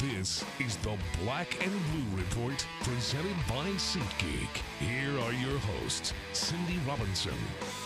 This 0.00 0.44
is 0.60 0.76
the 0.76 0.94
Black 1.22 1.64
and 1.64 1.72
Blue 1.72 2.18
Report 2.18 2.66
presented 2.82 3.34
by 3.48 3.70
SeatGeek. 3.78 4.60
Here 4.78 5.18
are 5.20 5.32
your 5.32 5.58
hosts, 5.58 6.12
Cindy 6.34 6.78
Robinson, 6.86 7.32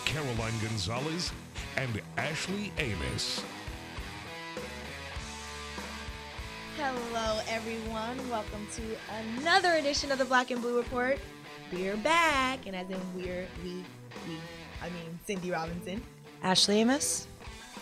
Caroline 0.03 0.51
Gonzalez, 0.61 1.31
and 1.77 2.01
Ashley 2.17 2.73
Amos. 2.79 3.41
Hello, 6.75 7.39
everyone. 7.47 8.29
Welcome 8.29 8.67
to 8.75 8.81
another 9.39 9.75
edition 9.75 10.11
of 10.11 10.17
the 10.17 10.25
Black 10.25 10.51
and 10.51 10.61
Blue 10.61 10.75
Report. 10.75 11.17
We're 11.71 11.95
back, 11.95 12.67
and 12.67 12.75
as 12.75 12.89
in 12.89 12.99
we're 13.15 13.47
we 13.63 13.85
we. 14.27 14.35
I 14.81 14.89
mean 14.89 15.17
Cindy 15.25 15.51
Robinson. 15.51 16.03
Ashley 16.43 16.81
Amos. 16.81 17.25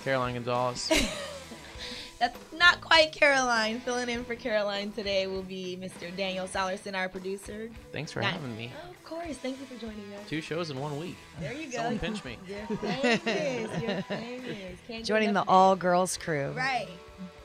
Caroline 0.03 0.35
Gonzalez. 0.35 0.87
That's 2.19 2.37
not 2.69 2.81
quite 2.81 3.11
Caroline. 3.11 3.79
Filling 3.81 4.09
in 4.09 4.23
for 4.23 4.35
Caroline 4.35 4.91
today 4.91 5.27
will 5.27 5.41
be 5.43 5.77
Mr. 5.81 6.15
Daniel 6.15 6.47
Salerson, 6.47 6.95
our 6.95 7.09
producer. 7.09 7.69
Thanks 7.91 8.11
for 8.11 8.21
Not- 8.21 8.33
having 8.33 8.55
me. 8.57 8.71
Of 8.89 9.03
course. 9.03 9.37
Thank 9.37 9.59
you 9.59 9.65
for 9.65 9.75
joining 9.79 10.13
us. 10.19 10.27
Two 10.29 10.41
shows 10.41 10.69
in 10.69 10.79
one 10.79 10.99
week. 10.99 11.15
There 11.39 11.53
you 11.53 11.65
go. 11.71 11.77
Someone 11.77 11.99
pinch 11.99 12.23
me. 12.23 12.37
You're 12.47 12.77
famous. 12.77 13.81
You're 13.81 14.01
famous. 14.03 14.79
Can't 14.87 15.05
Joining 15.05 15.33
the 15.33 15.43
all 15.47 15.75
girls 15.75 16.17
crew. 16.17 16.51
Right. 16.55 16.87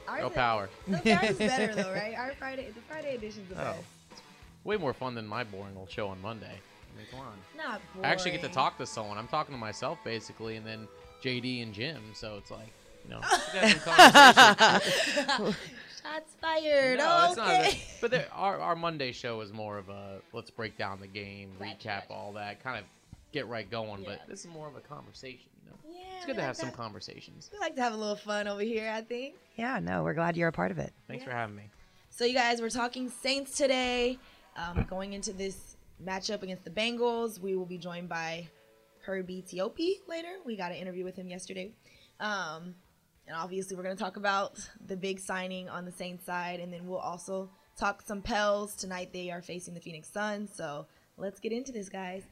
Ours 0.09 0.20
Go 0.20 0.27
is- 0.29 0.32
power. 0.34 0.68
So 0.88 0.95
ours 1.12 1.30
is 1.30 1.38
better 1.38 1.74
though, 1.74 1.93
right? 1.93 2.15
Our 2.16 2.32
Friday, 2.38 2.68
the 2.74 2.80
Friday 2.82 3.15
edition's 3.15 3.48
the 3.48 3.54
Oh. 3.60 3.65
best. 3.73 4.23
Way 4.65 4.77
more 4.77 4.93
fun 4.93 5.15
than 5.15 5.27
my 5.27 5.45
boring 5.45 5.77
old 5.77 5.91
show 5.91 6.09
on 6.09 6.20
Monday. 6.23 6.46
I 6.46 6.96
mean, 6.98 7.06
come 7.10 7.20
on. 7.20 7.34
Not 7.56 7.80
boring. 7.95 8.06
I 8.06 8.12
actually 8.12 8.30
get 8.32 8.43
to 8.43 8.48
talk 8.48 8.77
to 8.79 8.87
someone. 8.87 9.18
I'm 9.18 9.29
talking 9.29 9.54
to 9.54 9.59
myself 9.60 9.98
basically, 10.04 10.56
and 10.56 10.66
then 10.66 10.87
JD 11.23 11.62
and 11.62 11.73
Jim. 11.74 12.01
So 12.15 12.37
it's 12.38 12.51
like, 12.51 12.73
you 13.08 13.10
know, 13.10 13.20
we 13.54 13.60
get 13.60 13.80
some 13.80 13.94
conversation. 14.54 15.26
Shots 16.02 16.34
fired. 16.40 16.98
No, 16.98 17.06
oh, 17.08 17.26
it's 17.28 17.36
not. 17.36 17.48
okay. 17.48 17.80
But 18.00 18.10
there, 18.10 18.26
our 18.32 18.58
our 18.60 18.76
Monday 18.76 19.12
show 19.12 19.40
is 19.40 19.52
more 19.52 19.79
of 19.79 19.88
a 19.88 20.18
let's 20.32 20.51
break 20.51 20.76
down 20.76 21.01
the 21.01 21.06
game, 21.06 21.51
Gotcha, 21.59 21.70
recap 21.74 21.84
gotcha. 22.09 22.12
all 22.12 22.32
that, 22.34 22.62
kind 22.62 22.79
of 22.79 22.84
get 23.32 23.48
right 23.48 23.68
going. 23.70 24.02
Yeah. 24.02 24.10
But 24.10 24.29
this 24.29 24.40
is 24.40 24.46
more 24.51 24.68
of 24.68 24.76
a 24.76 24.80
conversation. 24.80 25.48
You 25.64 25.70
know, 25.70 25.76
Yeah, 25.98 26.16
it's 26.18 26.26
good 26.26 26.32
to 26.34 26.38
like 26.38 26.46
have 26.48 26.56
some 26.56 26.68
that. 26.68 26.76
conversations. 26.76 27.51
We 27.52 27.59
like 27.59 27.74
to 27.76 27.82
have 27.82 27.92
a 27.95 27.96
little 27.96 28.16
fun 28.16 28.46
over 28.48 28.60
here, 28.62 28.90
I 28.90 29.01
think. 29.01 29.34
Yeah, 29.57 29.79
no, 29.80 30.02
we're 30.02 30.14
glad 30.14 30.36
you're 30.36 30.48
a 30.48 30.52
part 30.52 30.70
of 30.70 30.79
it. 30.79 30.92
Thanks 31.09 31.23
Yeah. 31.24 31.30
for 31.30 31.36
having 31.36 31.57
me. 31.57 31.64
So, 32.10 32.24
you 32.24 32.34
guys, 32.34 32.60
we're 32.60 32.70
talking 32.70 33.10
Saints 33.10 33.57
today. 33.57 34.18
Um, 34.57 34.86
going 34.88 35.14
into 35.14 35.32
this 35.32 35.76
matchup 36.04 36.42
against 36.42 36.62
the 36.64 36.70
Bengals, 36.70 37.40
we 37.40 37.57
will 37.57 37.66
be 37.66 37.76
joined 37.79 38.09
by 38.09 38.46
Herbie 39.01 39.42
Teope 39.42 40.01
later. 40.07 40.36
We 40.45 40.54
got 40.54 40.70
an 40.70 40.76
interview 40.79 41.02
with 41.04 41.16
him 41.16 41.29
yesterday. 41.29 41.73
Um, 42.20 42.76
and 43.26 43.36
obviously, 43.36 43.76
we're 43.76 43.82
going 43.82 43.96
to 43.96 44.02
talk 44.02 44.16
about 44.16 44.58
the 44.86 44.96
big 44.96 45.20
signing 45.20 45.68
on 45.68 45.84
the 45.84 45.92
Saints 45.92 46.24
side. 46.24 46.60
And 46.60 46.72
then 46.72 46.86
we'll 46.86 46.98
also 46.98 47.50
talk 47.76 48.02
some 48.02 48.22
Pels. 48.22 48.74
Tonight, 48.74 49.12
they 49.12 49.30
are 49.30 49.42
facing 49.42 49.74
the 49.74 49.80
Phoenix 49.80 50.08
Suns. 50.08 50.54
So, 50.54 50.86
let's 51.16 51.40
get 51.40 51.52
into 51.52 51.72
this, 51.72 51.88
guys. 51.88 52.22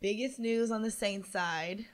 Biggest 0.00 0.38
news 0.38 0.70
on 0.70 0.82
the 0.82 0.90
Saints 0.90 1.30
side 1.30 1.86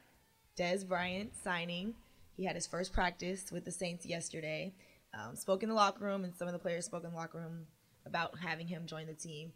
Dez 0.57 0.87
Bryant 0.87 1.33
signing. 1.43 1.95
He 2.37 2.45
had 2.45 2.55
his 2.55 2.67
first 2.67 2.93
practice 2.93 3.51
with 3.53 3.65
the 3.65 3.71
Saints 3.71 4.05
yesterday. 4.05 4.75
Um, 5.15 5.35
spoke 5.35 5.63
in 5.63 5.69
the 5.69 5.75
locker 5.75 6.05
room, 6.05 6.25
and 6.25 6.35
some 6.35 6.47
of 6.47 6.53
the 6.53 6.59
players 6.59 6.85
spoke 6.85 7.05
in 7.05 7.11
the 7.11 7.17
locker 7.17 7.39
room 7.39 7.67
about 8.07 8.39
having 8.39 8.67
him 8.67 8.87
join 8.87 9.07
the 9.07 9.15
team. 9.15 9.53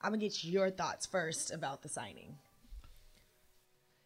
I'm 0.00 0.10
gonna 0.10 0.20
get 0.20 0.44
your 0.44 0.70
thoughts 0.70 1.06
first 1.06 1.50
about 1.50 1.82
the 1.82 1.88
signing. 1.88 2.36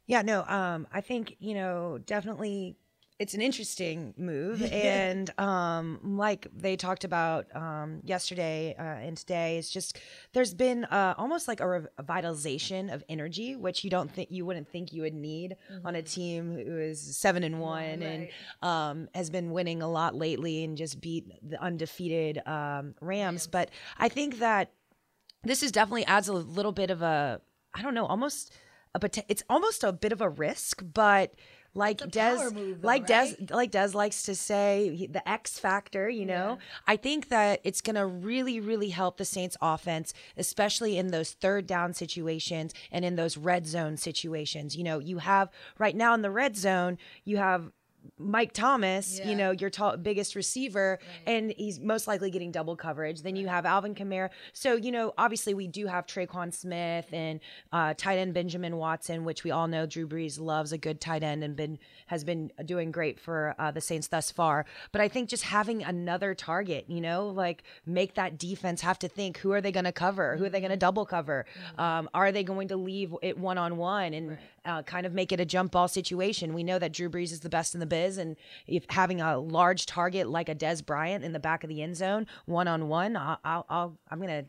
Yeah, 0.07 0.23
no, 0.23 0.43
um, 0.45 0.87
I 0.93 1.01
think, 1.01 1.37
you 1.39 1.55
know, 1.55 1.99
definitely 2.07 2.77
it's 3.19 3.35
an 3.35 3.41
interesting 3.41 4.15
move. 4.17 4.63
and 4.73 5.31
um, 5.39 6.17
like 6.17 6.47
they 6.55 6.77
talked 6.77 7.05
about 7.05 7.47
um, 7.55 8.01
yesterday 8.05 8.75
uh, 8.79 8.83
and 8.83 9.17
today, 9.17 9.59
it's 9.59 9.71
just 9.71 9.99
there's 10.33 10.55
been 10.55 10.85
uh, 10.85 11.15
almost 11.19 11.49
like 11.49 11.61
a 11.61 11.65
revitalization 11.65 12.93
of 12.93 13.03
energy, 13.09 13.57
which 13.57 13.85
you 13.85 13.91
don't 13.91 14.11
think 14.11 14.31
you 14.31 14.45
wouldn't 14.47 14.69
think 14.69 14.93
you 14.93 15.03
would 15.03 15.15
need 15.15 15.57
on 15.85 15.95
a 15.95 16.03
team 16.03 16.55
who 16.55 16.79
is 16.79 17.17
seven 17.17 17.43
and 17.43 17.61
one 17.61 18.03
and 18.03 18.29
um, 18.63 19.09
has 19.15 19.31
been 19.31 19.51
winning 19.51 19.83
a 19.83 19.89
lot 19.89 20.15
lately 20.15 20.65
and 20.65 20.77
just 20.77 21.01
beat 21.01 21.27
the 21.43 21.61
undefeated 21.63 22.41
um, 22.47 22.95
Rams. 23.01 23.47
But 23.47 23.71
I 23.99 24.09
think 24.09 24.39
that 24.39 24.73
this 25.45 25.63
is 25.63 25.73
definitely 25.73 26.05
adds 26.07 26.29
a 26.29 26.33
little 26.33 26.73
bit 26.73 26.91
of 26.91 27.03
a 27.03 27.41
I 27.75 27.83
don't 27.83 27.95
know, 27.95 28.07
almost 28.07 28.55
a 28.95 29.11
it's 29.29 29.43
almost 29.49 29.85
a 29.85 29.93
bit 29.93 30.13
of 30.13 30.21
a 30.21 30.29
risk, 30.29 30.83
but 30.83 31.35
like 31.75 31.99
Dez, 31.99 32.53
move, 32.53 32.81
though, 32.83 32.87
like 32.87 33.07
Dez, 33.07 33.39
right? 33.39 33.51
like 33.51 33.71
Dez 33.73 33.95
likes 33.95 34.23
to 34.25 34.35
say, 34.35 35.09
the 35.11 35.27
X 35.29 35.59
factor. 35.59 36.09
You 36.09 36.27
know, 36.27 36.59
Yeah. 36.59 36.65
I 36.87 36.97
think 36.97 37.29
that 37.29 37.61
it's 37.65 37.81
gonna 37.81 38.07
really, 38.07 38.61
really 38.61 38.91
help 38.91 39.17
the 39.17 39.25
Saints 39.25 39.57
offense, 39.61 40.13
especially 40.37 40.99
in 40.99 41.09
those 41.09 41.33
third 41.33 41.67
down 41.67 41.95
situations 41.95 42.73
and 42.91 43.05
in 43.05 43.17
those 43.17 43.37
red 43.37 43.67
zone 43.67 43.97
situations. 43.97 44.77
You 44.77 44.85
know, 44.85 44.99
you 44.99 45.19
have 45.19 45.51
right 45.79 45.95
now 45.95 46.15
in 46.15 46.23
the 46.23 46.31
red 46.31 46.57
zone, 46.57 46.99
you 47.25 47.37
have 47.37 47.71
Mike 48.19 48.53
Thomas, 48.53 49.19
Yeah. 49.19 49.29
you 49.31 49.37
know, 49.37 49.51
your 49.51 49.71
tall, 49.71 49.97
biggest 49.97 50.35
receiver, 50.35 50.99
and 51.27 51.53
he's 51.57 51.81
most 51.81 52.07
likely 52.07 52.31
getting 52.31 52.51
double 52.51 52.77
coverage. 52.77 53.23
Then 53.23 53.37
you 53.37 53.49
have 53.49 53.67
Alvin 53.67 53.95
Kamara. 53.95 54.31
So, 54.53 54.75
you 54.75 54.91
know, 54.93 55.13
obviously 55.19 55.55
we 55.55 55.67
do 55.67 55.87
have 55.87 56.07
Tre'Quan 56.07 56.53
Smith 56.55 57.07
and 57.13 57.41
uh, 57.73 57.95
tight 57.97 58.19
end 58.19 58.35
Benjamin 58.35 58.77
Watson, 58.77 59.25
which 59.25 59.45
we 59.45 59.51
all 59.51 59.67
know 59.69 59.87
Drew 59.87 60.07
Brees 60.09 60.41
loves 60.41 60.73
a 60.73 60.79
good 60.79 61.01
tight 61.01 61.23
end 61.23 61.45
and 61.45 61.57
been 61.57 61.79
has 62.07 62.25
been 62.25 62.51
doing 62.65 62.91
great 62.91 63.21
for 63.21 63.55
uh, 63.59 63.71
the 63.71 63.81
Saints 63.81 64.09
thus 64.09 64.31
far. 64.31 64.65
But 64.93 65.01
I 65.01 65.09
think 65.09 65.29
just 65.29 65.43
having 65.45 65.83
another 65.83 66.35
target, 66.35 66.87
you 66.89 67.01
know, 67.01 67.29
like 67.29 67.63
make 67.85 68.15
that 68.15 68.39
defense 68.39 68.81
have 68.81 68.99
to 69.01 69.09
think 69.09 69.39
who 69.39 69.53
are 69.53 69.61
they 69.61 69.73
going 69.73 69.85
to 69.85 69.93
cover, 69.93 70.37
who 70.37 70.45
are 70.45 70.49
they 70.49 70.61
going 70.61 70.71
to 70.71 70.77
double 70.77 71.05
cover, 71.05 71.45
um, 71.77 72.09
are 72.15 72.33
they 72.33 72.43
going 72.45 72.69
to 72.69 72.77
leave 72.77 73.15
it 73.23 73.37
one 73.39 73.59
on 73.59 73.77
one 73.77 74.15
and 74.15 74.39
uh, 74.65 74.83
kind 74.83 75.07
of 75.07 75.13
make 75.13 75.33
it 75.33 75.41
a 75.41 75.45
jump 75.45 75.73
ball 75.73 75.89
situation. 75.89 76.55
We 76.55 76.63
know 76.63 76.79
that 76.79 76.93
Drew 76.93 77.09
Brees 77.09 77.33
is 77.33 77.41
the 77.41 77.49
best 77.49 77.75
in 77.75 77.81
the 77.81 77.87
biz, 77.87 78.19
and 78.19 78.37
if 78.67 78.85
having 78.91 79.21
a 79.21 79.39
large 79.39 79.87
target 79.87 80.29
like 80.29 80.49
a 80.49 80.55
Dez 80.55 80.85
Bryant 80.85 81.25
in 81.25 81.33
the 81.33 81.39
back 81.41 81.65
of 81.65 81.69
the 81.69 81.83
end 81.83 81.97
zone, 81.97 82.27
one 82.47 82.69
on 82.69 82.89
one, 82.89 83.17
I'll, 83.17 83.39
I'll, 83.69 83.99
I'm 84.11 84.21
gonna, 84.21 84.45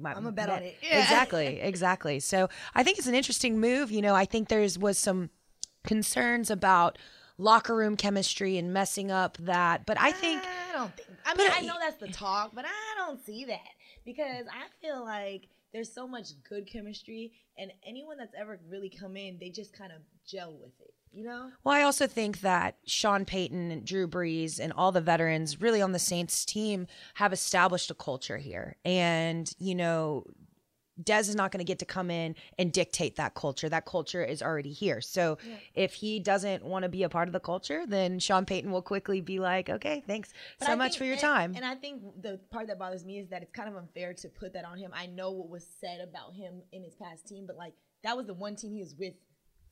my, 0.00 0.14
I'ma 0.14 0.30
bet 0.30 0.48
on 0.50 0.62
it. 0.62 0.76
Yeah. 0.82 1.02
Exactly, 1.02 1.60
exactly. 1.60 2.20
So 2.20 2.48
I 2.74 2.82
think 2.82 2.98
it's 2.98 3.06
an 3.06 3.14
interesting 3.14 3.58
move. 3.58 3.90
You 3.90 4.02
know, 4.02 4.14
I 4.14 4.24
think 4.24 4.48
there's 4.48 4.78
was 4.78 4.98
some 4.98 5.30
concerns 5.84 6.50
about 6.50 6.98
locker 7.38 7.74
room 7.74 7.96
chemistry 7.96 8.58
and 8.58 8.72
messing 8.72 9.10
up 9.10 9.36
that, 9.38 9.86
but 9.86 10.00
I 10.00 10.12
think. 10.12 10.42
I 10.44 10.72
don't 10.72 10.96
think. 10.96 11.08
I 11.26 11.34
mean, 11.34 11.50
I- 11.52 11.60
know 11.62 11.76
that's 11.80 11.96
the 11.96 12.08
talk, 12.08 12.52
but 12.54 12.64
I 12.64 12.94
don't 12.98 13.24
see 13.24 13.44
that 13.46 13.60
because 14.04 14.46
I 14.48 14.66
feel 14.80 15.02
like 15.04 15.48
there's 15.74 15.92
so 15.92 16.06
much 16.06 16.28
good 16.48 16.66
chemistry, 16.66 17.32
and 17.58 17.72
anyone 17.86 18.16
that's 18.16 18.34
ever 18.38 18.60
really 18.70 18.88
come 18.88 19.16
in, 19.16 19.36
they 19.38 19.50
just 19.50 19.76
kind 19.76 19.92
of 19.92 19.98
gel 20.26 20.52
with 20.52 20.72
it. 20.80 20.94
You 21.12 21.24
know? 21.24 21.50
Well, 21.62 21.74
I 21.74 21.82
also 21.82 22.08
think 22.08 22.40
that 22.40 22.76
Sean 22.86 23.24
Payton 23.24 23.70
and 23.70 23.84
Drew 23.84 24.08
Brees 24.08 24.58
and 24.58 24.72
all 24.72 24.90
the 24.90 25.00
veterans 25.00 25.60
really 25.60 25.80
on 25.80 25.92
the 25.92 25.98
Saints 26.00 26.44
team 26.44 26.88
have 27.14 27.32
established 27.32 27.90
a 27.90 27.94
culture 27.94 28.38
here. 28.38 28.76
And, 28.84 29.52
you 29.60 29.76
know, 29.76 30.24
Dez 31.02 31.28
is 31.28 31.34
not 31.34 31.50
going 31.50 31.58
to 31.58 31.64
get 31.64 31.80
to 31.80 31.84
come 31.84 32.10
in 32.10 32.36
and 32.58 32.72
dictate 32.72 33.16
that 33.16 33.34
culture. 33.34 33.68
That 33.68 33.84
culture 33.84 34.22
is 34.24 34.42
already 34.42 34.72
here. 34.72 35.00
So 35.00 35.38
if 35.74 35.94
he 35.94 36.20
doesn't 36.20 36.64
want 36.64 36.84
to 36.84 36.88
be 36.88 37.02
a 37.02 37.08
part 37.08 37.28
of 37.28 37.32
the 37.32 37.40
culture, 37.40 37.84
then 37.86 38.18
Sean 38.20 38.44
Payton 38.44 38.70
will 38.70 38.82
quickly 38.82 39.20
be 39.20 39.40
like, 39.40 39.68
okay, 39.68 40.02
thanks 40.06 40.32
But 40.60 40.66
so 40.66 40.72
I 40.72 40.74
much 40.76 40.92
think- 40.92 40.98
for 40.98 41.04
your 41.04 41.12
and- 41.14 41.20
time. 41.20 41.52
And 41.56 41.64
I 41.64 41.74
think 41.74 42.22
the 42.22 42.38
part 42.50 42.68
that 42.68 42.78
bothers 42.78 43.04
me 43.04 43.18
is 43.18 43.28
that 43.30 43.42
it's 43.42 43.50
kind 43.52 43.68
of 43.68 43.76
unfair 43.76 44.14
to 44.14 44.28
put 44.28 44.52
that 44.52 44.64
on 44.64 44.78
him. 44.78 44.92
I 44.94 45.06
know 45.06 45.32
what 45.32 45.48
was 45.48 45.66
said 45.80 46.00
about 46.00 46.34
him 46.34 46.62
in 46.72 46.84
his 46.84 46.94
past 46.94 47.26
team, 47.26 47.44
but 47.46 47.56
like 47.56 47.74
that 48.04 48.16
was 48.16 48.26
the 48.26 48.34
one 48.34 48.54
team 48.54 48.72
he 48.74 48.80
was 48.80 48.94
with 48.96 49.14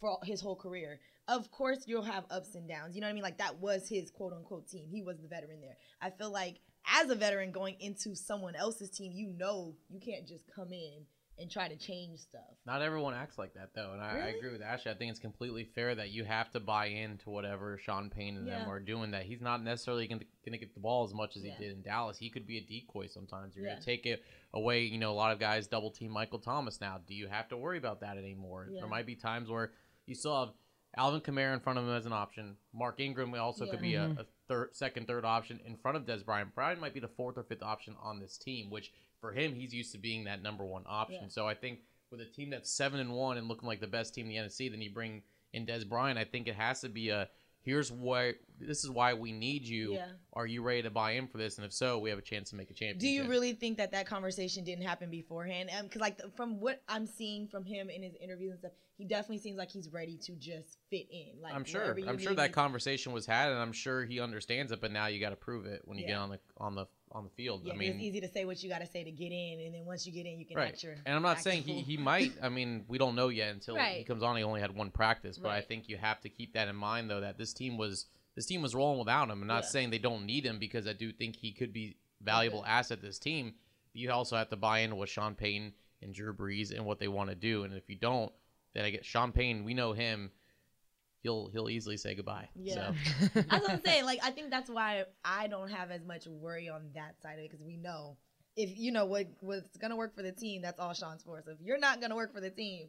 for 0.01 0.09
all- 0.11 0.23
his 0.25 0.41
whole 0.41 0.57
career. 0.57 0.99
Of 1.29 1.53
course, 1.53 1.85
you'll 1.87 2.03
have 2.03 2.25
ups 2.31 2.57
and 2.57 2.69
downs. 2.69 2.97
You 2.97 3.01
know 3.01 3.07
what 3.07 3.11
I 3.13 3.15
mean? 3.15 3.23
Like 3.23 3.39
that 3.39 3.59
was 3.61 3.89
his 3.89 4.11
quote 4.11 4.33
unquote 4.33 4.69
team. 4.69 4.89
He 4.91 5.03
was 5.03 5.21
the 5.21 5.29
veteran 5.29 5.61
there. 5.61 5.77
I 6.01 6.11
feel 6.11 6.33
like 6.33 6.57
as 6.87 7.11
a 7.11 7.15
veteran 7.15 7.53
going 7.53 7.77
into 7.81 8.15
someone 8.15 8.55
else's 8.55 8.91
team, 8.91 9.13
you 9.13 9.33
know 9.37 9.75
you 9.89 10.01
can't 10.01 10.27
just 10.27 10.45
come 10.55 10.73
in 10.73 11.05
and 11.39 11.51
try 11.51 11.67
to 11.67 11.77
change 11.77 12.21
stuff. 12.21 12.43
Not 12.67 12.83
everyone 12.83 13.15
acts 13.15 13.39
like 13.39 13.55
that 13.55 13.71
though, 13.75 13.93
and 13.93 14.03
I, 14.03 14.11
I 14.11 14.29
agree 14.37 14.53
with 14.53 14.63
Ashley. 14.63 14.93
I 14.93 14.95
think 14.95 15.11
it's 15.11 15.19
completely 15.19 15.65
fair 15.75 15.95
that 15.95 16.11
you 16.11 16.25
have 16.25 16.51
to 16.53 16.61
buy 16.61 16.87
into 16.87 17.31
whatever 17.31 17.79
Sean 17.79 18.11
Payton 18.11 18.37
and 18.37 18.47
Yeah. 18.47 18.61
them 18.61 18.71
are 18.71 18.81
doing. 18.81 19.13
That 19.13 19.25
he's 19.25 19.41
not 19.41 19.63
necessarily 19.63 20.07
going 20.07 20.21
to 20.21 20.59
get 20.59 20.75
the 20.75 20.81
ball 20.81 21.05
as 21.05 21.15
much 21.15 21.37
as 21.37 21.45
Yeah. 21.45 21.55
he 21.57 21.65
did 21.65 21.77
in 21.77 21.83
Dallas. 21.83 22.19
He 22.19 22.31
could 22.31 22.47
be 22.47 22.59
a 22.59 22.61
decoy 22.61 23.07
sometimes. 23.07 23.57
You're 23.57 23.65
Yeah. 23.67 23.73
going 23.73 23.81
to 23.81 23.87
take 23.87 24.07
it 24.07 24.23
away. 24.53 24.83
You 24.83 24.99
know, 24.99 25.11
a 25.11 25.15
lot 25.15 25.33
of 25.33 25.41
guys 25.41 25.67
double 25.67 25.91
team 25.91 26.11
Michael 26.11 26.39
Thomas 26.39 26.81
now. 26.81 26.99
Do 27.07 27.15
you 27.15 27.29
have 27.29 27.49
to 27.49 27.57
worry 27.57 27.79
about 27.79 28.01
that 28.01 28.19
anymore? 28.19 28.69
There 28.71 28.87
might 28.87 29.07
be 29.07 29.17
times 29.17 29.49
where 29.49 29.73
you 30.07 30.15
still 30.15 30.39
have 30.39 30.55
Alvin 30.97 31.23
Kamara 31.23 31.55
in 31.55 31.61
front 31.61 31.79
of 31.79 31.87
him 31.87 31.95
as 31.95 32.05
an 32.05 32.13
option. 32.13 32.57
Mark 32.75 33.01
Ingram 33.01 33.35
also 33.35 33.67
could 33.67 33.81
be 33.81 33.95
a, 33.95 34.05
a 34.05 34.09
mm-hmm. 34.09 34.21
Third, 34.49 34.75
second, 34.75 35.07
third 35.07 35.25
option 35.25 35.61
in 35.65 35.77
front 35.77 35.97
of 35.97 36.05
Dez 36.05 36.25
Bryant. 36.25 36.55
Bryant 36.55 36.81
might 36.81 36.95
be 36.95 37.01
the 37.01 37.09
fourth 37.09 37.39
or 37.39 37.43
fifth 37.43 37.63
option 37.63 37.95
on 38.03 38.21
this 38.21 38.37
team, 38.37 38.71
which 38.71 38.93
for 39.21 39.33
him, 39.33 39.55
he's 39.55 39.73
used 39.73 39.93
to 39.93 39.99
being 39.99 40.25
that 40.25 40.43
number 40.43 40.65
one 40.65 40.83
option. 40.87 41.23
Yeah. 41.23 41.29
So 41.29 41.47
I 41.47 41.55
think 41.55 41.81
with 42.11 42.21
a 42.21 42.27
team 42.27 42.51
that's 42.51 42.71
seven 42.71 43.01
and 43.01 43.13
one 43.13 43.39
and 43.39 43.49
looking 43.49 43.69
like 43.69 43.81
the 43.81 43.87
best 43.87 44.15
team 44.15 44.27
in 44.27 44.33
the 44.33 44.49
NFC, 44.49 44.71
then 44.71 44.83
you 44.83 44.91
bring 44.91 45.23
in 45.53 45.65
Dez 45.65 45.89
Bryant. 45.89 46.19
I 46.19 46.25
think 46.25 46.49
it 46.49 46.57
has 46.57 46.81
to 46.81 46.89
be 46.89 47.11
a 47.11 47.29
here's 47.63 47.91
where 47.91 48.35
this 48.59 48.85
is 48.85 48.91
why 48.91 49.15
we 49.15 49.33
need 49.33 49.67
you. 49.67 49.95
Yeah. 49.95 50.07
Are 50.33 50.47
you 50.47 50.63
ready 50.63 50.83
to 50.83 50.91
buy 50.91 51.13
in 51.13 51.27
for 51.27 51.39
this? 51.39 51.57
And 51.57 51.65
if 51.65 51.73
so, 51.73 51.99
we 51.99 52.11
have 52.11 52.19
a 52.19 52.23
chance 52.23 52.51
to 52.51 52.57
make 52.57 52.71
a 52.71 52.75
championship. 52.75 53.01
Do 53.01 53.09
you 53.09 53.25
really 53.25 53.53
think 53.53 53.79
that 53.79 53.93
that 53.93 54.07
conversation 54.07 54.65
didn't 54.65 54.85
happen 54.85 55.11
beforehand? 55.11 55.71
Um, 55.77 55.87
because 55.87 56.01
like 56.01 56.19
the, 56.19 56.31
from 56.37 56.61
what 56.61 56.83
I'm 56.89 57.07
seeing 57.07 57.49
from 57.49 57.65
him 57.65 57.91
in 57.91 58.03
his 58.03 58.15
interviews 58.21 58.53
and 58.53 58.61
stuff, 58.61 58.73
he 58.97 59.05
definitely 59.05 59.39
seems 59.39 59.59
like 59.59 59.71
he's 59.71 59.89
ready 59.89 60.17
to 60.19 60.33
just 60.33 60.79
fit 60.91 61.07
in. 61.11 61.41
Like 61.41 61.55
I'm 61.55 61.65
sure. 61.65 61.97
I'm 62.07 62.19
sure 62.19 62.35
that 62.35 62.53
conversation 62.53 63.13
was 63.13 63.27
had, 63.27 63.51
and 63.51 63.59
I'm 63.59 63.73
sure 63.73 64.05
he 64.05 64.21
understands 64.21 64.71
it. 64.71 64.81
But 64.81 64.93
now 64.93 65.07
you 65.07 65.21
got 65.21 65.31
to 65.31 65.37
prove 65.37 65.67
it 65.67 65.83
when 65.85 65.99
you 65.99 66.07
get 66.07 66.17
on 66.17 66.31
the 66.31 66.39
on 66.59 66.75
the 66.75 66.87
on 67.13 67.25
the 67.25 67.31
field. 67.31 67.63
Yeah, 67.65 67.75
I 67.75 67.77
mean, 67.77 67.93
it's 67.93 68.03
easy 68.03 68.21
to 68.21 68.29
say 68.29 68.45
what 68.45 68.63
you 68.63 68.69
got 68.69 68.81
to 68.81 68.87
say 68.87 69.05
to 69.05 69.11
get 69.11 69.33
in, 69.33 69.61
and 69.61 69.75
then 69.75 69.85
once 69.85 70.07
you 70.07 70.13
get 70.13 70.27
in, 70.27 70.39
you 70.39 70.47
can 70.47 70.57
right. 70.57 70.69
act 70.69 70.83
your. 70.83 70.95
And 71.07 71.15
I'm 71.15 71.23
not 71.23 71.41
saying 71.41 71.63
he, 71.63 71.81
he 71.81 71.97
might. 71.99 72.33
I 72.43 72.49
mean, 72.49 72.85
we 72.89 72.99
don't 72.99 73.15
know 73.15 73.29
yet 73.29 73.53
until 73.53 73.77
he 73.77 74.05
comes 74.05 74.23
on. 74.23 74.37
He 74.37 74.43
only 74.43 74.61
had 74.61 74.75
one 74.75 74.91
practice, 74.91 75.39
but 75.39 75.51
I 75.51 75.61
think 75.61 75.89
you 75.89 75.97
have 75.97 76.21
to 76.23 76.29
keep 76.29 76.55
that 76.55 76.69
in 76.69 76.77
mind, 76.77 77.11
though, 77.11 77.21
that 77.21 77.39
this 77.39 77.53
team 77.53 77.77
was 77.77 78.07
this 78.35 78.47
team 78.47 78.63
was 78.63 78.75
rolling 78.75 78.99
without 78.99 79.29
him. 79.29 79.43
I'm 79.43 79.47
not 79.47 79.65
Yeah. 79.65 79.69
saying 79.69 79.91
they 79.91 79.99
don't 79.99 80.25
need 80.25 80.45
him 80.45 80.59
because 80.59 80.87
I 80.87 80.95
do 80.95 81.13
think 81.13 81.37
he 81.37 81.53
could 81.53 81.73
be 81.73 81.97
valuable 82.21 82.65
asset 82.67 83.01
to 83.01 83.07
this 83.07 83.19
team. 83.19 83.55
But 83.93 84.01
you 84.01 84.11
also 84.11 84.37
have 84.37 84.49
to 84.51 84.57
buy 84.57 84.79
into 84.81 84.97
what 84.97 85.09
Sean 85.11 85.35
Payton 85.35 85.75
and 86.01 86.15
Drew 86.15 86.33
Brees 86.33 86.75
and 86.75 86.87
what 86.87 86.99
they 86.99 87.09
want 87.09 87.29
to 87.29 87.37
do. 87.37 87.65
And 87.65 87.75
if 87.75 87.89
you 87.89 87.97
don't, 87.97 88.33
then 88.75 88.85
I 88.85 88.91
get 88.91 89.05
Sean 89.05 89.33
Payton. 89.33 89.65
We 89.65 89.75
know 89.75 89.93
him. 89.93 90.31
He'll 91.23 91.49
he'll 91.53 91.71
easily 91.71 91.97
say 91.97 92.15
goodbye. 92.15 92.49
Yeah. 92.55 92.75
So. 92.75 92.95
That's 93.35 93.63
what 93.63 93.71
I'm 93.71 93.83
saying. 93.85 94.05
Like, 94.05 94.19
I 94.23 94.31
think 94.31 94.51
that's 94.51 94.69
why 94.69 95.05
I 95.25 95.47
don't 95.47 95.71
have 95.71 95.91
as 95.91 96.05
much 96.05 96.27
worry 96.27 96.69
on 96.69 96.91
that 96.95 97.15
side 97.23 97.39
of 97.39 97.45
it 97.45 97.51
because 97.51 97.65
we 97.65 97.77
know 97.77 98.17
if 98.57 98.77
you 98.77 98.93
know 98.93 99.07
what 99.07 99.27
what's 99.41 99.77
gonna 99.79 99.97
work 99.97 100.15
for 100.15 100.23
the 100.23 100.33
team, 100.33 100.63
that's 100.63 100.79
all 100.79 100.93
Sean's 100.93 101.23
for. 101.23 101.41
So 101.45 101.53
if 101.53 101.59
you're 101.61 101.79
not 101.79 102.01
gonna 102.01 102.17
work 102.17 102.35
for 102.35 102.41
the 102.41 102.51
team, 102.51 102.89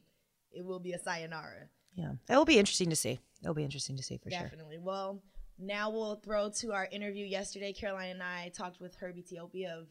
it 0.52 0.66
will 0.66 0.80
be 0.80 0.94
a 0.94 1.00
sayonara. 1.00 1.68
Yeah, 1.96 2.14
it 2.30 2.36
will 2.36 2.46
be 2.46 2.58
interesting 2.58 2.90
to 2.90 2.96
see. 2.96 3.20
It'll 3.42 3.54
be 3.54 3.64
interesting 3.64 3.98
to 3.98 4.04
see 4.04 4.18
for 4.18 4.32
sure. 4.32 4.40
Definitely. 4.40 4.80
Well, 4.80 5.22
now 5.60 5.90
we'll 5.90 6.16
throw 6.16 6.50
to 6.50 6.74
our 6.74 6.88
interview 6.92 7.26
yesterday. 7.26 7.72
Caroline 7.72 8.12
and 8.12 8.24
I 8.24 8.52
talked 8.56 8.80
with 8.80 8.96
Herbie 8.96 9.24
Teope 9.24 9.68
of 9.68 9.88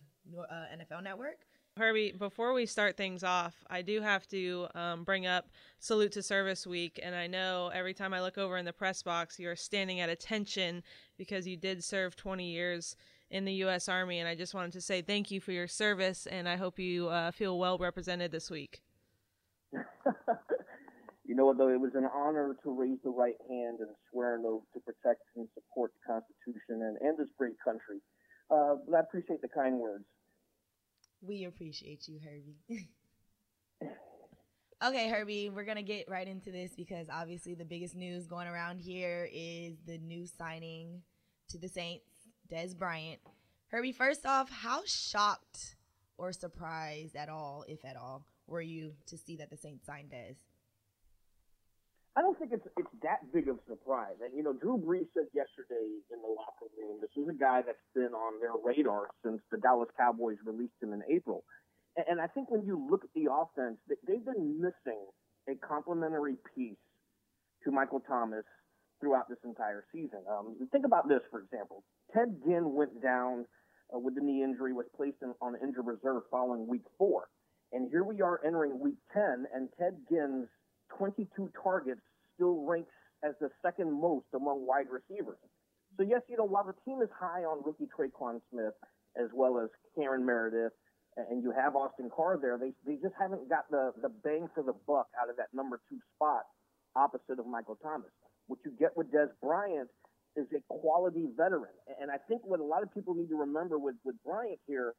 uh, 0.50 0.55
NFL 0.75 1.05
Network. 1.05 1.39
Herbie, 1.79 2.13
before 2.13 2.53
we 2.53 2.67
start 2.67 2.99
things 2.99 3.25
off, 3.25 3.65
I 3.71 3.81
do 3.81 4.03
have 4.03 4.27
to 4.29 4.69
um, 4.75 5.05
bring 5.05 5.27
up 5.27 5.49
Salute 5.79 6.13
to 6.13 6.23
Service 6.23 6.67
Week. 6.67 7.01
And 7.03 7.15
I 7.15 7.27
know 7.27 7.71
every 7.73 7.95
time 7.95 8.13
I 8.13 8.21
look 8.21 8.37
over 8.37 8.59
in 8.59 8.67
the 8.67 8.75
press 8.75 9.03
box, 9.03 9.39
you're 9.39 9.57
standing 9.57 10.01
at 10.01 10.11
attention 10.11 10.83
because 11.17 11.47
you 11.47 11.57
did 11.57 11.83
serve 11.83 12.15
20 12.15 12.45
years 12.45 12.95
in 13.31 13.47
the 13.47 13.55
U.S. 13.55 13.89
Army. 13.89 14.19
And 14.19 14.29
I 14.29 14.35
just 14.35 14.53
wanted 14.53 14.73
to 14.73 14.83
say 14.83 15.01
thank 15.01 15.31
you 15.31 15.41
for 15.41 15.53
your 15.53 15.67
service. 15.67 16.27
And 16.27 16.47
I 16.47 16.57
hope 16.57 16.79
you 16.79 17.09
uh, 17.09 17.31
feel 17.31 17.59
well 17.59 17.79
represented 17.79 18.33
this 18.33 18.51
week. 18.51 18.83
you 19.73 21.35
know, 21.35 21.47
what, 21.47 21.57
though, 21.57 21.71
it 21.71 21.81
was 21.81 21.95
an 21.95 22.07
honor 22.15 22.55
to 22.65 22.71
raise 22.71 22.99
the 23.03 23.11
right 23.11 23.39
hand 23.49 23.79
and 23.81 23.89
swear 24.11 24.37
an 24.37 24.45
oath 24.47 24.65
to 24.75 24.81
protect 24.81 25.23
and 25.37 25.49
support 25.55 25.93
the 25.95 26.13
Constitution 26.13 26.83
and, 26.83 26.99
and 27.01 27.17
this 27.17 27.33
great 27.39 27.57
country. 27.65 28.03
Uh, 28.51 28.75
I 28.95 29.01
appreciate 29.01 29.41
the 29.41 29.49
kind 29.49 29.79
words. 29.79 30.05
We 31.25 31.45
appreciate 31.45 32.09
you, 32.09 32.19
Herbie. 32.19 32.89
okay, 34.85 35.09
Herbie, 35.09 35.51
we're 35.51 35.65
going 35.65 35.77
to 35.77 35.83
get 35.83 36.09
right 36.09 36.27
into 36.27 36.51
this 36.51 36.73
because 36.77 37.07
obviously 37.09 37.55
the 37.55 37.65
biggest 37.65 37.95
news 37.95 38.27
going 38.27 38.49
around 38.49 38.81
here 38.81 39.29
is 39.33 39.77
the 39.87 39.99
new 39.99 40.27
signing 40.27 41.01
to 41.49 41.59
the 41.59 41.69
Saints, 41.69 42.11
Dez 42.51 42.77
Bryant. 42.77 43.21
Herbie, 43.69 43.93
first 43.93 44.27
off, 44.27 44.51
how 44.51 44.83
shocked 44.85 45.77
or 46.19 46.33
surprised 46.33 47.15
at 47.15 47.29
all, 47.29 47.65
if 47.69 47.85
at 47.85 47.97
all, 47.97 48.27
were 48.49 48.61
you 48.61 48.93
to 49.07 49.17
see 49.17 49.37
that 49.37 49.49
the 49.49 49.57
Saints 49.57 49.87
signed 49.87 50.11
Dez? 50.11 50.35
I 52.17 52.20
don't 52.20 52.38
think 52.38 52.53
it's 52.53 52.67
it's 52.76 52.94
that 53.03 53.25
big 53.32 53.49
of 53.49 53.56
a 53.56 53.64
surprise. 53.69 54.20
And 54.20 54.37
you 54.37 54.43
know, 54.43 54.53
Drew 54.53 54.76
Brees 54.76 55.09
said 55.17 55.32
yesterday 55.32 55.97
in 56.12 56.20
the 56.20 56.29
locker 56.29 56.69
room, 56.76 57.00
this 57.00 57.12
is 57.17 57.29
a 57.29 57.37
guy 57.37 57.62
that's 57.64 57.81
been 57.94 58.12
on 58.12 58.41
their 58.41 58.53
radar 58.61 59.09
since 59.25 59.41
the 59.50 59.56
Dallas 59.59 59.88
Cowboys 59.97 60.37
released 60.44 60.76
him 60.82 60.93
in 60.93 61.00
April. 61.09 61.44
And, 61.97 62.05
and 62.09 62.20
I 62.20 62.26
think 62.26 62.50
when 62.50 62.67
you 62.67 62.76
look 62.76 63.05
at 63.05 63.11
the 63.17 63.32
offense, 63.32 63.81
they, 63.88 63.97
they've 64.06 64.25
been 64.25 64.61
missing 64.61 65.00
a 65.49 65.56
complementary 65.64 66.37
piece 66.55 66.76
to 67.64 67.70
Michael 67.70 68.00
Thomas 68.00 68.44
throughout 69.00 69.29
this 69.29 69.41
entire 69.44 69.85
season. 69.91 70.20
Um, 70.31 70.55
think 70.70 70.85
about 70.85 71.08
this, 71.08 71.20
for 71.31 71.41
example. 71.41 71.82
Ted 72.15 72.37
Ginn 72.44 72.75
went 72.75 73.03
down 73.03 73.47
uh, 73.88 73.99
with 73.99 74.15
the 74.15 74.20
knee 74.20 74.44
injury, 74.44 74.73
was 74.73 74.87
placed 74.97 75.17
in, 75.23 75.32
on 75.41 75.55
injured 75.62 75.87
reserve 75.87 76.23
following 76.31 76.67
week 76.69 76.85
four. 76.99 77.29
And 77.73 77.88
here 77.91 78.05
we 78.05 78.20
are 78.20 78.41
entering 78.44 78.79
week 78.79 79.00
10, 79.15 79.47
and 79.55 79.69
Ted 79.79 79.97
Ginn's 80.08 80.47
22 80.99 81.50
targets 81.62 82.00
still 82.35 82.65
ranks 82.65 82.93
as 83.25 83.35
the 83.41 83.50
second 83.65 83.93
most 83.93 84.27
among 84.35 84.67
wide 84.67 84.87
receivers. 84.91 85.39
So 85.97 86.05
yes, 86.05 86.23
you 86.29 86.37
know, 86.37 86.44
while 86.44 86.65
the 86.65 86.75
team 86.85 87.03
is 87.03 87.09
high 87.19 87.44
on 87.44 87.62
rookie 87.65 87.89
Tre'Quan 87.93 88.41
Smith 88.50 88.75
as 89.17 89.29
well 89.35 89.59
as 89.59 89.69
Karen 89.94 90.25
Meredith, 90.25 90.73
and 91.17 91.43
you 91.43 91.53
have 91.53 91.77
Austin 91.77 92.09
Carr 92.15 92.39
there, 92.41 92.56
they 92.56 92.73
they 92.87 92.97
just 92.97 93.15
haven't 93.21 93.49
got 93.49 93.71
the 93.71 93.93
the 94.00 94.09
bang 94.09 94.49
for 94.55 94.62
the 94.62 94.73
buck 94.87 95.09
out 95.21 95.29
of 95.29 95.37
that 95.37 95.53
number 95.53 95.81
two 95.89 95.99
spot 96.17 96.44
opposite 96.97 97.39
of 97.39 97.47
Michael 97.47 97.77
Thomas. 97.83 98.11
What 98.47 98.61
you 98.65 98.73
get 98.79 98.97
with 98.97 99.12
Dez 99.12 99.29
Bryant 99.43 99.89
is 100.37 100.47
a 100.56 100.61
quality 100.73 101.29
veteran, 101.37 101.77
and 102.00 102.11
I 102.11 102.17
think 102.29 102.41
what 102.44 102.61
a 102.61 102.65
lot 102.65 102.83
of 102.83 102.93
people 102.94 103.15
need 103.15 103.29
to 103.29 103.37
remember 103.37 103.79
with 103.79 103.97
with 104.05 104.17
Bryant 104.25 104.59
here 104.67 104.94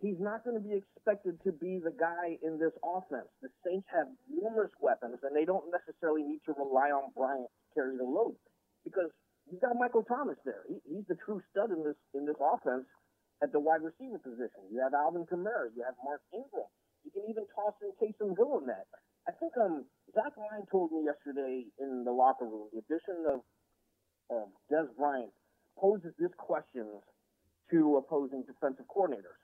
he's 0.00 0.18
not 0.18 0.44
going 0.44 0.56
to 0.56 0.64
be 0.64 0.74
expected 0.80 1.36
to 1.44 1.52
be 1.52 1.78
the 1.78 1.92
guy 1.92 2.40
in 2.42 2.56
this 2.58 2.72
offense. 2.80 3.28
The 3.44 3.52
Saints 3.64 3.86
have 3.92 4.08
numerous 4.28 4.72
weapons, 4.80 5.20
and 5.22 5.36
they 5.36 5.44
don't 5.44 5.68
necessarily 5.70 6.24
need 6.24 6.40
to 6.48 6.56
rely 6.56 6.90
on 6.90 7.12
Bryant 7.14 7.48
to 7.48 7.68
carry 7.76 7.96
the 7.96 8.08
load 8.08 8.36
because 8.84 9.12
you've 9.46 9.60
got 9.60 9.76
Michael 9.76 10.04
Thomas 10.04 10.40
there. 10.44 10.64
He, 10.68 10.80
he's 10.88 11.06
the 11.08 11.20
true 11.24 11.40
stud 11.52 11.70
in 11.70 11.84
this 11.84 12.00
in 12.16 12.24
this 12.24 12.40
offense 12.40 12.88
at 13.44 13.52
the 13.52 13.60
wide 13.60 13.84
receiver 13.84 14.18
position. 14.18 14.68
You 14.72 14.80
have 14.80 14.96
Alvin 14.96 15.28
Kamara. 15.28 15.68
You 15.76 15.84
have 15.84 15.96
Mark 16.04 16.24
Ingram. 16.32 16.68
You 17.04 17.12
can 17.12 17.24
even 17.28 17.44
toss 17.52 17.76
in 17.84 17.92
Taysom 18.00 18.36
Hill 18.36 18.60
in 18.60 18.66
that. 18.72 18.88
I 19.28 19.32
think 19.36 19.52
um 19.60 19.84
Zach 20.16 20.32
Ryan 20.36 20.64
told 20.72 20.92
me 20.92 21.04
yesterday 21.04 21.68
in 21.78 22.04
the 22.04 22.12
locker 22.12 22.48
room 22.48 22.72
the 22.72 22.80
addition 22.80 23.28
of 23.28 23.40
of 24.32 24.48
Dez 24.72 24.88
Bryant 24.96 25.32
poses 25.76 26.12
this 26.18 26.32
question 26.38 26.86
to 27.70 27.96
opposing 27.96 28.44
defensive 28.46 28.86
coordinators 28.90 29.39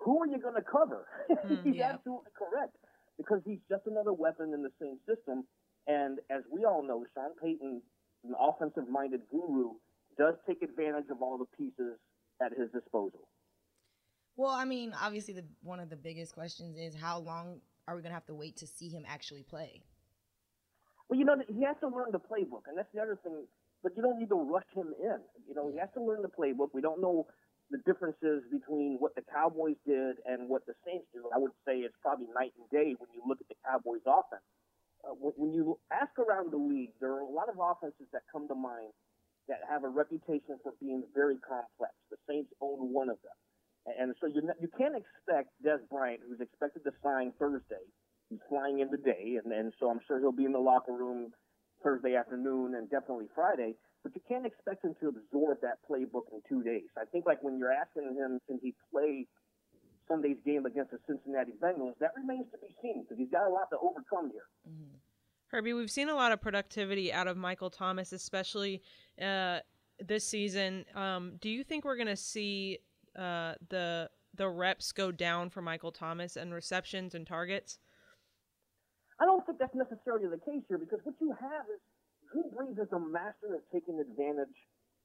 who 0.00 0.22
are 0.22 0.26
you 0.26 0.38
going 0.38 0.54
to 0.54 0.62
cover? 0.62 1.06
he's 1.48 1.58
mm, 1.58 1.74
yeah. 1.76 1.92
absolutely 1.94 2.32
correct 2.36 2.76
because 3.16 3.40
he's 3.44 3.60
just 3.68 3.82
another 3.86 4.12
weapon 4.12 4.52
in 4.54 4.62
the 4.62 4.72
same 4.80 4.96
system. 5.06 5.44
And 5.86 6.18
as 6.30 6.42
we 6.50 6.64
all 6.64 6.82
know, 6.82 7.04
Sean 7.14 7.30
Payton, 7.42 7.82
an 8.24 8.34
offensive-minded 8.38 9.22
guru, 9.30 9.72
does 10.18 10.34
take 10.46 10.62
advantage 10.62 11.10
of 11.10 11.22
all 11.22 11.38
the 11.38 11.46
pieces 11.56 11.98
at 12.42 12.52
his 12.56 12.70
disposal. 12.72 13.28
Well, 14.36 14.50
I 14.50 14.64
mean, 14.64 14.94
obviously, 15.00 15.34
the 15.34 15.44
one 15.62 15.80
of 15.80 15.90
the 15.90 15.96
biggest 15.96 16.32
questions 16.32 16.76
is 16.76 16.94
how 16.94 17.18
long 17.18 17.60
are 17.86 17.94
we 17.94 18.02
going 18.02 18.10
to 18.10 18.14
have 18.14 18.26
to 18.26 18.34
wait 18.34 18.56
to 18.58 18.66
see 18.66 18.88
him 18.88 19.04
actually 19.06 19.42
play? 19.42 19.82
Well, 21.08 21.18
you 21.18 21.24
know, 21.24 21.36
he 21.48 21.62
has 21.64 21.76
to 21.80 21.88
learn 21.88 22.12
the 22.12 22.20
playbook, 22.20 22.64
and 22.68 22.78
that's 22.78 22.88
the 22.94 23.00
other 23.02 23.18
thing. 23.22 23.44
But 23.82 23.92
you 23.96 24.02
don't 24.02 24.18
need 24.18 24.28
to 24.28 24.40
rush 24.40 24.68
him 24.74 24.94
in. 25.02 25.18
You 25.48 25.54
know, 25.54 25.68
he 25.70 25.78
has 25.78 25.88
to 25.94 26.02
learn 26.02 26.22
the 26.22 26.28
playbook. 26.28 26.68
We 26.72 26.80
don't 26.80 27.00
know 27.00 27.26
the 27.70 27.78
differences 27.86 28.42
between 28.50 28.98
what 28.98 29.14
the 29.14 29.22
Cowboys 29.30 29.78
did 29.86 30.18
and 30.26 30.50
what 30.50 30.66
the 30.66 30.74
Saints 30.84 31.06
do. 31.14 31.30
I 31.34 31.38
would 31.38 31.54
say 31.66 31.86
it's 31.86 31.96
probably 32.02 32.26
night 32.34 32.52
and 32.58 32.66
day 32.70 32.98
when 32.98 33.08
you 33.14 33.22
look 33.26 33.38
at 33.40 33.48
the 33.48 33.58
Cowboys' 33.62 34.02
offense. 34.06 34.44
Uh, 35.00 35.16
when, 35.16 35.54
you 35.54 35.78
ask 35.88 36.12
around 36.18 36.52
the 36.52 36.60
league, 36.60 36.92
there 37.00 37.14
are 37.14 37.24
a 37.24 37.30
lot 37.32 37.48
of 37.48 37.56
offenses 37.56 38.04
that 38.12 38.20
come 38.30 38.46
to 38.48 38.54
mind 38.54 38.92
that 39.48 39.64
have 39.64 39.84
a 39.84 39.88
reputation 39.88 40.60
for 40.62 40.74
being 40.78 41.02
very 41.14 41.38
complex. 41.40 41.94
The 42.10 42.20
Saints 42.28 42.52
own 42.60 42.92
one 42.92 43.08
of 43.08 43.16
them. 43.22 43.38
And 43.98 44.14
so 44.20 44.26
you 44.26 44.42
you 44.60 44.68
can't 44.76 44.94
expect 44.94 45.48
Dez 45.64 45.80
Bryant, 45.88 46.20
who's 46.28 46.40
expected 46.40 46.84
to 46.84 46.92
sign 47.02 47.32
Thursday, 47.38 47.80
he's 48.28 48.38
flying 48.48 48.80
in 48.80 48.90
today, 48.90 49.40
and, 49.42 49.52
and 49.52 49.72
so 49.80 49.90
I'm 49.90 50.00
sure 50.06 50.20
he'll 50.20 50.36
be 50.36 50.44
in 50.44 50.52
the 50.52 50.60
locker 50.60 50.92
room 50.92 51.32
Thursday 51.82 52.14
afternoon 52.14 52.74
and 52.74 52.90
definitely 52.90 53.26
Friday. 53.34 53.74
But 54.02 54.14
you 54.14 54.22
can't 54.26 54.46
expect 54.46 54.84
him 54.84 54.94
to 55.00 55.08
absorb 55.08 55.60
that 55.60 55.78
playbook 55.88 56.32
in 56.32 56.40
two 56.48 56.62
days. 56.62 56.88
I 56.96 57.04
think 57.04 57.26
like 57.26 57.42
when 57.42 57.58
you're 57.58 57.72
asking 57.72 58.14
him, 58.16 58.40
can 58.46 58.58
he 58.62 58.74
play 58.90 59.26
Sunday's 60.10 60.36
game 60.44 60.66
against 60.66 60.90
the 60.90 60.98
Cincinnati 61.06 61.52
Bengals, 61.62 61.94
that 62.00 62.10
remains 62.16 62.46
to 62.50 62.58
be 62.58 62.74
seen 62.82 63.02
because 63.02 63.16
he's 63.16 63.30
got 63.30 63.46
a 63.46 63.52
lot 63.52 63.70
to 63.70 63.78
overcome 63.78 64.30
here. 64.32 64.48
Mm-hmm. 64.68 64.96
Herbie, 65.46 65.72
we've 65.72 65.90
seen 65.90 66.08
a 66.08 66.14
lot 66.14 66.32
of 66.32 66.40
productivity 66.40 67.12
out 67.12 67.26
of 67.26 67.36
Michael 67.36 67.70
Thomas, 67.70 68.12
especially 68.12 68.82
uh, 69.20 69.60
this 69.98 70.26
season. 70.26 70.84
Um, 70.94 71.34
do 71.40 71.48
you 71.48 71.64
think 71.64 71.84
we're 71.84 71.96
going 71.96 72.06
to 72.08 72.16
see 72.16 72.78
uh, 73.16 73.54
the 73.68 74.10
the 74.34 74.48
reps 74.48 74.92
go 74.92 75.10
down 75.10 75.50
for 75.50 75.60
Michael 75.60 75.90
Thomas 75.90 76.36
and 76.36 76.54
receptions 76.54 77.14
and 77.14 77.26
targets? 77.26 77.78
I 79.20 79.26
don't 79.28 79.44
think 79.44 79.58
that's 79.58 79.76
necessarily 79.76 80.26
the 80.28 80.40
case 80.40 80.64
here 80.68 80.78
because 80.78 81.00
what 81.04 81.14
you 81.20 81.36
have 81.36 81.68
is 81.68 81.80
Drew 82.32 82.48
Brees 82.48 82.80
is 82.80 82.88
a 82.92 82.98
master 82.98 83.52
at 83.54 83.64
taking 83.72 84.00
advantage 84.00 84.56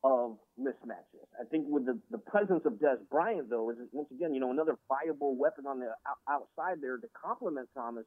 of 0.03 0.37
mismatches. 0.59 1.27
I 1.35 1.43
think 1.49 1.65
with 1.67 1.85
the, 1.85 1.99
the 2.11 2.19
presence 2.19 2.61
of 2.65 2.73
Dez 2.73 3.01
Bryant, 3.09 3.49
though, 3.49 3.71
is 3.71 3.77
once 3.91 4.07
again, 4.11 4.33
you 4.33 4.39
know, 4.39 4.51
another 4.51 4.77
viable 4.87 5.35
weapon 5.35 5.65
on 5.67 5.79
the 5.79 5.89
outside 6.29 6.79
there 6.81 6.97
to 6.97 7.07
complement 7.19 7.67
Thomas. 7.75 8.05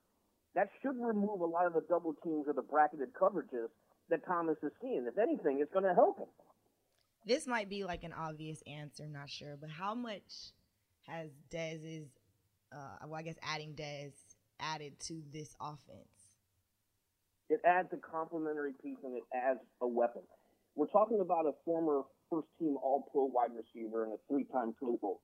That 0.54 0.68
should 0.80 0.96
remove 0.96 1.40
a 1.40 1.46
lot 1.46 1.66
of 1.66 1.74
the 1.74 1.82
double 1.88 2.14
teams 2.24 2.46
or 2.46 2.54
the 2.54 2.62
bracketed 2.62 3.08
coverages 3.12 3.68
that 4.08 4.24
Thomas 4.26 4.56
is 4.62 4.72
seeing. 4.80 5.06
If 5.06 5.18
anything, 5.18 5.58
it's 5.60 5.72
going 5.72 5.84
to 5.84 5.94
help 5.94 6.18
him. 6.18 6.28
This 7.26 7.46
might 7.46 7.68
be 7.68 7.84
like 7.84 8.04
an 8.04 8.14
obvious 8.14 8.62
answer, 8.66 9.06
not 9.06 9.28
sure, 9.28 9.56
but 9.60 9.68
how 9.68 9.94
much 9.94 10.52
has 11.06 11.30
Dez's, 11.50 12.08
uh, 12.72 13.06
well, 13.06 13.18
I 13.18 13.22
guess 13.22 13.36
adding 13.42 13.74
Dez 13.74 14.12
added 14.60 14.98
to 15.00 15.22
this 15.32 15.56
offense? 15.60 16.34
It 17.50 17.60
adds 17.64 17.88
a 17.92 17.96
complementary 17.96 18.72
piece 18.82 18.98
and 19.04 19.16
it 19.16 19.24
adds 19.34 19.60
a 19.80 19.88
weapon. 19.88 20.22
We're 20.74 20.88
talking 20.88 21.20
about 21.20 21.46
a 21.46 21.52
former 21.64 22.02
first 22.30 22.48
team 22.58 22.76
All 22.82 23.08
Pro 23.10 23.24
wide 23.24 23.50
receiver 23.56 24.04
and 24.04 24.12
a 24.12 24.16
three 24.28 24.44
time 24.52 24.74
Pro 24.78 24.96
Bowl. 24.96 25.20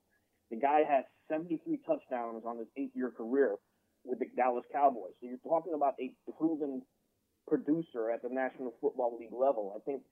The 0.51 0.57
guy 0.57 0.81
has 0.89 1.05
73 1.29 1.81
touchdowns 1.87 2.45
on 2.47 2.59
his 2.59 2.69
eight 2.77 2.93
year 2.95 3.11
career 3.11 3.57
with 4.05 4.19
the 4.19 4.27
Dallas 4.37 4.65
Cowboys. 4.73 5.13
So 5.21 5.29
you're 5.29 5.45
talking 5.47 5.75
about 5.75 5.95
a 6.01 6.13
proven 6.37 6.83
producer 7.49 8.11
at 8.11 8.23
the 8.23 8.29
National 8.31 8.75
Football 8.81 9.17
League 9.19 9.33
level. 9.33 9.77
I 9.77 9.81
think 9.85 10.03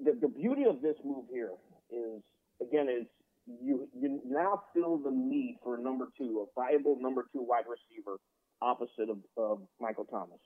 the, 0.00 0.12
the 0.20 0.28
beauty 0.28 0.64
of 0.68 0.82
this 0.82 0.96
move 1.04 1.24
here 1.30 1.52
is, 1.90 2.20
again, 2.60 2.88
is 2.88 3.06
you, 3.46 3.88
you 3.98 4.20
now 4.26 4.62
feel 4.74 4.98
the 4.98 5.10
need 5.10 5.58
for 5.62 5.76
a 5.76 5.80
number 5.80 6.08
two, 6.18 6.46
a 6.46 6.60
viable 6.60 6.98
number 7.00 7.26
two 7.32 7.42
wide 7.42 7.64
receiver 7.68 8.18
opposite 8.60 9.10
of, 9.10 9.18
of 9.36 9.60
Michael 9.80 10.04
Thomas. 10.04 10.40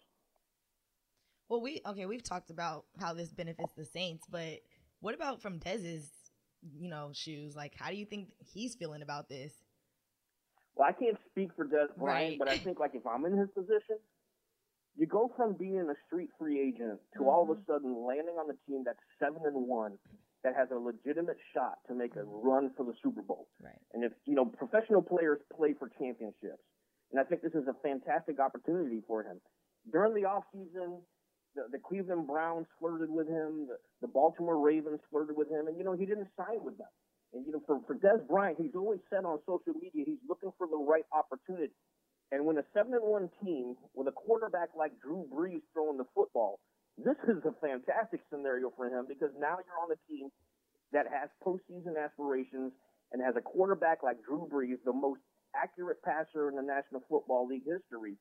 Well, 1.49 1.61
we 1.61 1.80
okay. 1.85 2.07
We've 2.07 2.23
talked 2.23 2.50
about 2.50 2.85
how 3.00 3.12
this 3.12 3.33
benefits 3.33 3.73
the 3.76 3.85
Saints, 3.85 4.25
but 4.30 4.61
what 5.00 5.14
about 5.14 5.42
from 5.42 5.59
Dez's, 5.59 6.09
you 6.78 6.88
know, 6.88 7.11
shoes? 7.12 7.57
Like, 7.57 7.75
how 7.76 7.90
do 7.90 7.97
you 7.97 8.04
think 8.04 8.28
he's 8.38 8.76
feeling 8.76 9.02
about 9.02 9.28
this? 9.28 9.52
Well, 10.76 10.88
I 10.88 10.92
can't 10.92 11.19
speak 11.30 11.50
for 11.57 11.64
Dez 11.64 11.88
Bryant, 11.99 12.30
right. 12.30 12.38
but 12.38 12.49
I 12.49 12.57
think 12.57 12.78
like 12.78 12.92
if 12.95 13.04
I'm 13.04 13.25
in 13.25 13.37
his 13.37 13.49
position, 13.50 13.99
you 14.97 15.07
go 15.07 15.33
from 15.37 15.54
being 15.54 15.88
a 15.90 15.95
street 16.07 16.28
free 16.38 16.61
agent 16.61 17.00
to 17.14 17.21
mm-hmm. 17.21 17.28
all 17.28 17.42
of 17.42 17.50
a 17.50 17.54
mm-hmm. 17.54 17.73
sudden 17.73 18.07
landing 18.07 18.37
on 18.38 18.47
the 18.47 18.57
team 18.69 18.85
that's 18.85 18.99
seven 19.19 19.42
and 19.45 19.66
one, 19.66 19.99
that 20.44 20.56
has 20.56 20.68
a 20.73 20.78
legitimate 20.78 21.37
shot 21.52 21.78
to 21.88 21.94
make 21.94 22.16
a 22.16 22.20
mm-hmm. 22.20 22.47
run 22.47 22.70
for 22.76 22.85
the 22.85 22.94
Super 23.02 23.23
Bowl. 23.23 23.49
Right. 23.62 23.78
And 23.92 24.04
if 24.04 24.12
you 24.26 24.35
know 24.35 24.44
professional 24.44 25.02
players 25.02 25.38
play 25.54 25.75
for 25.78 25.90
championships, 25.99 26.64
and 27.12 27.20
I 27.20 27.25
think 27.25 27.42
this 27.42 27.52
is 27.52 27.66
a 27.68 27.75
fantastic 27.82 28.40
opportunity 28.40 29.02
for 29.06 29.23
him. 29.23 29.40
During 29.92 30.14
the 30.14 30.25
off 30.25 30.44
season, 30.52 31.00
the, 31.54 31.66
the 31.73 31.78
Cleveland 31.78 32.26
Browns 32.26 32.66
flirted 32.78 33.11
with 33.11 33.28
him. 33.28 33.66
The, 33.68 33.76
the 34.02 34.09
Baltimore 34.09 34.59
Ravens 34.59 35.00
flirted 35.11 35.37
with 35.37 35.50
him, 35.50 35.66
and 35.66 35.76
you 35.76 35.85
know 35.85 35.92
he 35.92 36.06
didn't 36.06 36.28
sign 36.37 36.62
with 36.62 36.78
them. 36.78 36.90
And 37.32 37.47
you 37.47 37.52
know, 37.52 37.62
for 37.66 37.80
for 37.87 37.94
Dez 37.94 38.26
Bryant, 38.26 38.59
he's 38.61 38.75
always 38.75 39.00
said 39.11 39.25
on 39.25 39.38
social 39.47 39.75
media 39.75 40.04
he's 40.06 40.23
looking 40.28 40.52
for 40.56 40.66
the 40.66 40.78
right 40.78 41.04
opportunity. 41.12 41.75
And 42.32 42.47
when 42.47 42.59
a 42.59 42.64
seven 42.73 42.94
and 42.94 43.02
one 43.02 43.28
team 43.42 43.75
with 43.94 44.06
a 44.06 44.12
quarterback 44.12 44.70
like 44.76 44.92
Drew 45.02 45.26
Brees 45.32 45.62
throwing 45.75 45.99
the 45.99 46.06
football, 46.14 46.61
this 47.04 47.19
is 47.28 47.42
a 47.45 47.54
fantastic 47.61 48.21
scenario 48.30 48.71
for 48.76 48.87
him 48.87 49.07
because 49.09 49.30
now 49.38 49.57
you're 49.61 49.80
on 49.83 49.92
a 49.92 50.00
team 50.09 50.28
that 50.92 51.07
has 51.07 51.30
postseason 51.45 51.97
aspirations 51.97 52.73
and 53.12 53.23
has 53.23 53.35
a 53.37 53.40
quarterback 53.40 54.02
like 54.02 54.16
Drew 54.23 54.49
Brees, 54.50 54.78
the 54.85 54.92
most 54.92 55.21
accurate 55.54 56.02
passer 56.02 56.49
in 56.49 56.57
the 56.57 56.62
National 56.62 57.02
Football 57.09 57.47
League 57.47 57.66
history 57.66 58.16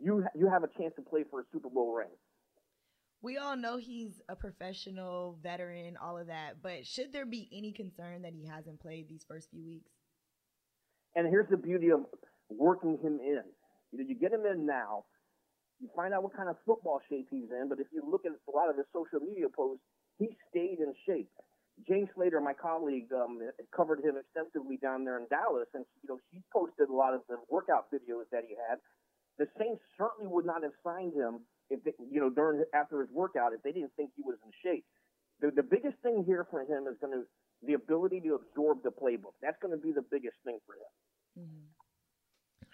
you 0.00 0.24
you 0.34 0.48
have 0.48 0.64
a 0.64 0.68
chance 0.78 0.94
to 0.96 1.02
play 1.02 1.24
for 1.30 1.40
a 1.40 1.44
Super 1.52 1.68
Bowl 1.68 1.94
ring. 1.94 2.08
We 3.22 3.38
all 3.38 3.56
know 3.56 3.78
he's 3.78 4.20
a 4.28 4.36
professional 4.36 5.38
veteran, 5.42 5.96
all 5.96 6.18
of 6.18 6.26
that, 6.26 6.62
but 6.62 6.86
should 6.86 7.12
there 7.12 7.24
be 7.24 7.48
any 7.52 7.72
concern 7.72 8.22
that 8.22 8.34
he 8.34 8.46
hasn't 8.46 8.80
played 8.80 9.08
these 9.08 9.24
first 9.26 9.48
few 9.50 9.64
weeks? 9.64 9.90
And 11.14 11.28
here's 11.28 11.48
the 11.48 11.56
beauty 11.56 11.90
of 11.90 12.00
working 12.50 12.98
him 13.02 13.20
in. 13.20 13.42
You 13.92 13.98
know, 13.98 14.04
you 14.06 14.14
get 14.14 14.32
him 14.32 14.44
in 14.44 14.66
now, 14.66 15.04
you 15.80 15.88
find 15.94 16.14
out 16.14 16.22
what 16.22 16.36
kind 16.36 16.48
of 16.48 16.56
football 16.64 17.00
shape 17.08 17.28
he's 17.30 17.50
in, 17.50 17.68
but 17.68 17.80
if 17.80 17.86
you 17.92 18.02
look 18.06 18.24
at 18.24 18.32
a 18.32 18.52
lot 18.54 18.70
of 18.70 18.76
his 18.76 18.86
social 18.92 19.20
media 19.20 19.46
posts, 19.48 19.82
he 20.18 20.30
stayed 20.50 20.78
in 20.78 20.94
shape. 21.06 21.30
Jane 21.88 22.08
Slater, 22.14 22.40
my 22.40 22.54
colleague, 22.54 23.10
um, 23.10 23.42
covered 23.74 23.98
him 23.98 24.14
extensively 24.14 24.78
down 24.78 25.02
there 25.02 25.18
in 25.18 25.26
Dallas, 25.26 25.66
and 25.74 25.84
you 26.02 26.08
know 26.08 26.18
she 26.30 26.38
posted 26.54 26.88
a 26.88 26.94
lot 26.94 27.14
of 27.14 27.22
the 27.28 27.36
workout 27.50 27.90
videos 27.90 28.30
that 28.30 28.46
he 28.46 28.54
had 28.54 28.78
the 29.38 29.46
Saints 29.58 29.82
certainly 29.98 30.30
would 30.30 30.46
not 30.46 30.62
have 30.62 30.72
signed 30.82 31.14
him 31.14 31.40
if 31.70 31.82
they, 31.82 31.92
you 32.10 32.20
know 32.20 32.30
during 32.30 32.62
after 32.74 33.00
his 33.00 33.10
workout 33.10 33.52
if 33.52 33.62
they 33.62 33.72
didn't 33.72 33.92
think 33.96 34.10
he 34.16 34.22
was 34.22 34.36
in 34.44 34.52
shape. 34.62 34.84
The 35.40 35.50
the 35.50 35.62
biggest 35.62 35.98
thing 36.02 36.22
here 36.26 36.46
for 36.50 36.62
him 36.62 36.86
is 36.86 36.96
going 37.00 37.12
to 37.12 37.24
the 37.66 37.74
ability 37.74 38.20
to 38.20 38.38
absorb 38.38 38.82
the 38.82 38.90
playbook. 38.90 39.34
That's 39.42 39.58
going 39.60 39.74
to 39.74 39.80
be 39.80 39.90
the 39.90 40.04
biggest 40.06 40.36
thing 40.44 40.58
for 40.66 40.74
him. 40.78 40.92
Mm-hmm. 41.42 41.66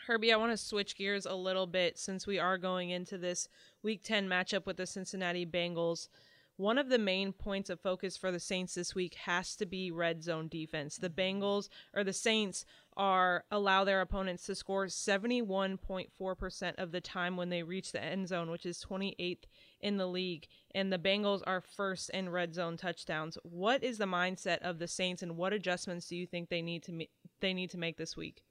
Herbie, 0.07 0.33
I 0.33 0.37
want 0.37 0.51
to 0.53 0.57
switch 0.57 0.97
gears 0.97 1.27
a 1.27 1.35
little 1.35 1.67
bit 1.67 1.99
since 1.99 2.27
we 2.27 2.39
are 2.39 2.57
going 2.57 2.91
into 2.91 3.19
this 3.19 3.49
Week 3.83 4.03
10 4.03 4.29
matchup 4.29 4.65
with 4.65 4.79
the 4.79 4.87
Cincinnati 4.87 5.45
Bengals. 5.45 6.09
One 6.57 6.79
of 6.79 6.89
the 6.89 6.99
main 6.99 7.33
points 7.33 7.71
of 7.71 7.81
focus 7.81 8.17
for 8.17 8.33
the 8.33 8.41
Saints 8.41 8.75
this 8.75 8.95
week 8.95 9.15
has 9.15 9.55
to 9.57 9.67
be 9.67 9.91
red 9.91 10.23
zone 10.23 10.49
defense. 10.49 10.97
The 10.97 11.11
Bengals 11.11 11.69
or 11.95 12.03
the 12.03 12.15
Saints 12.15 12.65
are 12.97 13.45
allow 13.51 13.85
their 13.85 14.01
opponents 14.01 14.45
to 14.47 14.55
score 14.55 14.87
71.4% 14.87 16.75
of 16.77 16.93
the 16.93 17.01
time 17.01 17.37
when 17.37 17.51
they 17.51 17.63
reach 17.63 17.93
the 17.93 18.03
end 18.03 18.29
zone, 18.29 18.51
which 18.51 18.67
is 18.67 18.85
28th 18.85 19.45
in 19.81 19.97
the 19.99 20.07
league. 20.07 20.49
And 20.75 20.93
the 20.93 20.99
Bengals 20.99 21.43
are 21.47 21.61
first 21.61 22.11
in 22.11 22.31
red 22.31 22.55
zone 22.55 22.77
touchdowns. 22.77 23.37
What 23.43 23.83
is 23.83 23.99
the 23.99 24.05
mindset 24.07 24.59
of 24.59 24.79
the 24.79 24.89
Saints 24.89 25.23
and 25.23 25.37
what 25.37 25.53
adjustments 25.53 26.09
do 26.09 26.17
you 26.17 26.27
think 26.27 26.49
they 26.49 26.63
need 26.63 26.83
to 26.85 26.93
ma- 26.93 27.05
they 27.41 27.55
need 27.55 27.71
to 27.71 27.79
make 27.79 27.97
this 27.97 28.17
week? 28.17 28.43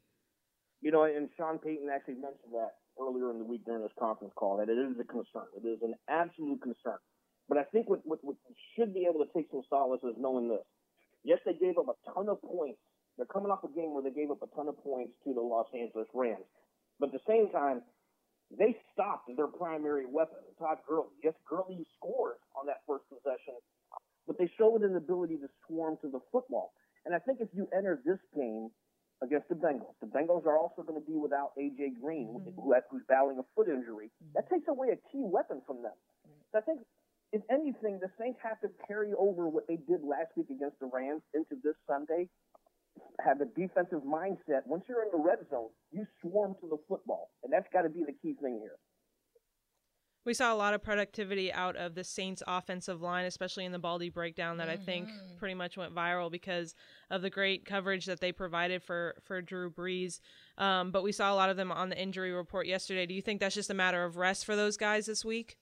You 0.81 0.91
know, 0.91 1.03
and 1.03 1.29
Sean 1.35 1.59
Payton 1.59 1.89
actually 1.93 2.15
mentioned 2.15 2.53
that 2.53 2.79
earlier 2.99 3.31
in 3.31 3.39
the 3.39 3.45
week 3.45 3.65
during 3.65 3.81
this 3.81 3.95
conference 3.99 4.33
call 4.35 4.57
that 4.57 4.69
it 4.69 4.77
is 4.77 4.95
a 4.99 5.03
concern. 5.03 5.47
It 5.55 5.67
is 5.67 5.79
an 5.81 5.95
absolute 6.09 6.61
concern. 6.61 6.99
But 7.47 7.57
I 7.57 7.63
think 7.63 7.89
what, 7.89 7.99
what, 8.05 8.19
what 8.21 8.35
should 8.75 8.93
be 8.93 9.07
able 9.09 9.25
to 9.25 9.31
take 9.35 9.47
some 9.51 9.63
solace 9.69 10.03
is 10.03 10.15
knowing 10.17 10.47
this. 10.47 10.63
Yes, 11.23 11.39
they 11.45 11.53
gave 11.53 11.77
up 11.77 11.87
a 11.89 11.97
ton 12.13 12.29
of 12.29 12.41
points 12.41 12.79
they're 13.19 13.27
coming 13.27 13.51
off 13.51 13.67
a 13.67 13.75
game 13.75 13.91
where 13.91 14.01
they 14.01 14.15
gave 14.15 14.31
up 14.31 14.39
a 14.39 14.47
ton 14.55 14.71
of 14.71 14.79
points 14.79 15.11
to 15.27 15.35
the 15.35 15.43
Los 15.43 15.67
Angeles 15.75 16.07
Rams. 16.15 16.47
But 17.03 17.11
at 17.11 17.19
the 17.19 17.27
same 17.27 17.51
time, 17.51 17.83
they 18.47 18.79
stopped 18.95 19.27
their 19.35 19.51
primary 19.51 20.07
weapon, 20.07 20.39
Todd 20.57 20.79
Gurley. 20.87 21.11
Yes, 21.21 21.35
Gurley 21.43 21.83
scored 21.99 22.39
on 22.55 22.65
that 22.71 22.79
first 22.87 23.03
possession, 23.11 23.59
but 24.25 24.39
they 24.39 24.49
showed 24.57 24.87
an 24.87 24.95
ability 24.95 25.35
to 25.43 25.51
swarm 25.67 25.97
to 26.01 26.07
the 26.07 26.23
football. 26.31 26.71
And 27.05 27.13
I 27.13 27.19
think 27.19 27.43
if 27.43 27.49
you 27.51 27.67
enter 27.75 27.99
this 28.05 28.23
game 28.33 28.71
against 29.21 29.49
the 29.49 29.55
Bengals, 29.55 29.95
the 29.99 30.07
Bengals 30.07 30.45
are 30.45 30.57
also 30.57 30.81
going 30.81 30.99
to 30.99 31.05
be 31.05 31.15
without 31.15 31.51
AJ 31.59 31.99
Green, 32.01 32.27
mm-hmm. 32.27 32.55
who, 32.55 32.73
who's 32.89 33.03
battling 33.07 33.39
a 33.39 33.45
foot 33.55 33.67
injury. 33.67 34.07
Mm-hmm. 34.07 34.33
That 34.35 34.49
takes 34.49 34.67
away 34.67 34.95
a 34.95 34.99
key 35.11 35.23
weapon 35.23 35.61
from 35.67 35.83
them. 35.83 35.95
So 36.51 36.59
I 36.59 36.61
think, 36.61 36.79
if 37.31 37.41
anything, 37.51 37.99
the 38.01 38.09
Saints 38.17 38.39
have 38.41 38.59
to 38.61 38.69
carry 38.87 39.11
over 39.13 39.47
what 39.49 39.67
they 39.67 39.77
did 39.77 40.01
last 40.01 40.33
week 40.35 40.49
against 40.49 40.79
the 40.79 40.89
Rams 40.91 41.21
into 41.33 41.59
this 41.63 41.75
Sunday 41.85 42.27
have 43.23 43.41
a 43.41 43.45
defensive 43.45 44.01
mindset. 44.03 44.65
Once 44.65 44.83
you're 44.87 45.03
in 45.03 45.11
the 45.11 45.21
red 45.21 45.39
zone, 45.49 45.69
you 45.91 46.05
swarm 46.21 46.55
to 46.61 46.67
the 46.67 46.77
football, 46.87 47.29
and 47.43 47.51
that's 47.51 47.67
got 47.71 47.83
to 47.83 47.89
be 47.89 48.03
the 48.03 48.15
key 48.21 48.35
thing 48.41 48.59
here. 48.61 48.77
We 50.25 50.33
saw 50.33 50.53
a 50.53 50.55
lot 50.55 50.73
of 50.73 50.83
productivity 50.83 51.51
out 51.51 51.75
of 51.75 51.95
the 51.95 52.03
Saints 52.03 52.43
offensive 52.45 53.01
line, 53.01 53.25
especially 53.25 53.65
in 53.65 53.71
the 53.71 53.79
Baldy 53.79 54.09
breakdown 54.09 54.57
that 54.57 54.67
mm-hmm. 54.67 54.81
I 54.81 54.85
think 54.85 55.07
mm-hmm. 55.07 55.37
pretty 55.37 55.55
much 55.55 55.77
went 55.77 55.95
viral 55.95 56.29
because 56.29 56.75
of 57.09 57.21
the 57.21 57.29
great 57.29 57.65
coverage 57.65 58.05
that 58.05 58.19
they 58.19 58.31
provided 58.31 58.83
for 58.83 59.15
for 59.23 59.41
Drew 59.41 59.71
Brees. 59.71 60.19
Um, 60.57 60.91
but 60.91 61.03
we 61.03 61.11
saw 61.11 61.33
a 61.33 61.35
lot 61.35 61.49
of 61.49 61.57
them 61.57 61.71
on 61.71 61.89
the 61.89 61.99
injury 61.99 62.31
report 62.31 62.67
yesterday. 62.67 63.05
Do 63.05 63.13
you 63.13 63.21
think 63.21 63.39
that's 63.39 63.55
just 63.55 63.69
a 63.69 63.73
matter 63.73 64.03
of 64.03 64.17
rest 64.17 64.45
for 64.45 64.55
those 64.55 64.77
guys 64.77 65.05
this 65.05 65.23
week? 65.23 65.57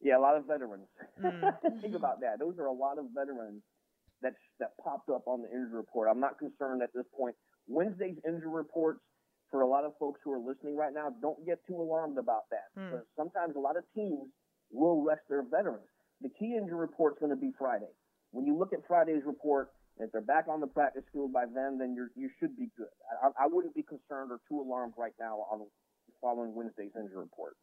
Yeah, 0.00 0.18
a 0.18 0.20
lot 0.20 0.36
of 0.36 0.46
veterans. 0.46 0.86
Mm. 1.22 1.54
think 1.80 1.94
about 1.94 2.20
that. 2.20 2.38
Those 2.38 2.58
are 2.58 2.66
a 2.66 2.72
lot 2.72 2.98
of 2.98 3.06
veterans 3.14 3.62
that 4.22 4.34
that 4.60 4.72
popped 4.82 5.10
up 5.10 5.26
on 5.26 5.42
the 5.42 5.48
injury 5.48 5.76
report. 5.76 6.08
I'm 6.10 6.20
not 6.20 6.38
concerned 6.38 6.82
at 6.82 6.90
this 6.94 7.06
point. 7.16 7.34
Wednesday's 7.66 8.16
injury 8.26 8.50
reports 8.50 9.00
for 9.54 9.62
a 9.62 9.68
lot 9.68 9.84
of 9.84 9.94
folks 10.02 10.18
who 10.24 10.32
are 10.34 10.42
listening 10.42 10.74
right 10.74 10.90
now, 10.92 11.14
don't 11.22 11.38
get 11.46 11.62
too 11.64 11.78
alarmed 11.78 12.18
about 12.18 12.50
that 12.50 12.74
hmm. 12.74 12.90
because 12.90 13.06
sometimes 13.14 13.54
a 13.54 13.62
lot 13.62 13.76
of 13.78 13.84
teams 13.94 14.26
will 14.72 15.06
rest 15.06 15.22
their 15.30 15.46
veterans. 15.46 15.86
The 16.22 16.28
key 16.28 16.58
injury 16.58 16.74
report 16.74 17.14
is 17.14 17.18
going 17.22 17.30
to 17.30 17.38
be 17.38 17.54
Friday. 17.56 17.94
When 18.32 18.46
you 18.46 18.58
look 18.58 18.72
at 18.72 18.82
Friday's 18.88 19.22
report, 19.24 19.70
if 20.02 20.10
they're 20.10 20.26
back 20.26 20.50
on 20.50 20.58
the 20.58 20.66
practice 20.66 21.04
field 21.12 21.32
by 21.32 21.46
then, 21.46 21.78
then 21.78 21.94
you 21.94 22.10
you 22.18 22.28
should 22.40 22.58
be 22.58 22.66
good. 22.76 22.90
I, 23.22 23.44
I 23.44 23.46
wouldn't 23.46 23.78
be 23.78 23.86
concerned 23.86 24.34
or 24.34 24.42
too 24.50 24.58
alarmed 24.58 24.94
right 24.98 25.14
now 25.20 25.46
on 25.46 25.62
following 26.20 26.52
Wednesday's 26.52 26.90
injury 26.98 27.22
report. 27.22 27.54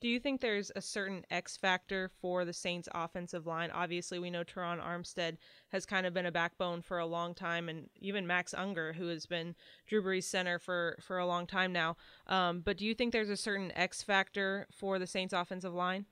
Do 0.00 0.08
you 0.08 0.18
think 0.18 0.40
there's 0.40 0.72
a 0.74 0.80
certain 0.80 1.26
X 1.30 1.58
factor 1.58 2.10
for 2.22 2.46
the 2.46 2.54
Saints 2.54 2.88
offensive 2.94 3.46
line? 3.46 3.70
Obviously, 3.70 4.18
we 4.18 4.30
know 4.30 4.42
Terron 4.42 4.82
Armstead 4.82 5.36
has 5.68 5.84
kind 5.84 6.06
of 6.06 6.14
been 6.14 6.24
a 6.24 6.32
backbone 6.32 6.80
for 6.80 6.98
a 6.98 7.06
long 7.06 7.34
time, 7.34 7.68
and 7.68 7.90
even 8.00 8.26
Max 8.26 8.54
Unger, 8.54 8.94
who 8.94 9.08
has 9.08 9.26
been 9.26 9.54
Drew 9.86 10.02
Brees' 10.02 10.24
center 10.24 10.58
for, 10.58 10.96
for 11.02 11.18
a 11.18 11.26
long 11.26 11.46
time 11.46 11.70
now. 11.72 11.98
Um, 12.26 12.60
but 12.60 12.78
do 12.78 12.86
you 12.86 12.94
think 12.94 13.12
there's 13.12 13.28
a 13.28 13.36
certain 13.36 13.72
X 13.76 14.02
factor 14.02 14.66
for 14.72 14.98
the 14.98 15.06
Saints 15.06 15.34
offensive 15.34 15.74
line? 15.74 16.06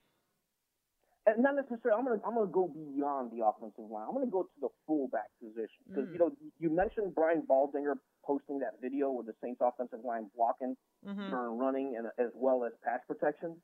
Uh, 1.27 1.33
not 1.39 1.57
necessarily. 1.57 1.99
I'm 1.99 2.05
gonna 2.05 2.21
I'm 2.27 2.35
gonna 2.35 2.51
go 2.51 2.69
beyond 2.69 3.33
the 3.33 3.45
offensive 3.45 3.91
line. 3.91 4.05
I'm 4.07 4.15
gonna 4.15 4.27
go 4.27 4.43
to 4.45 4.61
the 4.61 4.69
fullback 4.87 5.29
position 5.43 5.81
because 5.89 6.09
mm. 6.09 6.13
you 6.13 6.19
know 6.19 6.31
you 6.59 6.71
mentioned 6.71 7.15
Brian 7.15 7.43
Baldinger 7.49 7.95
posting 8.25 8.59
that 8.61 8.81
video 8.81 9.11
with 9.11 9.27
the 9.27 9.35
Saints 9.43 9.61
offensive 9.61 10.01
line 10.05 10.31
blocking 10.37 10.77
mm-hmm. 11.07 11.31
during 11.31 11.59
running 11.59 11.97
and 11.97 12.07
as 12.19 12.33
well 12.35 12.65
as 12.65 12.73
pass 12.85 13.01
protection 13.07 13.57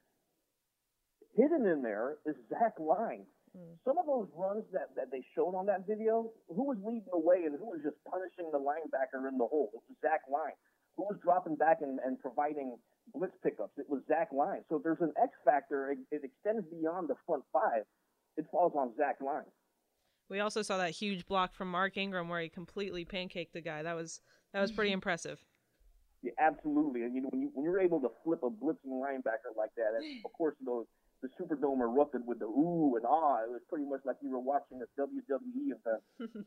hidden 1.36 1.66
in 1.66 1.82
there 1.82 2.18
is 2.26 2.34
Zach 2.48 2.78
Line. 2.78 3.26
mm. 3.56 3.74
some 3.84 3.98
of 3.98 4.06
those 4.06 4.28
runs 4.34 4.64
that, 4.72 4.94
that 4.96 5.10
they 5.10 5.22
showed 5.34 5.54
on 5.54 5.66
that 5.66 5.86
video, 5.86 6.30
who 6.48 6.64
was 6.64 6.78
leading 6.82 7.10
the 7.10 7.18
way 7.18 7.44
and 7.44 7.58
who 7.58 7.70
was 7.70 7.80
just 7.82 7.96
punishing 8.08 8.50
the 8.50 8.58
linebacker 8.58 9.28
in 9.28 9.38
the 9.38 9.46
hole? 9.46 9.70
It 9.74 9.82
was 9.88 9.96
Zach 10.00 10.22
Line. 10.30 10.56
Who 10.96 11.04
was 11.04 11.18
dropping 11.22 11.56
back 11.56 11.78
and, 11.82 11.98
and 12.04 12.18
providing 12.20 12.78
blitz 13.14 13.34
pickups? 13.42 13.74
It 13.78 13.90
was 13.90 14.02
Zach 14.06 14.30
Line. 14.32 14.62
So 14.68 14.76
if 14.76 14.82
there's 14.82 15.02
an 15.02 15.12
X 15.20 15.32
factor, 15.44 15.90
it, 15.90 15.98
it 16.10 16.22
extends 16.22 16.64
beyond 16.70 17.08
the 17.08 17.16
front 17.26 17.42
five. 17.52 17.82
It 18.36 18.46
falls 18.50 18.72
on 18.76 18.94
Zach 18.96 19.16
Line. 19.20 19.50
We 20.30 20.40
also 20.40 20.62
saw 20.62 20.78
that 20.78 20.90
huge 20.90 21.26
block 21.26 21.54
from 21.54 21.70
Mark 21.70 21.96
Ingram 21.96 22.28
where 22.28 22.40
he 22.40 22.48
completely 22.48 23.04
pancaked 23.04 23.52
the 23.52 23.60
guy. 23.60 23.82
That 23.82 23.94
was 23.96 24.20
that 24.52 24.60
was 24.60 24.72
pretty 24.72 24.92
impressive. 24.98 25.42
Yeah, 26.22 26.32
absolutely. 26.40 27.02
And 27.02 27.14
you 27.14 27.20
know 27.20 27.28
when 27.30 27.42
you 27.42 27.50
when 27.52 27.64
you're 27.64 27.80
able 27.80 28.00
to 28.00 28.08
flip 28.24 28.40
a 28.42 28.48
blitzing 28.48 28.88
linebacker 28.88 29.52
like 29.56 29.70
that, 29.76 29.92
of 30.24 30.32
course 30.32 30.54
you 30.58 30.66
know 30.66 30.86
the 31.24 31.30
Superdome 31.42 31.80
erupted 31.80 32.26
with 32.26 32.38
the 32.38 32.44
ooh 32.44 32.96
and 32.96 33.06
ah. 33.06 33.38
It 33.44 33.50
was 33.50 33.62
pretty 33.68 33.86
much 33.86 34.00
like 34.04 34.16
you 34.20 34.30
were 34.30 34.40
watching 34.40 34.80
a 34.82 35.00
WWE 35.00 35.72
event. 35.72 36.46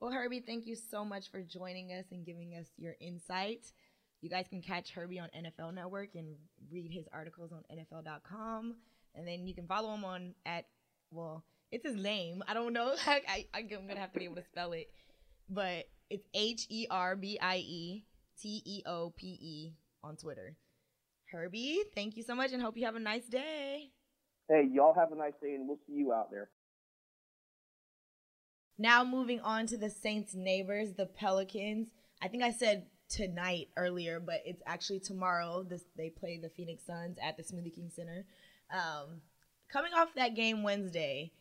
well, 0.00 0.12
Herbie, 0.12 0.40
thank 0.40 0.66
you 0.66 0.76
so 0.76 1.04
much 1.04 1.30
for 1.30 1.42
joining 1.42 1.90
us 1.90 2.04
and 2.12 2.24
giving 2.24 2.54
us 2.54 2.68
your 2.76 2.94
insight. 3.00 3.72
You 4.20 4.30
guys 4.30 4.46
can 4.48 4.62
catch 4.62 4.92
Herbie 4.92 5.18
on 5.18 5.28
NFL 5.36 5.74
Network 5.74 6.14
and 6.14 6.36
read 6.70 6.92
his 6.92 7.06
articles 7.12 7.52
on 7.52 7.62
NFL.com, 7.76 8.76
and 9.14 9.26
then 9.26 9.46
you 9.46 9.54
can 9.54 9.66
follow 9.66 9.92
him 9.94 10.04
on 10.04 10.34
at 10.46 10.66
well, 11.10 11.44
it's 11.72 11.86
his 11.86 11.96
name. 11.96 12.42
I 12.46 12.54
don't 12.54 12.72
know. 12.72 12.94
I, 13.06 13.46
I'm 13.52 13.68
gonna 13.68 13.98
have 13.98 14.12
to 14.12 14.18
be 14.18 14.26
able 14.26 14.36
to 14.36 14.44
spell 14.44 14.72
it, 14.72 14.90
but 15.50 15.88
it's 16.08 16.26
H 16.34 16.66
E 16.68 16.86
R 16.88 17.16
B 17.16 17.38
I 17.40 17.56
E 17.56 18.04
T 18.40 18.62
E 18.64 18.82
O 18.86 19.12
P 19.16 19.38
E 19.40 19.72
on 20.04 20.16
Twitter. 20.16 20.56
Herbie, 21.30 21.82
thank 21.94 22.16
you 22.16 22.22
so 22.22 22.34
much 22.34 22.52
and 22.52 22.62
hope 22.62 22.76
you 22.76 22.86
have 22.86 22.96
a 22.96 23.00
nice 23.00 23.26
day. 23.26 23.90
Hey, 24.48 24.66
y'all 24.72 24.94
have 24.94 25.12
a 25.12 25.14
nice 25.14 25.34
day 25.42 25.54
and 25.54 25.68
we'll 25.68 25.78
see 25.86 25.92
you 25.92 26.12
out 26.12 26.30
there. 26.30 26.48
Now 28.78 29.04
moving 29.04 29.40
on 29.40 29.66
to 29.66 29.76
the 29.76 29.90
Saints 29.90 30.34
neighbors, 30.34 30.94
the 30.94 31.06
Pelicans. 31.06 31.88
I 32.22 32.28
think 32.28 32.42
I 32.42 32.52
said 32.52 32.86
tonight 33.10 33.68
earlier, 33.76 34.20
but 34.20 34.42
it's 34.46 34.62
actually 34.66 35.00
tomorrow. 35.00 35.64
This 35.68 35.84
they 35.96 36.10
play 36.10 36.38
the 36.40 36.48
Phoenix 36.48 36.84
Suns 36.86 37.18
at 37.22 37.36
the 37.36 37.42
Smoothie 37.42 37.74
King 37.74 37.90
Center. 37.94 38.24
Um, 38.72 39.20
coming 39.70 39.92
off 39.94 40.14
that 40.14 40.34
game 40.34 40.62
Wednesday, 40.62 41.32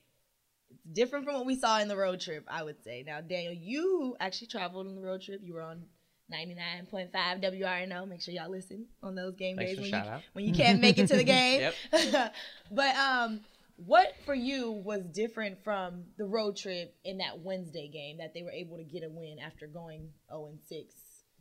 it's 0.70 0.84
different 0.92 1.26
from 1.26 1.36
what 1.36 1.46
we 1.46 1.56
saw 1.56 1.80
in 1.80 1.88
the 1.88 1.98
road 1.98 2.20
trip, 2.20 2.44
I 2.48 2.64
would 2.64 2.84
say. 2.84 3.04
Now, 3.06 3.22
Daniel, 3.22 3.54
you 3.54 4.18
actually 4.20 4.48
traveled 4.48 4.88
on 4.88 4.96
the 4.96 5.02
road 5.02 5.22
trip. 5.22 5.42
You 5.44 5.54
were 5.54 5.62
on 5.62 5.84
99.5 6.32 7.12
WRNO. 7.14 8.08
Make 8.08 8.22
sure 8.22 8.34
y'all 8.34 8.50
listen 8.50 8.86
on 9.02 9.16
those 9.16 9.36
game 9.36 9.56
Thanks 9.58 9.80
days 9.80 9.92
when 9.92 10.04
you, 10.04 10.12
when 10.34 10.46
you 10.46 10.54
can't 10.54 10.82
make 10.82 10.98
it 10.98 11.08
to 11.08 11.16
the 11.16 11.24
game. 11.24 11.72
but 12.72 12.96
um, 12.96 13.42
what 13.78 14.14
for 14.26 14.36
you 14.36 14.72
was 14.72 15.04
different 15.04 15.64
from 15.64 16.04
the 16.18 16.26
road 16.26 16.58
trip 16.58 16.96
in 17.04 17.20
that 17.20 17.40
Wednesday 17.40 17.88
game 17.88 18.18
that 18.18 18.34
they 18.34 18.44
were 18.44 18.52
able 18.52 18.78
to 18.78 18.84
get 18.84 19.04
a 19.04 19.10
win 19.10 19.38
after 19.40 19.68
going 19.68 20.10
0 20.30 20.48
and 20.48 20.60
6? 20.68 20.94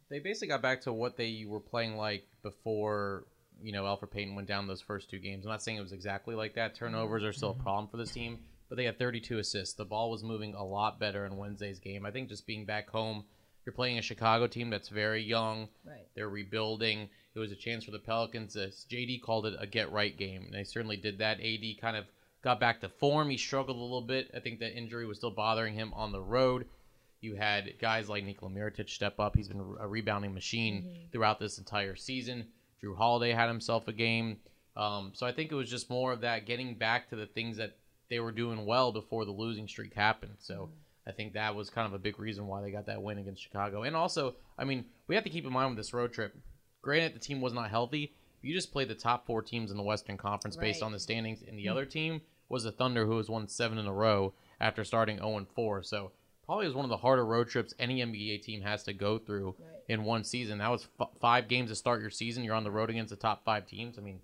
They 0.09 0.21
basically 0.21 0.49
got 0.49 0.63
back 0.63 0.83
to 0.83 0.93
what 0.93 1.17
they 1.17 1.45
were 1.49 1.61
playing 1.61 1.97
like 1.97 2.29
before 2.43 3.25
you 3.61 3.73
know 3.73 3.85
Elfrid 3.85 4.11
Payton 4.11 4.35
went 4.35 4.47
down 4.47 4.69
those 4.69 4.83
first 4.83 5.11
two 5.11 5.19
games. 5.19 5.45
I'm 5.45 5.51
not 5.51 5.63
saying 5.63 5.79
it 5.79 5.83
was 5.83 5.93
exactly 5.93 6.35
like 6.35 6.55
that. 6.55 6.77
Turnovers 6.77 7.25
are 7.25 7.33
still 7.33 7.57
a 7.59 7.63
problem 7.63 7.89
for 7.89 7.97
this 7.97 8.13
team, 8.13 8.39
but 8.69 8.77
they 8.77 8.85
had 8.85 8.99
32 8.99 9.39
assists. 9.39 9.75
The 9.75 9.85
ball 9.85 10.11
was 10.11 10.23
moving 10.23 10.55
a 10.55 10.65
lot 10.65 11.01
better 11.01 11.27
in 11.27 11.37
Wednesday's 11.37 11.81
game. 11.81 12.07
I 12.07 12.11
think 12.11 12.29
just 12.29 12.47
being 12.47 12.67
back 12.67 12.89
home 12.91 13.25
you're 13.67 13.73
playing 13.73 13.99
a 13.99 14.03
Chicago 14.03 14.47
team 14.47 14.71
that's 14.71 14.89
very 14.89 15.23
young. 15.23 15.69
Right. 15.85 16.07
They're 16.15 16.29
rebuilding. 16.29 17.09
It 17.35 17.39
was 17.39 17.51
a 17.51 17.57
chance 17.57 17.85
for 17.85 17.91
the 17.91 17.99
Pelicans. 17.99 18.57
As 18.57 18.87
JD 18.89 19.21
called 19.23 19.45
it 19.45 19.55
a 19.59 19.67
get 19.67 19.91
right 19.91 20.17
game, 20.17 20.45
and 20.45 20.55
they 20.55 20.63
certainly 20.63 20.97
did 20.97 21.19
that. 21.19 21.41
AD 21.41 21.81
kind 21.81 21.97
of 21.97 22.07
got 22.43 22.61
back 22.61 22.81
to 22.81 22.89
form. 22.89 23.29
He 23.29 23.37
struggled 23.37 23.77
a 23.77 23.81
little 23.81 24.01
bit. 24.01 24.31
I 24.35 24.39
think 24.39 24.61
that 24.61 24.79
injury 24.79 25.05
was 25.05 25.19
still 25.19 25.33
bothering 25.33 25.75
him 25.75 25.93
on 25.95 26.13
the 26.13 26.23
road. 26.23 26.67
You 27.21 27.35
had 27.35 27.75
guys 27.81 28.09
like 28.09 28.25
Nikola 28.25 28.53
Mirotic 28.53 28.89
step 28.89 29.19
up. 29.19 29.35
He's 29.35 29.49
been 29.49 29.77
a 29.81 29.89
rebounding 29.89 30.33
machine 30.33 30.85
mm-hmm. 30.85 31.11
throughout 31.11 31.41
this 31.41 31.59
entire 31.59 31.97
season. 31.97 32.47
Jrue 32.81 32.97
Holiday 32.97 33.33
had 33.33 33.49
himself 33.49 33.89
a 33.89 33.93
game. 33.93 34.37
Um, 34.77 35.11
so 35.15 35.27
I 35.27 35.33
think 35.33 35.51
it 35.51 35.57
was 35.57 35.69
just 35.69 35.91
more 35.91 36.13
of 36.13 36.21
that 36.21 36.47
getting 36.47 36.75
back 36.75 37.09
to 37.11 37.17
the 37.17 37.27
things 37.27 37.57
that 37.57 37.77
they 38.09 38.21
were 38.21 38.31
doing 38.31 38.65
well 38.65 38.93
before 38.93 39.25
the 39.25 39.33
losing 39.33 39.67
streak 39.67 39.93
happened. 39.95 40.37
So. 40.39 40.55
Mm-hmm 40.55 40.86
I 41.07 41.13
think 41.13 41.35
that 41.35 41.55
was 41.55 41.71
kind 41.71 41.87
of 41.87 41.93
a 41.95 41.99
big 41.99 42.19
reason 42.19 42.47
why 42.47 42.63
they 42.63 42.71
got 42.71 42.87
that 42.87 43.03
win 43.03 43.19
against 43.19 43.43
Chicago. 43.43 43.85
And 43.85 43.95
also, 43.95 44.35
I 44.59 44.65
mean, 44.65 44.85
we 45.07 45.15
have 45.15 45.25
to 45.25 45.31
keep 45.31 45.47
in 45.47 45.53
mind 45.53 45.71
with 45.71 45.79
this 45.79 45.95
road 45.95 46.13
trip. 46.13 46.37
Granted, 46.83 47.15
the 47.15 47.21
team 47.21 47.41
was 47.41 47.53
not 47.53 47.71
healthy. 47.71 48.15
You 48.43 48.55
just 48.55 48.73
played 48.73 48.89
the 48.89 48.95
top 48.95 49.27
four 49.27 49.43
teams 49.43 49.71
in 49.71 49.77
the 49.77 49.83
Western 49.83 50.17
Conference 50.17 50.57
based 50.57 50.83
on 50.83 50.93
the 50.93 50.99
standings, 50.99 51.43
and 51.43 51.59
the 51.59 51.65
mm-hmm. 51.65 51.73
other 51.73 51.85
team 51.85 52.21
was 52.49 52.65
the 52.65 52.73
Thunder, 52.73 53.07
who 53.07 53.17
has 53.17 53.29
won 53.29 53.49
seven 53.49 53.79
in 53.79 53.87
a 53.87 53.93
row 53.93 54.35
after 54.61 54.85
starting 54.85 55.19
0 55.19 55.47
4. 55.55 55.83
So 55.83 56.13
probably 56.45 56.67
was 56.67 56.77
one 56.77 56.85
of 56.85 56.91
the 56.91 56.97
harder 56.97 57.27
road 57.27 57.49
trips 57.49 57.75
any 57.79 58.01
NBA 58.01 58.43
team 58.43 58.63
has 58.63 58.85
to 58.85 58.93
go 58.93 59.19
through 59.19 59.57
right. 59.59 59.83
in 59.89 60.05
one 60.05 60.23
season. 60.23 60.59
That 60.59 60.71
was 60.71 60.87
f- 61.01 61.09
five 61.21 61.49
games 61.49 61.71
to 61.71 61.77
start 61.77 62.01
your 62.01 62.11
season. 62.11 62.45
You're 62.45 62.55
on 62.55 62.65
the 62.65 62.71
road 62.71 62.91
against 62.91 63.11
the 63.11 63.17
top 63.17 63.45
five 63.45 63.67
teams. 63.67 63.99
I 63.99 64.03
mean, 64.03 64.21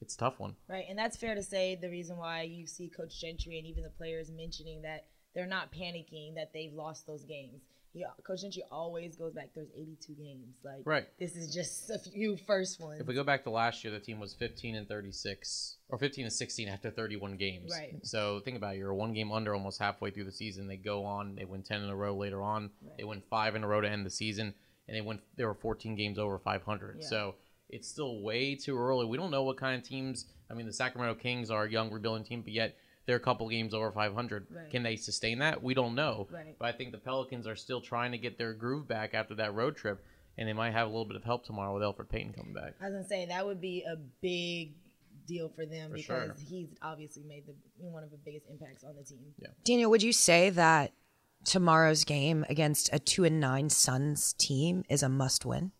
it's 0.00 0.14
a 0.14 0.18
tough 0.18 0.38
one. 0.38 0.54
Right, 0.68 0.84
and 0.88 0.98
that's 0.98 1.16
fair 1.16 1.34
to 1.34 1.42
say. 1.42 1.76
The 1.80 1.90
reason 1.90 2.16
why 2.16 2.42
you 2.42 2.66
see 2.66 2.88
Coach 2.88 3.20
Gentry 3.20 3.58
and 3.58 3.66
even 3.66 3.82
the 3.82 3.90
players 3.90 4.30
mentioning 4.30 4.82
that 4.82 5.06
they're 5.34 5.46
not 5.46 5.72
panicking 5.72 6.34
that 6.36 6.52
they've 6.52 6.72
lost 6.72 7.06
those 7.06 7.24
games. 7.24 7.62
Yeah, 7.96 8.06
Coach 8.26 8.42
Gentry 8.42 8.64
always 8.72 9.14
goes 9.14 9.32
back. 9.34 9.50
There's 9.54 9.70
82 9.72 10.14
games. 10.14 10.56
Like, 10.64 10.82
right. 10.84 11.06
This 11.20 11.36
is 11.36 11.54
just 11.54 11.90
a 11.90 11.98
few 11.98 12.36
first 12.36 12.80
ones. 12.80 13.00
If 13.00 13.06
we 13.06 13.14
go 13.14 13.22
back 13.22 13.44
to 13.44 13.50
last 13.50 13.84
year, 13.84 13.92
the 13.92 14.00
team 14.00 14.18
was 14.18 14.34
15 14.34 14.74
and 14.74 14.88
36, 14.88 15.76
or 15.90 15.98
15 15.98 16.24
and 16.24 16.32
16 16.32 16.68
after 16.68 16.90
31 16.90 17.36
games. 17.36 17.70
Right. 17.72 17.94
So 18.02 18.40
think 18.44 18.56
about 18.56 18.74
it. 18.74 18.78
You're 18.78 18.92
one 18.94 19.12
game 19.12 19.30
under 19.30 19.54
almost 19.54 19.78
halfway 19.78 20.10
through 20.10 20.24
the 20.24 20.32
season. 20.32 20.66
They 20.66 20.76
go 20.76 21.04
on. 21.04 21.36
They 21.36 21.44
win 21.44 21.62
10 21.62 21.82
in 21.82 21.88
a 21.88 21.94
row 21.94 22.16
later 22.16 22.42
on. 22.42 22.70
Right. 22.82 22.98
They 22.98 23.04
win 23.04 23.22
five 23.30 23.54
in 23.54 23.62
a 23.62 23.68
row 23.68 23.80
to 23.80 23.88
end 23.88 24.04
the 24.04 24.10
season, 24.10 24.54
and 24.88 24.96
they 24.96 25.00
went. 25.00 25.20
There 25.36 25.46
were 25.46 25.54
14 25.54 25.94
games 25.94 26.18
over 26.18 26.40
500. 26.40 26.96
Yeah. 26.98 27.06
So 27.06 27.36
it's 27.70 27.86
still 27.86 28.22
way 28.22 28.56
too 28.56 28.76
early. 28.76 29.06
We 29.06 29.16
don't 29.16 29.30
know 29.30 29.44
what 29.44 29.56
kind 29.56 29.80
of 29.80 29.86
teams. 29.86 30.26
I 30.50 30.54
mean, 30.54 30.66
the 30.66 30.72
Sacramento 30.72 31.14
Kings 31.20 31.48
are 31.48 31.62
a 31.62 31.70
young 31.70 31.92
rebuilding 31.92 32.24
team, 32.24 32.42
but 32.42 32.52
yet 32.52 32.76
they're 33.06 33.16
a 33.16 33.20
couple 33.20 33.48
games 33.48 33.74
over 33.74 33.90
500. 33.90 34.46
Right. 34.50 34.70
Can 34.70 34.82
they 34.82 34.96
sustain 34.96 35.38
that? 35.40 35.62
We 35.62 35.74
don't 35.74 35.94
know. 35.94 36.28
Right. 36.30 36.56
But 36.58 36.66
I 36.66 36.72
think 36.72 36.92
the 36.92 36.98
Pelicans 36.98 37.46
are 37.46 37.56
still 37.56 37.80
trying 37.80 38.12
to 38.12 38.18
get 38.18 38.38
their 38.38 38.52
groove 38.54 38.88
back 38.88 39.14
after 39.14 39.34
that 39.36 39.54
road 39.54 39.76
trip, 39.76 40.04
and 40.38 40.48
they 40.48 40.52
might 40.52 40.72
have 40.72 40.86
a 40.86 40.90
little 40.90 41.04
bit 41.04 41.16
of 41.16 41.24
help 41.24 41.44
tomorrow 41.44 41.74
with 41.74 41.82
Elfrid 41.82 42.08
Payton 42.08 42.32
coming 42.32 42.54
back. 42.54 42.74
I 42.80 42.84
was 42.84 42.94
gonna 42.94 43.08
say 43.08 43.26
that 43.26 43.44
would 43.44 43.60
be 43.60 43.84
a 43.90 43.96
big 44.22 44.74
deal 45.26 45.50
for 45.54 45.64
them 45.66 45.90
for 45.90 45.96
because 45.96 46.26
sure. 46.26 46.34
he's 46.48 46.68
obviously 46.82 47.22
made 47.24 47.46
the 47.46 47.54
one 47.78 48.04
of 48.04 48.10
the 48.10 48.18
biggest 48.24 48.46
impacts 48.50 48.84
on 48.84 48.94
the 48.96 49.02
team. 49.02 49.34
Yeah. 49.38 49.48
Daniel, 49.64 49.90
would 49.90 50.02
you 50.02 50.12
say 50.12 50.50
that 50.50 50.92
tomorrow's 51.44 52.04
game 52.04 52.44
against 52.48 52.90
a 52.92 52.98
two 52.98 53.24
and 53.24 53.40
nine 53.40 53.70
Suns 53.70 54.32
team 54.34 54.84
is 54.88 55.02
a 55.02 55.08
must 55.08 55.44
win? 55.44 55.72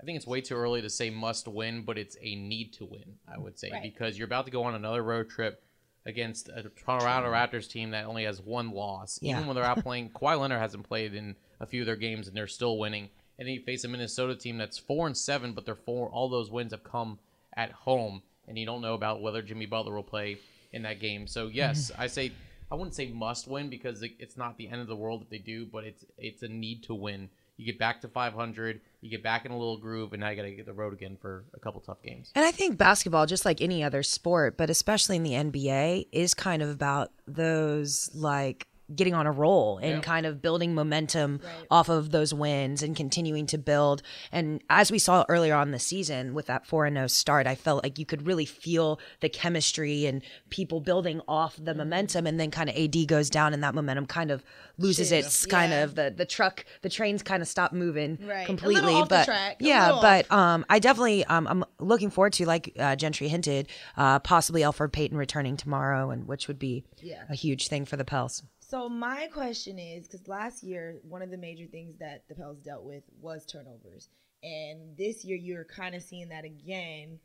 I 0.00 0.04
think 0.04 0.16
it's 0.16 0.26
way 0.26 0.40
too 0.40 0.54
early 0.54 0.80
to 0.82 0.90
say 0.90 1.10
must 1.10 1.48
win, 1.48 1.82
but 1.82 1.98
it's 1.98 2.16
a 2.20 2.36
need 2.36 2.72
to 2.74 2.84
win, 2.84 3.16
I 3.26 3.36
would 3.36 3.58
say, 3.58 3.70
right. 3.72 3.82
because 3.82 4.16
you're 4.16 4.26
about 4.26 4.44
to 4.44 4.52
go 4.52 4.62
on 4.62 4.76
another 4.76 5.02
road 5.02 5.28
trip 5.28 5.62
against 6.06 6.48
a 6.48 6.64
Toronto 6.84 7.30
Raptors 7.30 7.68
team 7.68 7.90
that 7.90 8.06
only 8.06 8.24
has 8.24 8.40
one 8.40 8.70
loss. 8.70 9.18
Yeah. 9.20 9.32
Even 9.32 9.46
when 9.46 9.56
they're 9.56 9.64
out 9.64 9.82
playing, 9.82 10.10
Kawhi 10.10 10.38
Leonard 10.38 10.60
hasn't 10.60 10.88
played 10.88 11.14
in 11.14 11.36
a 11.60 11.66
few 11.66 11.82
of 11.82 11.86
their 11.86 11.96
games 11.96 12.28
and 12.28 12.36
they're 12.36 12.46
still 12.46 12.78
winning. 12.78 13.10
And 13.38 13.46
then 13.46 13.54
you 13.54 13.60
face 13.62 13.84
a 13.84 13.88
Minnesota 13.88 14.34
team 14.34 14.58
that's 14.58 14.78
four 14.78 15.06
and 15.06 15.16
seven, 15.16 15.52
but 15.52 15.64
they're 15.64 15.76
four. 15.76 16.08
All 16.08 16.28
those 16.28 16.50
wins 16.50 16.72
have 16.72 16.82
come 16.82 17.18
at 17.56 17.70
home, 17.72 18.22
and 18.46 18.58
you 18.58 18.66
don't 18.66 18.80
know 18.80 18.94
about 18.94 19.22
whether 19.22 19.42
Jimmy 19.42 19.66
Butler 19.66 19.94
will 19.94 20.02
play 20.02 20.38
in 20.72 20.82
that 20.82 21.00
game. 21.00 21.26
So 21.26 21.46
yes, 21.46 21.92
I 21.98 22.06
say 22.08 22.32
I 22.70 22.74
wouldn't 22.74 22.94
say 22.94 23.08
must 23.08 23.46
win 23.46 23.70
because 23.70 24.02
it's 24.02 24.36
not 24.36 24.56
the 24.56 24.68
end 24.68 24.80
of 24.80 24.88
the 24.88 24.96
world 24.96 25.22
if 25.22 25.30
they 25.30 25.38
do, 25.38 25.66
but 25.66 25.84
it's 25.84 26.04
it's 26.16 26.42
a 26.42 26.48
need 26.48 26.82
to 26.84 26.94
win 26.94 27.28
you 27.58 27.66
get 27.66 27.78
back 27.78 28.00
to 28.00 28.08
500, 28.08 28.80
you 29.00 29.10
get 29.10 29.22
back 29.22 29.44
in 29.44 29.50
a 29.50 29.58
little 29.58 29.76
groove, 29.76 30.12
and 30.12 30.20
now 30.20 30.30
you 30.30 30.36
got 30.36 30.42
to 30.42 30.52
get 30.52 30.64
the 30.64 30.72
road 30.72 30.92
again 30.92 31.18
for 31.20 31.44
a 31.54 31.58
couple 31.58 31.80
tough 31.80 32.00
games. 32.02 32.30
And 32.34 32.44
I 32.44 32.52
think 32.52 32.78
basketball, 32.78 33.26
just 33.26 33.44
like 33.44 33.60
any 33.60 33.82
other 33.82 34.04
sport, 34.04 34.56
but 34.56 34.70
especially 34.70 35.16
in 35.16 35.24
the 35.24 35.32
NBA, 35.32 36.06
is 36.12 36.34
kind 36.34 36.62
of 36.62 36.70
about 36.70 37.10
those 37.26 38.10
like 38.14 38.68
getting 38.94 39.14
on 39.14 39.26
a 39.26 39.32
roll 39.32 39.78
and 39.78 40.02
kind 40.02 40.24
of 40.26 40.40
building 40.40 40.74
momentum 40.74 41.40
right. 41.44 41.66
off 41.70 41.88
of 41.88 42.10
those 42.10 42.32
wins 42.32 42.82
and 42.82 42.96
continuing 42.96 43.46
to 43.46 43.58
build. 43.58 44.02
And 44.32 44.62
as 44.70 44.90
we 44.90 44.98
saw 44.98 45.24
earlier 45.28 45.54
on 45.54 45.72
the 45.72 45.78
season 45.78 46.34
with 46.34 46.46
that 46.46 46.66
4 46.66 46.90
0 46.90 47.06
start, 47.06 47.46
I 47.46 47.54
felt 47.54 47.82
like 47.82 47.98
you 47.98 48.06
could 48.06 48.26
really 48.26 48.46
feel 48.46 48.98
the 49.20 49.28
chemistry 49.28 50.06
and 50.06 50.22
people 50.48 50.80
building 50.80 51.20
off 51.28 51.56
the 51.56 51.72
mm-hmm. 51.72 51.78
momentum. 51.78 52.26
And 52.26 52.40
then 52.40 52.50
kind 52.50 52.70
of 52.70 52.76
AD 52.76 53.06
goes 53.06 53.28
down 53.28 53.52
and 53.52 53.62
that 53.62 53.74
momentum 53.74 54.06
kind 54.06 54.30
of 54.30 54.42
loses 54.78 55.12
its 55.12 55.46
yeah. 55.46 55.50
kind 55.50 55.72
of 55.72 55.94
the, 55.94 56.12
the 56.16 56.24
truck, 56.24 56.64
the 56.82 56.88
trains 56.88 57.22
kind 57.22 57.42
of 57.42 57.48
stop 57.48 57.72
moving 57.72 58.18
right. 58.26 58.46
completely. 58.46 59.02
but 59.08 59.28
yeah, 59.60 59.98
but 60.00 60.30
um, 60.32 60.64
I 60.70 60.78
definitely, 60.78 61.24
um, 61.26 61.46
I'm 61.46 61.64
looking 61.78 62.10
forward 62.10 62.32
to, 62.34 62.46
like 62.46 62.74
uh, 62.78 62.96
Gentry 62.96 63.28
hinted, 63.28 63.68
uh, 63.96 64.18
possibly 64.20 64.62
Elfrid 64.62 64.92
Payton 64.92 65.16
returning 65.16 65.56
tomorrow, 65.56 66.10
and 66.10 66.26
which 66.26 66.48
would 66.48 66.58
be 66.58 66.84
yeah. 67.02 67.24
a 67.28 67.34
huge 67.34 67.68
thing 67.68 67.84
for 67.84 67.96
the 67.96 68.04
Pels. 68.04 68.42
So 68.68 68.86
my 68.86 69.28
question 69.28 69.78
is, 69.78 70.06
because 70.06 70.28
last 70.28 70.62
year 70.62 70.98
one 71.02 71.22
of 71.22 71.30
the 71.30 71.38
major 71.38 71.64
things 71.64 71.96
that 72.00 72.24
the 72.28 72.34
Pels 72.34 72.58
dealt 72.58 72.84
with 72.84 73.02
was 73.18 73.46
turnovers, 73.46 74.10
and 74.42 74.94
this 74.96 75.24
year 75.24 75.38
you're 75.38 75.64
kind 75.64 75.94
of 75.94 76.02
seeing 76.02 76.28
that 76.28 76.44
again 76.44 77.18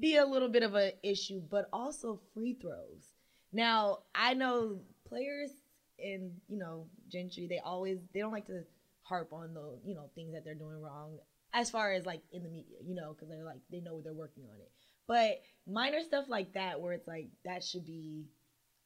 be 0.00 0.16
a 0.16 0.24
little 0.26 0.48
bit 0.48 0.62
of 0.62 0.74
an 0.74 0.92
issue, 1.02 1.40
but 1.50 1.68
also 1.72 2.20
free 2.32 2.54
throws. 2.54 3.14
Now 3.52 3.98
I 4.14 4.32
know 4.34 4.80
players 5.06 5.50
in 5.98 6.32
you 6.48 6.58
know 6.58 6.86
Gentry. 7.12 7.46
They 7.46 7.58
always 7.58 7.98
they 8.14 8.20
don't 8.20 8.32
like 8.32 8.46
to 8.46 8.64
harp 9.02 9.34
on 9.34 9.52
the 9.52 9.78
you 9.84 9.94
know 9.94 10.08
things 10.14 10.32
that 10.32 10.44
they're 10.44 10.54
doing 10.54 10.80
wrong 10.80 11.18
as 11.52 11.70
far 11.70 11.92
as 11.92 12.04
like 12.06 12.22
in 12.32 12.42
the 12.42 12.48
media, 12.48 12.76
you 12.84 12.94
know, 12.94 13.12
because 13.12 13.28
they're 13.28 13.44
like 13.44 13.60
they 13.70 13.80
know 13.80 14.00
they're 14.00 14.14
working 14.14 14.44
on 14.44 14.60
it. 14.60 14.70
But 15.06 15.42
minor 15.66 16.00
stuff 16.00 16.26
like 16.28 16.54
that, 16.54 16.80
where 16.80 16.92
it's 16.92 17.06
like 17.06 17.28
that 17.44 17.62
should 17.62 17.86
be, 17.86 18.24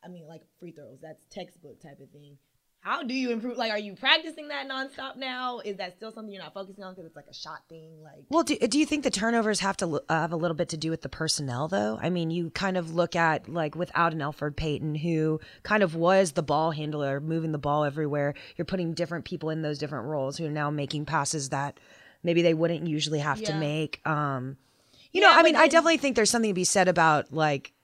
I 0.05 0.09
mean, 0.09 0.27
like 0.27 0.43
free 0.59 0.73
throws. 0.73 0.99
That's 1.01 1.25
textbook 1.31 1.81
type 1.81 2.01
of 2.01 2.11
thing 2.11 2.39
how 2.81 3.03
do 3.03 3.13
you 3.13 3.31
improve? 3.31 3.59
Like, 3.59 3.71
are 3.71 3.79
you 3.79 3.95
practicing 3.95 4.49
that 4.49 4.67
nonstop 4.67 5.17
now? 5.17 5.59
Is 5.59 5.77
that 5.77 5.97
still 5.97 6.13
something 6.13 6.33
you're 6.33 6.43
not 6.43 6.55
focusing 6.55 6.83
on 6.83 6.95
because 6.95 7.05
it's 7.05 7.17
like 7.17 7.27
a 7.31 7.35
shot 7.35 7.61
thing? 7.69 8.03
Like, 8.03 8.25
well, 8.31 8.43
do, 8.43 8.57
do 8.57 8.79
you 8.79 8.87
think 8.87 9.05
the 9.05 9.11
turnovers 9.11 9.61
have 9.61 9.77
to 9.79 10.03
uh, 10.09 10.21
have 10.21 10.33
a 10.33 10.37
little 10.37 10.57
bit 10.57 10.71
to 10.71 10.79
do 10.79 10.89
with 10.89 11.03
the 11.03 11.11
personnel, 11.11 11.69
though? 11.69 11.99
I 12.01 12.09
mean, 12.09 12.31
you 12.31 12.49
kind 12.51 12.79
of 12.79 12.95
look 12.95 13.15
at 13.15 13.51
like 13.51 13.75
without 13.75 14.15
an 14.15 14.21
Elfrid 14.21 14.57
Payton, 14.57 14.95
who 14.95 15.41
kind 15.63 15.83
of 15.83 15.95
was 15.95 16.33
the 16.33 16.43
ball 16.43 16.71
handler, 16.71 17.21
moving 17.21 17.53
the 17.53 17.59
ball 17.59 17.85
everywhere. 17.85 18.35
You're 18.57 18.65
putting 18.65 18.95
different 18.95 19.27
people 19.27 19.51
in 19.51 19.61
those 19.61 19.79
different 19.79 20.07
roles 20.07 20.39
who 20.39 20.47
are 20.47 20.51
now 20.51 20.71
making 20.71 21.05
passes 21.05 21.51
that 21.51 21.79
maybe 22.23 22.41
they 22.41 22.55
wouldn't 22.55 22.87
usually 22.87 23.19
have 23.19 23.41
yeah. 23.41 23.49
to 23.49 23.59
make. 23.59 24.01
Um, 24.07 24.57
you 25.13 25.21
yeah, 25.21 25.29
know, 25.29 25.35
I 25.35 25.43
mean, 25.43 25.53
then- 25.53 25.63
I 25.63 25.69
definitely 25.69 25.99
think 25.99 26.17
there's 26.17 26.31
something 26.31 26.51
to 26.51 26.55
be 26.55 26.65
said 26.65 26.89
about 26.89 27.31
like 27.31 27.75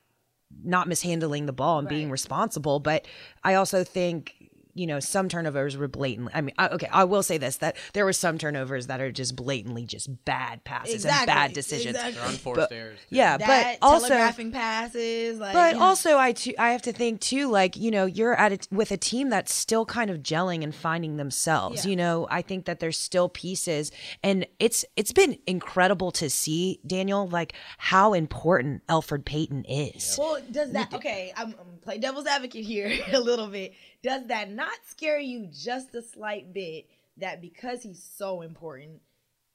not 0.65 0.89
mishandling 0.89 1.47
the 1.47 1.53
ball 1.53 1.79
and 1.79 1.87
right. 1.87 1.97
being 1.97 2.11
responsible, 2.11 2.81
but 2.81 3.07
I 3.45 3.55
also 3.55 3.85
think 3.85 4.46
you 4.77 4.87
know, 4.87 5.01
some 5.01 5.29
turnovers 5.29 5.77
were 5.77 5.89
blatantly. 5.89 6.33
I 6.35 6.41
mean, 6.43 6.55
I, 6.59 6.69
okay, 6.69 6.89
I 6.93 7.05
will 7.05 7.23
say 7.23 7.39
this: 7.39 7.57
that 7.59 7.77
there 7.95 8.05
were 8.05 8.13
some 8.13 8.37
turnovers 8.39 8.87
that 8.89 9.01
are 9.01 9.11
just 9.11 9.35
blatantly 9.35 9.87
just 9.87 10.25
bad 10.25 10.63
passes 10.65 10.95
exactly. 10.95 11.21
and 11.21 11.27
bad 11.27 11.53
decisions. 11.55 11.97
Exactly. 11.97 12.13
They're 12.15 12.29
unforced 12.29 12.57
but, 12.57 12.73
errors. 12.73 12.99
Yeah, 13.09 13.39
that, 13.39 13.79
but 13.81 13.87
also 13.87 14.09
telegraphing 14.09 14.53
passes. 14.53 15.39
Like, 15.39 15.55
but 15.55 15.77
also, 15.77 16.19
I 16.19 16.33
too, 16.33 16.55
I 16.59 16.73
have 16.73 16.83
to 16.83 16.93
think 16.93 17.21
too. 17.21 17.51
Like, 17.51 17.77
you 17.77 17.91
know, 17.91 18.05
you're 18.05 18.35
at 18.35 18.53
it 18.53 18.69
with 18.71 18.91
a 18.91 18.97
team 18.97 19.31
that's 19.31 19.55
still 19.55 19.87
kind 19.87 20.11
of 20.11 20.19
gelling 20.19 20.63
and 20.63 20.75
finding 20.75 21.17
themselves. 21.17 21.85
Yeah. 21.85 21.91
You 21.91 21.97
know, 21.97 22.27
I 22.31 22.43
think 22.43 22.67
that 22.67 22.81
there's 22.81 22.99
still 22.99 23.29
pieces, 23.29 23.91
and 24.23 24.47
it's 24.59 24.85
it's 24.97 25.13
been 25.13 25.39
incredible 25.47 26.11
to 26.13 26.29
see 26.29 26.81
Daniel 26.87 27.27
like 27.29 27.55
how 27.79 28.13
important 28.13 28.87
Elfrid 28.89 29.25
Payton 29.25 29.65
is. 29.65 30.17
Well, 30.19 30.39
does 30.51 30.73
that 30.73 30.93
okay? 30.93 31.33
I'm, 31.37 31.55
I'm 31.59 31.77
play 31.87 31.99
devil's 31.99 32.27
advocate 32.27 32.65
here 32.65 32.93
a 33.13 33.21
little 33.21 33.47
bit 33.47 33.73
does 34.07 34.29
that 34.29 34.53
not 34.53 34.79
scare 34.87 35.19
you 35.19 35.49
just 35.53 35.93
a 35.97 36.01
slight 36.01 36.55
bit 36.55 36.87
that 37.17 37.41
because 37.41 37.83
he's 37.83 38.09
so 38.17 38.41
important, 38.41 39.01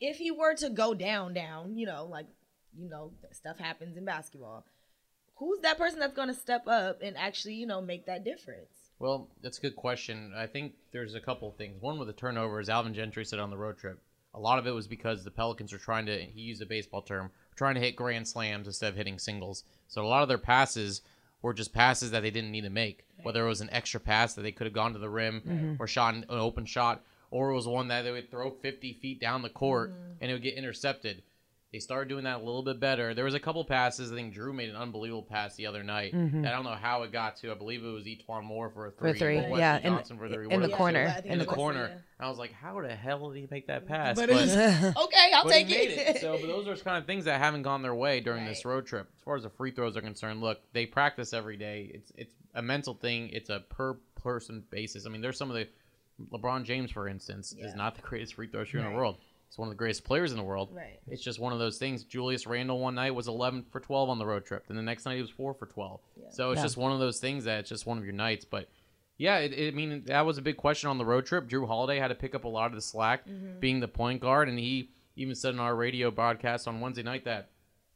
if 0.02 0.18
he 0.18 0.30
were 0.30 0.54
to 0.56 0.70
go 0.70 0.94
down, 0.94 1.34
down, 1.34 1.78
you 1.78 1.86
know, 1.86 2.04
like, 2.04 2.26
you 2.78 2.90
know, 2.90 3.14
stuff 3.32 3.58
happens 3.58 3.96
in 3.96 4.04
basketball, 4.04 4.66
who's 5.36 5.62
that 5.62 5.78
person 5.78 6.00
that's 6.00 6.14
going 6.14 6.28
to 6.28 6.34
step 6.34 6.68
up 6.68 7.02
and 7.02 7.16
actually, 7.16 7.54
you 7.54 7.66
know, 7.66 7.82
make 7.82 8.06
that 8.08 8.26
difference? 8.26 8.92
Well, 9.00 9.30
that's 9.42 9.58
a 9.58 9.62
good 9.62 9.78
question. 9.78 10.34
I 10.36 10.48
think 10.48 10.74
there's 10.92 11.16
a 11.16 11.22
couple 11.22 11.50
things. 11.52 11.82
One 11.82 11.98
with 11.98 12.10
the 12.10 12.14
turnovers, 12.14 12.68
Alvin 12.68 12.94
Gentry 12.94 13.24
said 13.24 13.40
on 13.40 13.52
the 13.52 13.58
road 13.58 13.78
trip, 13.78 14.02
a 14.34 14.40
lot 14.40 14.60
of 14.60 14.68
it 14.68 14.72
was 14.72 14.86
because 14.86 15.24
the 15.24 15.32
Pelicans 15.32 15.72
are 15.72 15.78
trying 15.78 16.08
to, 16.08 16.18
he 16.18 16.42
used 16.42 16.62
a 16.62 16.66
baseball 16.66 17.02
term, 17.02 17.32
trying 17.56 17.76
to 17.76 17.82
hit 17.82 17.96
grand 17.96 18.28
slams 18.28 18.68
instead 18.68 18.90
of 18.90 18.98
hitting 18.98 19.18
singles. 19.18 19.64
So 19.88 20.02
a 20.02 20.08
lot 20.08 20.24
of 20.24 20.28
their 20.28 20.38
passes 20.38 21.04
were 21.42 21.54
just 21.54 21.74
passes 21.74 22.12
that 22.12 22.22
they 22.22 22.32
didn't 22.32 22.52
need 22.52 22.62
to 22.62 22.70
make. 22.70 23.06
Whether 23.24 23.46
it 23.46 23.50
was 23.50 23.62
an 23.62 23.70
extra 23.72 24.00
pass 24.00 24.34
that 24.34 24.42
they 24.42 24.52
could 24.52 24.66
have 24.66 24.74
gone 24.74 24.94
to 24.94 25.00
the 25.00 25.10
rim 25.10 25.42
mm-hmm. 25.42 25.74
or 25.80 25.88
shot 25.88 26.14
an 26.14 26.26
open 26.30 26.66
shot, 26.66 27.04
or 27.30 27.52
it 27.52 27.56
was 27.56 27.68
one 27.68 27.88
that 27.88 28.04
they 28.04 28.12
would 28.12 28.30
throw 28.30 28.52
50 28.52 28.94
feet 28.94 29.20
down 29.20 29.42
the 29.42 29.50
court 29.50 29.92
mm-hmm. 29.92 30.14
and 30.22 30.32
it 30.32 30.34
would 30.34 30.44
get 30.44 30.56
intercepted. 30.56 31.24
They 31.72 31.80
started 31.80 32.10
doing 32.10 32.26
that 32.26 32.38
a 32.42 32.44
little 32.44 32.64
bit 32.64 32.82
better. 32.82 33.14
There 33.14 33.24
was 33.24 33.34
a 33.34 33.40
couple 33.40 33.64
passes. 33.64 34.12
I 34.12 34.16
think 34.16 34.36
Jrue 34.36 34.54
made 34.54 34.70
an 34.70 34.76
unbelievable 34.76 35.24
pass 35.24 35.56
the 35.56 35.68
other 35.68 35.84
night. 35.84 36.14
Mm-hmm. 36.14 36.46
I 36.46 36.50
don't 36.50 36.66
know 36.66 36.76
how 36.76 37.04
it 37.04 37.14
got 37.14 37.38
to. 37.38 37.52
I 37.52 37.54
believe 37.54 37.82
it 37.82 37.88
was 37.88 38.04
E'Twaun 38.06 38.44
Moore 38.44 38.70
for 38.70 38.88
a 38.88 38.92
three. 38.92 39.14
For 39.14 39.20
three, 39.20 39.36
yeah, 39.36 39.78
in, 39.78 39.96
the, 39.96 40.04
three. 40.04 40.50
in 40.50 40.62
the 40.62 40.68
corner. 40.68 41.16
In, 41.24 41.40
the 41.40 41.46
corner. 41.46 42.04
I 42.20 42.28
was 42.28 42.38
like, 42.38 42.52
how 42.52 42.82
the 42.82 42.94
hell 42.94 43.30
did 43.30 43.40
he 43.40 43.48
make 43.50 43.68
that 43.68 43.88
pass? 43.88 44.18
But, 44.18 44.28
but 44.28 44.36
was, 44.36 44.54
okay, 44.58 45.32
I'll 45.34 45.46
take 45.46 45.70
it. 45.70 45.92
it. 45.92 46.18
So, 46.22 46.38
but 46.38 46.48
those 46.48 46.68
are 46.68 46.76
kind 46.76 46.98
of 46.98 47.06
things 47.06 47.24
that 47.26 47.40
haven't 47.40 47.62
gone 47.62 47.82
their 47.82 47.96
way 47.96 48.20
during 48.20 48.44
right. 48.44 48.50
this 48.50 48.66
road 48.66 48.86
trip. 48.86 49.10
As 49.16 49.24
far 49.24 49.38
as 49.38 49.44
the 49.44 49.50
free 49.50 49.72
throws 49.72 49.96
are 49.96 50.02
concerned, 50.02 50.42
look, 50.42 50.60
they 50.74 50.86
practice 50.86 51.32
every 51.32 51.56
day. 51.56 51.90
It's 51.94 52.12
it's 52.18 52.36
a 52.54 52.62
mental 52.62 52.96
thing. 52.96 53.30
It's 53.30 53.50
a 53.50 53.62
per 53.70 53.94
person 54.22 54.64
basis. 54.70 55.06
I 55.06 55.10
mean, 55.10 55.22
there's 55.22 55.38
some 55.38 55.50
of 55.50 55.56
the 55.56 55.68
LeBron 56.32 56.66
James, 56.66 56.92
for 56.92 57.08
instance, 57.08 57.56
yeah. 57.58 57.66
is 57.66 57.76
not 57.76 57.96
the 57.96 58.02
greatest 58.02 58.36
free 58.36 58.48
throw 58.48 58.66
shooter 58.66 58.80
right. 58.80 58.88
in 58.88 58.94
the 58.94 58.98
world. 58.98 59.18
He's 59.52 59.58
one 59.58 59.68
of 59.68 59.74
the 59.74 59.78
greatest 59.78 60.06
players 60.06 60.32
in 60.32 60.38
the 60.38 60.46
world. 60.46 60.70
Right. 60.72 60.98
It's 61.10 61.22
just 61.22 61.38
one 61.38 61.52
of 61.52 61.60
those 61.60 61.78
things. 61.78 62.06
Julius 62.06 62.48
Randle 62.48 62.80
one 62.80 62.96
night 62.96 63.14
was 63.14 63.28
11 63.28 63.66
for 63.70 63.82
12 63.82 64.10
on 64.10 64.18
the 64.18 64.26
road 64.26 64.46
trip. 64.46 64.66
Then 64.66 64.78
the 64.78 64.82
next 64.82 65.04
night 65.04 65.16
he 65.16 65.22
was 65.22 65.30
4 65.30 65.54
for 65.54 65.66
12. 65.66 66.00
Yeah. 66.16 66.26
So 66.30 66.52
it's 66.52 66.60
yeah. 66.60 66.64
just 66.64 66.78
one 66.78 66.94
of 66.94 67.00
those 67.00 67.20
things 67.20 67.44
that 67.44 67.60
it's 67.60 67.70
just 67.70 67.86
one 67.86 67.98
of 67.98 68.06
your 68.06 68.14
nights. 68.14 68.46
But 68.46 68.70
yeah, 69.18 69.40
it, 69.40 69.52
it, 69.52 69.74
I 69.74 69.76
mean, 69.76 70.04
that 70.06 70.26
was 70.26 70.38
a 70.38 70.42
big 70.42 70.56
question 70.56 70.90
on 70.90 70.98
the 70.98 71.04
road 71.04 71.26
trip. 71.26 71.50
Jrue 71.50 71.68
Holiday 71.68 72.00
had 72.00 72.08
to 72.08 72.16
pick 72.16 72.34
up 72.34 72.46
a 72.46 72.48
lot 72.48 72.68
of 72.68 72.76
the 72.76 72.82
slack 72.82 73.28
mm-hmm. 73.28 73.60
being 73.60 73.82
the 73.82 73.90
point 73.90 74.22
guard. 74.22 74.48
And 74.48 74.58
he 74.58 74.92
even 75.18 75.36
said 75.36 75.54
in 75.54 75.60
our 75.60 75.76
radio 75.76 76.12
broadcast 76.12 76.66
on 76.66 76.80
Wednesday 76.80 77.04
night 77.04 77.26
that 77.26 77.50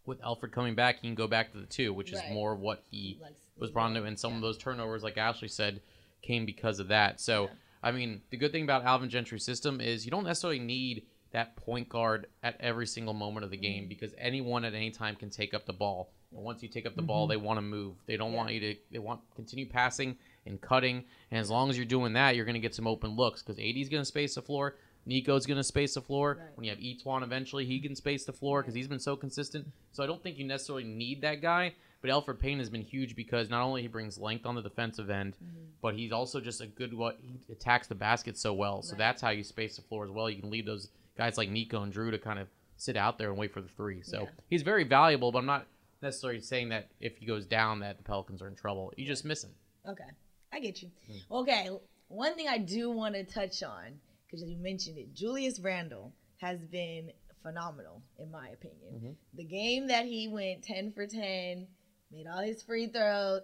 with 0.06 0.22
Elfrid 0.22 0.52
coming 0.52 0.76
back, 0.76 0.96
he 0.96 1.08
can 1.08 1.15
go 1.15 1.26
back 1.26 1.54
to 1.54 1.58
the 1.58 1.68
two, 1.68 1.94
which 1.94 2.12
right. 2.12 2.22
is 2.22 2.34
more 2.34 2.52
of 2.52 2.60
what 2.60 2.84
he 2.91 3.18
was 3.58 3.72
brought 3.72 3.91
into. 3.91 4.04
And 4.04 4.20
some 4.20 4.32
yeah. 4.32 4.38
of 4.39 4.41
those 4.41 4.58
turnovers, 4.58 5.04
like 5.04 5.18
Ashley 5.18 5.48
said, 5.48 5.80
came 6.22 6.46
because 6.46 6.80
of 6.82 6.89
that. 6.89 7.22
So, 7.22 7.50
I 7.82 7.94
mean, 7.94 8.24
the 8.30 8.36
good 8.36 8.52
thing 8.52 8.63
about 8.63 8.84
Alvin 8.84 9.10
Gentry's 9.10 9.46
system 9.46 9.80
is 9.80 10.04
you 10.04 10.12
don't 10.12 10.26
necessarily 10.26 10.60
need– 10.60 11.04
that 11.36 11.58
point 11.58 11.89
guard 11.89 12.28
at 12.43 12.56
every 12.62 12.88
single 12.88 13.13
moment 13.13 13.43
of 13.43 13.52
the 13.52 13.58
game 13.58 13.84
mm-hmm. 13.84 13.89
because 13.89 14.13
anyone 14.17 14.63
at 14.63 14.74
any 14.74 14.89
time 14.89 15.17
can 15.17 15.30
take 15.30 15.54
up 15.54 15.65
the 15.65 15.74
ball. 15.74 16.13
And 16.34 16.41
once 16.41 16.63
you 16.63 16.69
take 16.69 16.86
up 16.86 16.95
the 16.95 17.02
mm-hmm. 17.02 17.08
ball, 17.08 17.28
they 17.28 17.36
want 17.36 17.58
to 17.58 17.62
move. 17.62 17.95
They 18.06 18.15
don't 18.15 18.32
yeah. 18.32 18.38
want 18.38 18.54
you 18.54 18.60
to. 18.62 18.76
They 18.89 19.00
want 19.00 19.19
continue 19.36 19.67
passing 19.67 20.15
and 20.45 20.62
cutting. 20.62 21.04
And 21.32 21.39
as 21.39 21.50
long 21.50 21.69
as 21.69 21.76
you're 21.76 21.86
doing 21.86 22.13
that, 22.13 22.38
you're 22.38 22.45
going 22.45 22.56
to 22.56 22.62
get 22.62 22.74
some 22.74 22.88
open 22.88 23.17
looks 23.17 23.43
because 23.43 23.60
AD 23.60 23.76
is 23.76 23.89
going 23.89 24.02
to 24.02 24.06
space 24.06 24.36
the 24.36 24.41
floor. 24.41 24.78
Nico's 25.06 25.45
going 25.45 25.58
to 25.58 25.63
space 25.63 25.95
the 25.95 26.02
floor. 26.02 26.38
Right. 26.39 26.48
When 26.56 26.63
you 26.63 26.71
have 26.71 26.80
E'Twaun, 26.80 27.21
eventually 27.21 27.65
he 27.65 27.82
can 27.82 27.95
space 27.98 28.24
the 28.24 28.34
floor 28.34 28.62
because 28.62 28.74
he's 28.74 28.88
been 28.88 29.00
so 29.00 29.17
consistent. 29.17 29.67
So 29.91 30.04
I 30.04 30.08
don't 30.08 30.24
think 30.24 30.38
you 30.38 30.48
necessarily 30.48 30.86
need 30.86 31.21
that 31.21 31.41
guy. 31.41 31.74
But 32.02 32.12
Elfrid 32.12 32.39
Payton 32.39 32.60
has 32.60 32.69
been 32.69 32.82
huge 32.82 33.15
because 33.15 33.50
not 33.50 33.63
only 33.63 33.82
he 33.82 33.88
brings 33.88 34.17
length 34.17 34.45
on 34.45 34.56
the 34.56 34.62
defensive 34.62 35.10
end, 35.10 35.34
mm-hmm. 35.34 35.65
but 35.82 35.95
he's 35.95 36.12
also 36.12 36.39
just 36.39 36.62
a 36.62 36.67
good 36.67 36.93
what 36.93 37.17
he 37.21 37.39
attacks 37.52 37.88
the 37.88 37.95
basket 37.95 38.38
so 38.38 38.54
well. 38.54 38.82
So 38.82 38.91
right. 38.91 39.00
that's 39.00 39.21
how 39.21 39.32
you 39.32 39.43
space 39.43 39.76
the 39.76 39.82
floor 39.82 40.06
as 40.06 40.12
well. 40.12 40.30
You 40.30 40.39
can 40.39 40.50
leave 40.50 40.65
those 40.65 40.89
guys 41.17 41.38
like 41.38 41.49
Nico 41.49 41.82
and 41.84 41.93
Jrue 41.93 42.12
to 42.12 42.19
kind 42.19 42.39
of 42.39 42.47
sit 42.78 42.97
out 42.97 43.17
there 43.17 43.30
and 43.30 43.38
wait 43.38 43.54
for 43.54 43.62
the 43.62 43.69
three. 43.69 44.01
So 44.01 44.21
yeah. 44.23 44.30
he's 44.49 44.63
very 44.63 44.84
valuable, 44.84 45.32
but 45.32 45.39
I'm 45.39 45.45
not 45.45 45.67
necessarily 46.01 46.41
saying 46.41 46.69
that 46.69 46.89
if 46.99 47.17
he 47.17 47.25
goes 47.25 47.45
down 47.45 47.80
that 47.80 47.97
the 47.97 48.04
Pelicans 48.04 48.41
are 48.41 48.47
in 48.47 48.56
trouble. 48.56 48.93
You 48.97 49.06
just 49.06 49.25
miss 49.25 49.43
him. 49.43 49.51
Okay, 49.88 50.10
I 50.54 50.60
get 50.60 50.82
you. 50.82 50.89
Mm. 51.10 51.41
Okay, 51.41 51.69
one 52.08 52.36
thing 52.36 52.47
I 52.47 52.58
do 52.58 52.89
want 52.89 53.15
to 53.15 53.23
touch 53.23 53.63
on 53.63 53.99
because 54.25 54.47
you 54.47 54.58
mentioned 54.58 54.97
it, 54.97 55.13
Julius 55.13 55.60
Randle 55.60 56.13
has 56.38 56.60
been 56.65 57.12
phenomenal 57.43 58.01
in 58.19 58.32
my 58.32 58.49
opinion. 58.49 58.93
Mm-hmm. 58.95 59.12
The 59.36 59.43
game 59.43 59.88
that 59.88 60.06
he 60.06 60.28
went 60.28 60.63
ten 60.63 60.91
for 60.91 61.08
ten, 61.08 61.67
made 62.12 62.25
all 62.28 62.41
his 62.41 62.63
free 62.63 62.88
throws, 62.88 63.41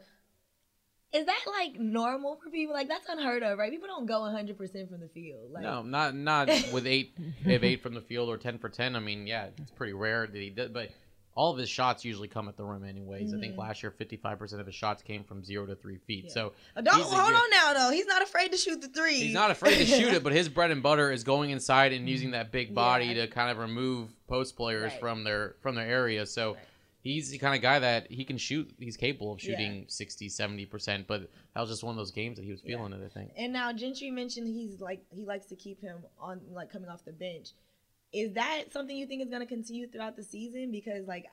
is 1.14 1.26
that 1.26 1.42
like 1.48 1.80
normal 1.80 2.38
for 2.42 2.50
people? 2.50 2.74
Like 2.74 2.88
that's 2.88 3.08
unheard 3.10 3.44
of, 3.44 3.58
right? 3.58 3.72
People 3.72 3.88
don't 3.88 4.06
go 4.06 4.22
100 4.22 4.58
percent 4.58 4.90
from 4.90 5.02
the 5.02 5.10
field. 5.10 5.52
Like, 5.52 5.64
no, 5.64 5.82
not 5.82 6.16
not 6.16 6.48
with 6.72 6.88
eight 6.88 7.14
if 7.46 7.64
eight 7.64 7.82
from 7.82 7.94
the 7.94 8.02
field 8.02 8.30
or 8.30 8.38
10 8.38 8.60
for 8.60 8.70
10. 8.70 8.96
I 8.96 9.00
mean, 9.00 9.28
yeah, 9.28 9.48
it's 9.58 9.72
pretty 9.72 9.94
rare 9.94 10.26
that 10.26 10.36
he 10.36 10.50
did, 10.50 10.74
but 10.74 10.90
all 11.34 11.52
of 11.52 11.58
his 11.58 11.70
shots 11.70 12.04
usually 12.04 12.28
come 12.28 12.48
at 12.50 12.58
the 12.58 12.64
rim 12.64 12.84
anyways. 12.84 13.30
Mm-hmm. 13.30 13.38
I 13.38 13.40
think 13.42 13.54
mm-hmm. 13.54 13.62
last 13.62 13.84
year 13.84 13.94
55% 13.98 14.60
of 14.60 14.66
his 14.66 14.76
shots 14.76 15.02
came 15.02 15.24
from 15.24 15.44
0 15.44 15.66
to 15.68 15.76
3 15.76 15.98
feet. 15.98 16.26
Yeah. 16.26 16.34
So 16.34 16.54
uh, 16.76 16.82
don't 16.82 17.02
hold 17.02 17.34
on 17.34 17.50
now 17.50 17.74
though. 17.74 17.92
He's 17.92 18.06
not 18.06 18.22
afraid 18.22 18.52
to 18.52 18.58
shoot 18.58 18.82
the 18.82 18.90
3. 18.90 19.14
He's 19.14 19.34
not 19.34 19.52
afraid 19.52 19.78
to 19.78 19.86
shoot 19.86 20.14
it, 20.14 20.24
but 20.24 20.34
his 20.34 20.50
bread 20.50 20.72
and 20.72 20.84
butter 20.84 21.12
is 21.12 21.24
going 21.24 21.52
inside 21.52 21.94
and 21.94 22.10
using 22.10 22.32
that 22.32 22.52
big 22.52 22.74
body 22.76 23.06
yeah. 23.06 23.26
to 23.26 23.28
kind 23.28 23.50
of 23.52 23.58
remove 23.58 24.10
post 24.28 24.56
players 24.56 24.92
right. 24.92 25.00
from 25.00 25.24
their 25.24 25.56
from 25.62 25.76
their 25.76 25.88
area. 25.88 26.26
So 26.26 26.54
right 26.54 26.62
he's 27.02 27.30
the 27.30 27.38
kind 27.38 27.56
of 27.56 27.62
guy 27.62 27.80
that 27.80 28.12
he 28.12 28.24
can 28.24 28.38
shoot. 28.38 28.72
He's 28.80 28.98
capable 28.98 29.34
of 29.34 29.42
shooting 29.42 29.80
yeah. 29.80 29.86
60, 29.88 30.30
70%, 30.30 31.08
but 31.08 31.30
that 31.54 31.62
was 31.62 31.70
just 31.70 31.84
one 31.84 31.92
of 31.92 31.98
those 31.98 32.12
games 32.12 32.38
that 32.38 32.46
he 32.46 32.52
was 32.52 32.62
feeling 32.62 32.92
yeah. 32.92 33.00
it, 33.00 33.06
I 33.06 33.10
think. 33.10 33.32
And 33.38 33.54
now 33.54 33.74
Gentry 33.74 34.12
mentioned 34.12 34.48
he's 34.48 34.80
like 34.80 35.04
he 35.10 35.26
likes 35.26 35.48
to 35.48 35.56
keep 35.56 35.82
him 35.82 35.98
on 36.20 36.42
like 36.52 36.72
coming 36.72 36.90
off 36.90 37.04
the 37.06 37.12
bench. 37.12 37.50
Is 38.14 38.34
that 38.34 38.66
something 38.72 38.96
you 38.96 39.08
think 39.08 39.22
is 39.22 39.30
going 39.30 39.42
to 39.42 39.48
continue 39.48 39.88
throughout 39.88 40.16
the 40.16 40.24
season 40.24 40.72
because 40.72 41.08
like 41.08 41.26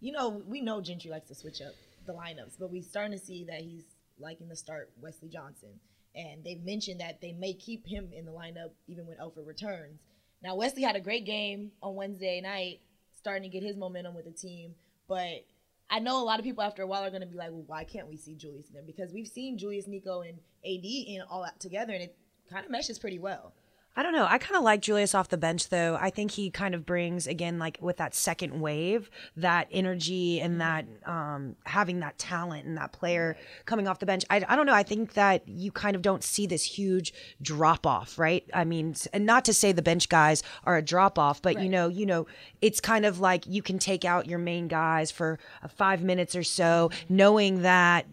you 0.00 0.12
know, 0.12 0.42
we 0.46 0.60
know 0.60 0.80
Gentry 0.80 1.10
likes 1.10 1.28
to 1.28 1.34
switch 1.34 1.62
up 1.62 1.72
the 2.06 2.12
lineups, 2.12 2.58
but 2.60 2.70
we're 2.70 2.82
starting 2.82 3.18
to 3.18 3.24
see 3.24 3.44
that 3.44 3.60
he's 3.60 3.84
liking 4.18 4.48
to 4.48 4.56
start 4.56 4.90
Wesley 5.00 5.28
Johnson. 5.28 5.80
And 6.14 6.44
they've 6.44 6.62
mentioned 6.62 7.00
that 7.00 7.20
they 7.20 7.32
may 7.32 7.52
keep 7.54 7.86
him 7.86 8.10
in 8.12 8.24
the 8.24 8.32
lineup 8.32 8.70
even 8.86 9.06
when 9.06 9.16
Elfrid 9.18 9.46
returns. 9.46 10.00
Now 10.42 10.54
Wesley 10.54 10.82
had 10.82 10.96
a 10.96 11.00
great 11.00 11.24
game 11.24 11.72
on 11.82 11.94
Wednesday 11.94 12.40
night, 12.40 12.80
starting 13.18 13.42
to 13.42 13.48
get 13.48 13.62
his 13.62 13.76
momentum 13.76 14.14
with 14.14 14.26
the 14.26 14.30
team 14.30 14.74
but 15.08 15.44
I 15.88 16.00
know 16.00 16.22
a 16.22 16.24
lot 16.24 16.38
of 16.38 16.44
people 16.44 16.62
after 16.62 16.82
a 16.82 16.86
while 16.86 17.04
are 17.04 17.10
going 17.10 17.22
to 17.22 17.26
be 17.26 17.36
like, 17.36 17.50
well, 17.50 17.64
why 17.66 17.84
can't 17.84 18.08
we 18.08 18.16
see 18.16 18.34
Julius 18.34 18.68
in 18.68 18.74
there? 18.74 18.82
Because 18.82 19.12
we've 19.12 19.28
seen 19.28 19.56
Julius, 19.56 19.86
Nico, 19.86 20.22
and 20.22 20.38
AD 20.64 20.84
in 20.84 21.22
all 21.30 21.42
that 21.42 21.60
together, 21.60 21.92
and 21.92 22.02
it 22.02 22.16
kind 22.50 22.64
of 22.64 22.70
meshes 22.70 22.98
pretty 22.98 23.18
well. 23.18 23.52
I 23.96 24.02
don't 24.02 24.12
know. 24.12 24.26
I 24.28 24.36
kind 24.36 24.56
of 24.56 24.62
like 24.62 24.82
Julius 24.82 25.14
off 25.14 25.30
the 25.30 25.38
bench, 25.38 25.70
though. 25.70 25.96
I 25.98 26.10
think 26.10 26.32
he 26.32 26.50
kind 26.50 26.74
of 26.74 26.84
brings, 26.84 27.26
again, 27.26 27.58
like 27.58 27.78
with 27.80 27.96
that 27.96 28.14
second 28.14 28.60
wave, 28.60 29.10
that 29.36 29.68
energy 29.70 30.38
and 30.38 30.60
that 30.60 30.84
um, 31.06 31.56
having 31.64 32.00
that 32.00 32.18
talent 32.18 32.66
and 32.66 32.76
that 32.76 32.92
player 32.92 33.38
coming 33.64 33.88
off 33.88 33.98
the 33.98 34.04
bench. 34.04 34.24
I, 34.28 34.44
I 34.46 34.54
don't 34.54 34.66
know. 34.66 34.74
I 34.74 34.82
think 34.82 35.14
that 35.14 35.48
you 35.48 35.72
kind 35.72 35.96
of 35.96 36.02
don't 36.02 36.22
see 36.22 36.46
this 36.46 36.62
huge 36.62 37.14
drop 37.40 37.86
off, 37.86 38.18
right? 38.18 38.44
I 38.52 38.64
mean, 38.64 38.94
and 39.14 39.24
not 39.24 39.46
to 39.46 39.54
say 39.54 39.72
the 39.72 39.82
bench 39.82 40.10
guys 40.10 40.42
are 40.64 40.76
a 40.76 40.82
drop 40.82 41.18
off, 41.18 41.40
but 41.40 41.62
you 41.62 41.70
know, 41.70 41.88
you 41.88 42.04
know, 42.04 42.26
it's 42.60 42.80
kind 42.80 43.06
of 43.06 43.18
like 43.18 43.46
you 43.46 43.62
can 43.62 43.78
take 43.78 44.04
out 44.04 44.26
your 44.26 44.38
main 44.38 44.68
guys 44.68 45.10
for 45.10 45.38
uh, 45.62 45.68
five 45.68 46.02
minutes 46.02 46.36
or 46.36 46.42
so, 46.42 46.90
knowing 47.08 47.62
that 47.62 48.06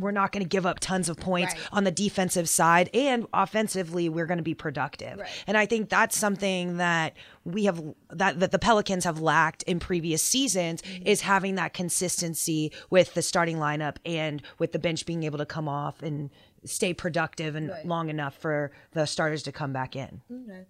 we're 0.00 0.10
not 0.10 0.32
going 0.32 0.42
to 0.42 0.48
give 0.48 0.66
up 0.66 0.80
tons 0.80 1.08
of 1.08 1.16
points 1.18 1.54
Right. 1.54 1.62
on 1.72 1.84
the 1.84 1.90
defensive 1.90 2.48
side 2.48 2.88
and 2.94 3.26
offensively 3.34 4.08
we're 4.08 4.26
going 4.26 4.38
to 4.38 4.42
be 4.44 4.54
productive 4.54 5.18
Right. 5.18 5.28
and 5.46 5.56
i 5.56 5.66
think 5.66 5.88
that's 5.88 6.16
something 6.16 6.78
that 6.78 7.14
we 7.44 7.64
have 7.64 7.82
that, 8.10 8.40
that 8.40 8.50
the 8.50 8.58
pelicans 8.58 9.04
have 9.04 9.20
lacked 9.20 9.62
in 9.64 9.78
previous 9.80 10.22
seasons 10.22 10.82
Mm-hmm. 10.82 11.06
is 11.06 11.20
having 11.22 11.54
that 11.56 11.72
consistency 11.74 12.72
with 12.90 13.14
the 13.14 13.22
starting 13.22 13.56
lineup 13.58 13.96
and 14.04 14.42
with 14.58 14.72
the 14.72 14.78
bench 14.78 15.06
being 15.06 15.22
able 15.24 15.38
to 15.38 15.46
come 15.46 15.68
off 15.68 16.02
and 16.02 16.30
stay 16.64 16.92
productive 16.94 17.54
and 17.54 17.70
Right. 17.70 17.86
long 17.86 18.08
enough 18.10 18.34
for 18.36 18.72
the 18.92 19.06
starters 19.06 19.42
to 19.44 19.52
come 19.52 19.72
back 19.72 19.94
in 19.96 20.20
Okay. 20.30 20.64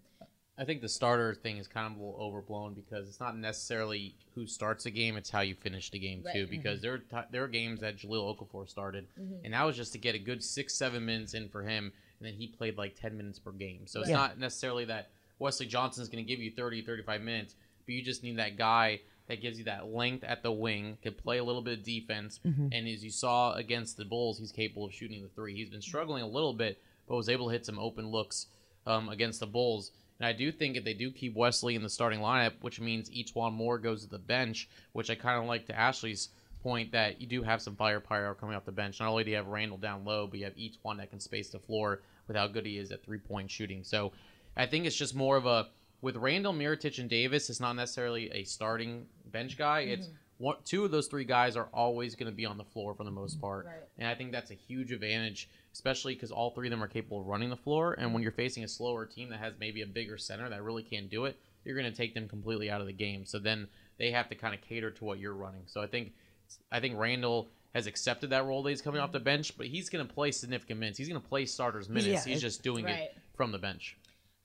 I 0.60 0.64
think 0.64 0.82
the 0.82 0.88
starter 0.90 1.34
thing 1.34 1.56
is 1.56 1.66
kind 1.66 1.86
of 1.86 1.98
a 1.98 2.04
little 2.04 2.20
overblown 2.20 2.74
because 2.74 3.08
it's 3.08 3.18
not 3.18 3.34
necessarily 3.34 4.14
who 4.34 4.46
starts 4.46 4.84
a 4.84 4.90
game; 4.90 5.16
it's 5.16 5.30
how 5.30 5.40
you 5.40 5.54
finish 5.54 5.90
the 5.90 5.98
game 5.98 6.22
too. 6.34 6.40
Right. 6.40 6.50
Because 6.50 6.82
there, 6.82 6.92
are 6.92 6.98
ti 6.98 7.28
there 7.30 7.44
are 7.44 7.48
games 7.48 7.80
that 7.80 7.96
Jahlil 7.96 8.36
Okafor 8.36 8.68
started, 8.68 9.06
mm-hmm. 9.18 9.42
and 9.42 9.54
that 9.54 9.64
was 9.64 9.74
just 9.74 9.92
to 9.92 9.98
get 9.98 10.14
a 10.14 10.18
good 10.18 10.44
six, 10.44 10.74
seven 10.74 11.06
minutes 11.06 11.32
in 11.32 11.48
for 11.48 11.62
him, 11.62 11.90
and 12.18 12.26
then 12.26 12.34
he 12.34 12.46
played 12.46 12.76
like 12.76 12.94
ten 12.94 13.16
minutes 13.16 13.38
per 13.38 13.52
game. 13.52 13.86
So 13.86 14.00
it's 14.00 14.10
Yeah. 14.10 14.16
not 14.16 14.38
necessarily 14.38 14.84
that 14.84 15.08
Wesley 15.38 15.64
Johnson 15.64 16.02
is 16.02 16.10
going 16.10 16.22
to 16.22 16.28
give 16.28 16.40
you 16.40 16.50
30, 16.50 16.82
35 16.82 17.22
minutes, 17.22 17.54
but 17.86 17.94
you 17.94 18.02
just 18.02 18.22
need 18.22 18.36
that 18.36 18.58
guy 18.58 19.00
that 19.28 19.40
gives 19.40 19.56
you 19.56 19.64
that 19.64 19.86
length 19.86 20.24
at 20.24 20.42
the 20.42 20.52
wing, 20.52 20.98
can 21.02 21.14
play 21.14 21.38
a 21.38 21.44
little 21.44 21.62
bit 21.62 21.78
of 21.78 21.84
defense, 21.84 22.38
mm-hmm. 22.44 22.66
and 22.72 22.86
as 22.86 23.02
you 23.02 23.10
saw 23.10 23.54
against 23.54 23.96
the 23.96 24.04
Bulls, 24.04 24.38
he's 24.38 24.52
capable 24.52 24.84
of 24.84 24.92
shooting 24.92 25.22
the 25.22 25.28
three. 25.28 25.54
He's 25.54 25.70
been 25.70 25.80
struggling 25.80 26.22
a 26.22 26.28
little 26.28 26.52
bit, 26.52 26.82
but 27.08 27.16
was 27.16 27.30
able 27.30 27.46
to 27.46 27.52
hit 27.52 27.64
some 27.64 27.78
open 27.78 28.08
looks 28.08 28.48
um, 28.86 29.08
against 29.08 29.40
the 29.40 29.46
Bulls. 29.46 29.92
And 30.20 30.26
I 30.26 30.32
do 30.32 30.52
think 30.52 30.76
if 30.76 30.84
they 30.84 30.94
do 30.94 31.10
keep 31.10 31.34
Wesley 31.34 31.74
in 31.74 31.82
the 31.82 31.88
starting 31.88 32.20
lineup, 32.20 32.52
which 32.60 32.78
means 32.78 33.10
E'Twaun 33.10 33.52
Moore 33.52 33.78
goes 33.78 34.04
to 34.04 34.10
the 34.10 34.18
bench, 34.18 34.68
which 34.92 35.10
I 35.10 35.14
kind 35.14 35.38
of 35.40 35.46
like 35.46 35.66
to 35.66 35.78
Ashley's 35.78 36.28
point 36.62 36.92
that 36.92 37.20
you 37.20 37.26
do 37.26 37.42
have 37.42 37.62
some 37.62 37.74
firepower 37.74 38.34
coming 38.34 38.54
off 38.54 38.66
the 38.66 38.72
bench. 38.72 39.00
Not 39.00 39.08
only 39.08 39.24
do 39.24 39.30
you 39.30 39.36
have 39.36 39.46
Randle 39.46 39.78
down 39.78 40.04
low, 40.04 40.26
but 40.26 40.38
you 40.38 40.44
have 40.44 40.54
E'Twaun 40.56 40.98
that 40.98 41.08
can 41.08 41.20
space 41.20 41.48
the 41.48 41.58
floor 41.58 42.02
with 42.28 42.36
how 42.36 42.46
good 42.46 42.66
he 42.66 42.76
is 42.76 42.92
at 42.92 43.02
three 43.02 43.18
point 43.18 43.50
shooting. 43.50 43.82
So 43.82 44.12
I 44.56 44.66
think 44.66 44.84
it's 44.84 44.96
just 44.96 45.14
more 45.14 45.36
of 45.36 45.46
a 45.46 45.68
with 46.02 46.16
Randle, 46.16 46.52
Mirotic, 46.52 46.98
and 46.98 47.08
Davis. 47.08 47.50
It's 47.50 47.60
not 47.60 47.74
necessarily 47.74 48.30
a 48.32 48.44
starting 48.44 49.06
bench 49.32 49.56
guy. 49.56 49.80
It's 49.80 50.06
mm-hmm. 50.06 50.44
one, 50.44 50.56
two 50.64 50.84
of 50.84 50.90
those 50.90 51.06
three 51.06 51.24
guys 51.24 51.56
are 51.56 51.68
always 51.72 52.14
going 52.14 52.30
to 52.30 52.36
be 52.36 52.46
on 52.46 52.58
the 52.58 52.64
floor 52.64 52.94
for 52.94 53.04
the 53.04 53.10
most 53.10 53.40
part, 53.40 53.66
Right. 53.66 53.74
and 53.98 54.08
I 54.08 54.14
think 54.14 54.32
that's 54.32 54.50
a 54.50 54.54
huge 54.54 54.92
advantage, 54.92 55.48
especially 55.72 56.14
because 56.14 56.30
all 56.30 56.50
three 56.50 56.68
of 56.68 56.70
them 56.70 56.82
are 56.82 56.88
capable 56.88 57.20
of 57.20 57.26
running 57.26 57.50
the 57.50 57.56
floor. 57.56 57.94
And 57.98 58.12
when 58.12 58.22
you're 58.22 58.32
facing 58.32 58.64
a 58.64 58.68
slower 58.68 59.06
team 59.06 59.30
that 59.30 59.38
has 59.40 59.54
maybe 59.60 59.82
a 59.82 59.86
bigger 59.86 60.18
center 60.18 60.48
that 60.48 60.62
really 60.62 60.82
can't 60.82 61.08
do 61.10 61.24
it, 61.26 61.38
you're 61.64 61.76
going 61.76 61.90
to 61.90 61.96
take 61.96 62.14
them 62.14 62.28
completely 62.28 62.70
out 62.70 62.80
of 62.80 62.86
the 62.86 62.92
game. 62.92 63.24
So 63.26 63.38
then 63.38 63.68
they 63.98 64.10
have 64.10 64.28
to 64.30 64.34
kind 64.34 64.54
of 64.54 64.60
cater 64.60 64.90
to 64.90 65.04
what 65.04 65.18
you're 65.18 65.34
running. 65.34 65.62
So 65.66 65.80
I 65.82 65.86
think 65.86 66.12
I 66.72 66.80
think 66.80 66.98
Randle 66.98 67.48
has 67.74 67.86
accepted 67.86 68.30
that 68.30 68.44
role 68.44 68.62
that 68.64 68.70
he's 68.70 68.82
coming 68.82 69.00
off 69.00 69.12
the 69.12 69.20
bench, 69.20 69.56
but 69.56 69.66
he's 69.66 69.88
going 69.88 70.04
to 70.04 70.12
play 70.12 70.32
significant 70.32 70.80
minutes. 70.80 70.98
He's 70.98 71.08
going 71.08 71.20
to 71.20 71.28
play 71.28 71.46
starters 71.46 71.88
minutes. 71.88 72.26
Yeah, 72.26 72.32
he's 72.32 72.40
just 72.40 72.62
doing 72.64 72.84
Right. 72.84 73.02
it 73.02 73.16
from 73.36 73.52
the 73.52 73.58
bench. 73.58 73.96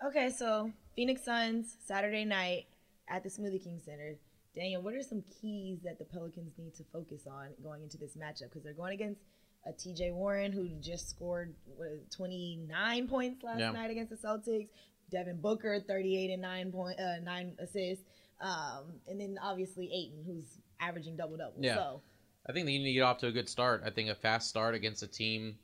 Okay, 0.06 0.30
so 0.30 0.72
Phoenix 0.96 1.24
Suns 1.24 1.76
Saturday 1.86 2.26
night 2.26 2.68
at 3.08 3.24
the 3.24 3.30
Smoothie 3.30 3.64
King 3.64 3.82
Center. 3.84 4.16
Daniel, 4.56 4.82
what 4.82 4.94
are 4.94 5.02
some 5.02 5.24
keys 5.42 5.80
that 5.84 5.98
the 5.98 6.06
Pelicans 6.06 6.54
need 6.60 6.76
to 6.76 6.84
focus 6.94 7.26
on 7.26 7.48
going 7.64 7.82
into 7.82 7.98
this 7.98 8.16
matchup? 8.16 8.44
Because 8.50 8.64
they're 8.64 8.74
going 8.74 8.94
against 8.94 9.22
a 9.66 9.72
TJ 9.74 10.14
Warren 10.14 10.52
who 10.52 10.68
just 10.80 11.10
scored 11.10 11.54
what, 11.78 12.10
29 12.12 13.08
points 13.08 13.44
last 13.44 13.60
Yeah. 13.60 13.72
night 13.72 13.92
against 13.92 14.10
the 14.12 14.28
Celtics. 14.28 14.68
Devin 15.12 15.38
Booker 15.40 15.80
38 15.80 16.32
and 16.32 16.42
nine 16.42 16.72
point 16.72 17.00
uh, 17.00 17.20
nine 17.24 17.56
assists. 17.60 18.04
Um, 18.42 19.00
and 19.08 19.20
then 19.20 19.38
obviously 19.42 19.86
Ayton 19.94 20.24
who's 20.26 20.58
averaging 20.80 21.16
double 21.16 21.38
double. 21.38 21.54
Yeah. 21.60 21.76
So 21.76 22.02
I 22.48 22.52
think 22.54 22.66
they 22.66 22.78
need 22.78 22.86
to 22.86 22.94
get 22.94 23.02
off 23.02 23.20
to 23.20 23.28
a 23.28 23.32
good 23.32 23.48
start. 23.50 23.84
I 23.86 23.90
think 23.92 24.10
a 24.10 24.16
fast 24.16 24.50
start 24.50 24.76
against 24.76 25.04
a 25.04 25.08
team 25.08 25.58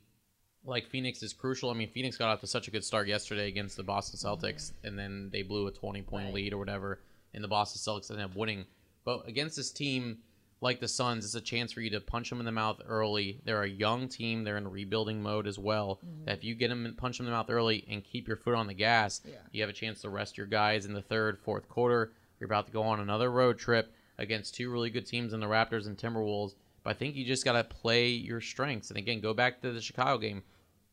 like 0.64 0.86
Phoenix 0.88 1.22
is 1.24 1.32
crucial. 1.32 1.70
I 1.70 1.74
mean, 1.74 1.90
Phoenix 1.90 2.16
got 2.16 2.28
off 2.30 2.40
to 2.40 2.46
such 2.46 2.68
a 2.68 2.70
good 2.70 2.84
start 2.84 3.08
yesterday 3.08 3.48
against 3.48 3.76
the 3.76 3.82
Boston 3.82 4.18
Celtics, 4.18 4.70
and 4.84 4.96
then 4.96 5.28
they 5.32 5.42
blew 5.42 5.66
a 5.66 5.72
20 5.72 6.02
point 6.02 6.26
Right. 6.26 6.34
lead 6.34 6.52
or 6.52 6.58
whatever, 6.58 7.00
and 7.34 7.42
the 7.42 7.48
Boston 7.48 7.80
Celtics 7.80 8.10
ended 8.12 8.24
up 8.26 8.36
winning. 8.36 8.66
But 9.04 9.26
against 9.28 9.56
this 9.56 9.72
team 9.72 10.22
like 10.62 10.80
the 10.80 10.88
Suns, 10.88 11.24
it's 11.24 11.34
a 11.34 11.40
chance 11.40 11.72
for 11.72 11.80
you 11.82 11.90
to 11.90 12.00
punch 12.00 12.30
them 12.30 12.38
in 12.38 12.46
the 12.46 12.52
mouth 12.52 12.80
early. 12.86 13.40
They're 13.44 13.64
a 13.64 13.68
young 13.68 14.08
team, 14.08 14.44
they're 14.44 14.56
in 14.56 14.70
rebuilding 14.70 15.22
mode 15.22 15.46
as 15.46 15.58
well. 15.58 16.00
That 16.24 16.38
if 16.38 16.44
you 16.44 16.54
get 16.54 16.68
them 16.68 16.86
and 16.86 16.96
punch 16.96 17.18
them 17.18 17.26
in 17.26 17.32
the 17.32 17.36
mouth 17.36 17.50
early 17.50 17.84
and 17.90 18.02
keep 18.04 18.26
your 18.28 18.36
foot 18.36 18.54
on 18.54 18.68
the 18.68 18.74
gas, 18.74 19.20
Yeah. 19.28 19.34
you 19.50 19.60
have 19.60 19.68
a 19.70 19.74
chance 19.74 20.00
to 20.02 20.08
rest 20.08 20.38
your 20.38 20.46
guys 20.46 20.86
in 20.86 20.94
the 20.94 21.02
third, 21.02 21.38
fourth 21.38 21.68
quarter. 21.68 22.12
You're 22.40 22.46
about 22.46 22.66
to 22.68 22.72
go 22.72 22.82
on 22.82 23.00
another 23.00 23.30
road 23.30 23.58
trip 23.58 23.92
against 24.18 24.54
two 24.54 24.70
really 24.70 24.88
good 24.90 25.04
teams 25.06 25.32
in 25.32 25.40
the 25.40 25.46
Raptors 25.46 25.86
and 25.86 25.98
Timberwolves. 25.98 26.54
But 26.84 26.90
I 26.90 26.94
think 26.94 27.16
you 27.16 27.24
just 27.24 27.44
got 27.44 27.52
to 27.52 27.64
play 27.64 28.08
your 28.08 28.40
strengths. 28.40 28.88
And 28.90 28.98
again, 28.98 29.20
go 29.20 29.34
back 29.34 29.60
to 29.62 29.72
the 29.72 29.80
Chicago 29.80 30.18
game. 30.18 30.42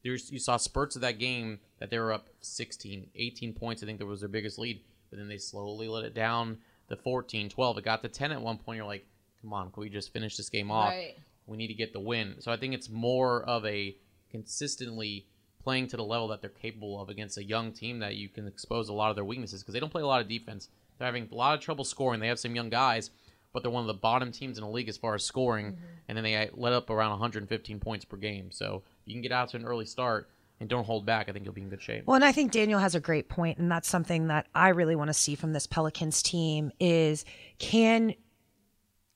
There's, 0.03 0.31
you 0.31 0.39
saw 0.39 0.57
spurts 0.57 0.95
of 0.95 1.01
that 1.01 1.19
game 1.19 1.59
that 1.79 1.89
they 1.89 1.99
were 1.99 2.13
up 2.13 2.29
16, 2.41 3.07
18 3.15 3.53
points. 3.53 3.83
I 3.83 3.85
think 3.85 3.99
that 3.99 4.05
was 4.05 4.21
their 4.21 4.29
biggest 4.29 4.57
lead. 4.57 4.81
But 5.09 5.19
then 5.19 5.27
they 5.27 5.37
slowly 5.37 5.87
let 5.87 6.05
it 6.05 6.13
down 6.13 6.57
to 6.87 6.95
14, 6.95 7.49
12. 7.49 7.77
It 7.79 7.83
got 7.83 8.01
to 8.03 8.07
10 8.09 8.31
at 8.31 8.41
one 8.41 8.57
point. 8.57 8.77
You're 8.77 8.85
like, 8.85 9.05
come 9.41 9.53
on, 9.53 9.71
can 9.71 9.81
we 9.81 9.89
just 9.89 10.13
finish 10.13 10.37
this 10.37 10.49
game 10.49 10.71
off? 10.71 10.89
Right. 10.89 11.15
We 11.47 11.57
need 11.57 11.67
to 11.67 11.73
get 11.73 11.93
the 11.93 11.99
win. 11.99 12.35
So 12.39 12.51
I 12.51 12.57
think 12.57 12.73
it's 12.73 12.89
more 12.89 13.43
of 13.43 13.65
a 13.65 13.95
consistently 14.29 15.25
playing 15.63 15.87
to 15.87 15.97
the 15.97 16.03
level 16.03 16.27
that 16.29 16.41
they're 16.41 16.49
capable 16.49 17.01
of 17.01 17.09
against 17.09 17.37
a 17.37 17.43
young 17.43 17.71
team 17.71 17.99
that 17.99 18.15
you 18.15 18.29
can 18.29 18.47
expose 18.47 18.89
a 18.89 18.93
lot 18.93 19.09
of 19.09 19.15
their 19.15 19.25
weaknesses 19.25 19.61
because 19.61 19.73
they 19.73 19.79
don't 19.79 19.91
play 19.91 20.01
a 20.01 20.07
lot 20.07 20.21
of 20.21 20.27
defense. 20.27 20.69
They're 20.97 21.05
having 21.05 21.27
a 21.31 21.35
lot 21.35 21.55
of 21.55 21.61
trouble 21.61 21.83
scoring. 21.83 22.19
They 22.19 22.27
have 22.27 22.39
some 22.39 22.55
young 22.55 22.69
guys, 22.69 23.09
but 23.53 23.63
they're 23.63 23.71
one 23.71 23.83
of 23.83 23.87
the 23.87 23.93
bottom 23.93 24.31
teams 24.31 24.57
in 24.57 24.63
the 24.63 24.69
league 24.69 24.89
as 24.89 24.97
far 24.97 25.15
as 25.15 25.23
scoring, 25.23 25.73
mm-hmm. 25.73 25.85
and 26.07 26.17
then 26.17 26.23
they 26.23 26.49
let 26.53 26.73
up 26.73 26.89
around 26.89 27.11
115 27.11 27.79
points 27.79 28.05
per 28.05 28.17
game. 28.17 28.51
So 28.51 28.83
if 29.01 29.07
you 29.07 29.13
can 29.13 29.21
get 29.21 29.31
out 29.31 29.49
to 29.49 29.57
an 29.57 29.65
early 29.65 29.85
start 29.85 30.29
and 30.59 30.69
don't 30.69 30.85
hold 30.85 31.05
back, 31.05 31.29
I 31.29 31.31
think 31.31 31.45
you'll 31.45 31.53
be 31.53 31.61
in 31.61 31.69
good 31.69 31.81
shape. 31.81 32.05
Well, 32.05 32.15
and 32.15 32.25
I 32.25 32.31
think 32.31 32.51
Daniel 32.51 32.79
has 32.79 32.95
a 32.95 32.99
great 32.99 33.29
point, 33.29 33.57
and 33.57 33.71
that's 33.71 33.87
something 33.87 34.27
that 34.27 34.47
I 34.53 34.69
really 34.69 34.95
want 34.95 35.09
to 35.09 35.13
see 35.13 35.35
from 35.35 35.53
this 35.53 35.67
Pelicans 35.67 36.21
team 36.21 36.71
is 36.79 37.25
can 37.59 38.13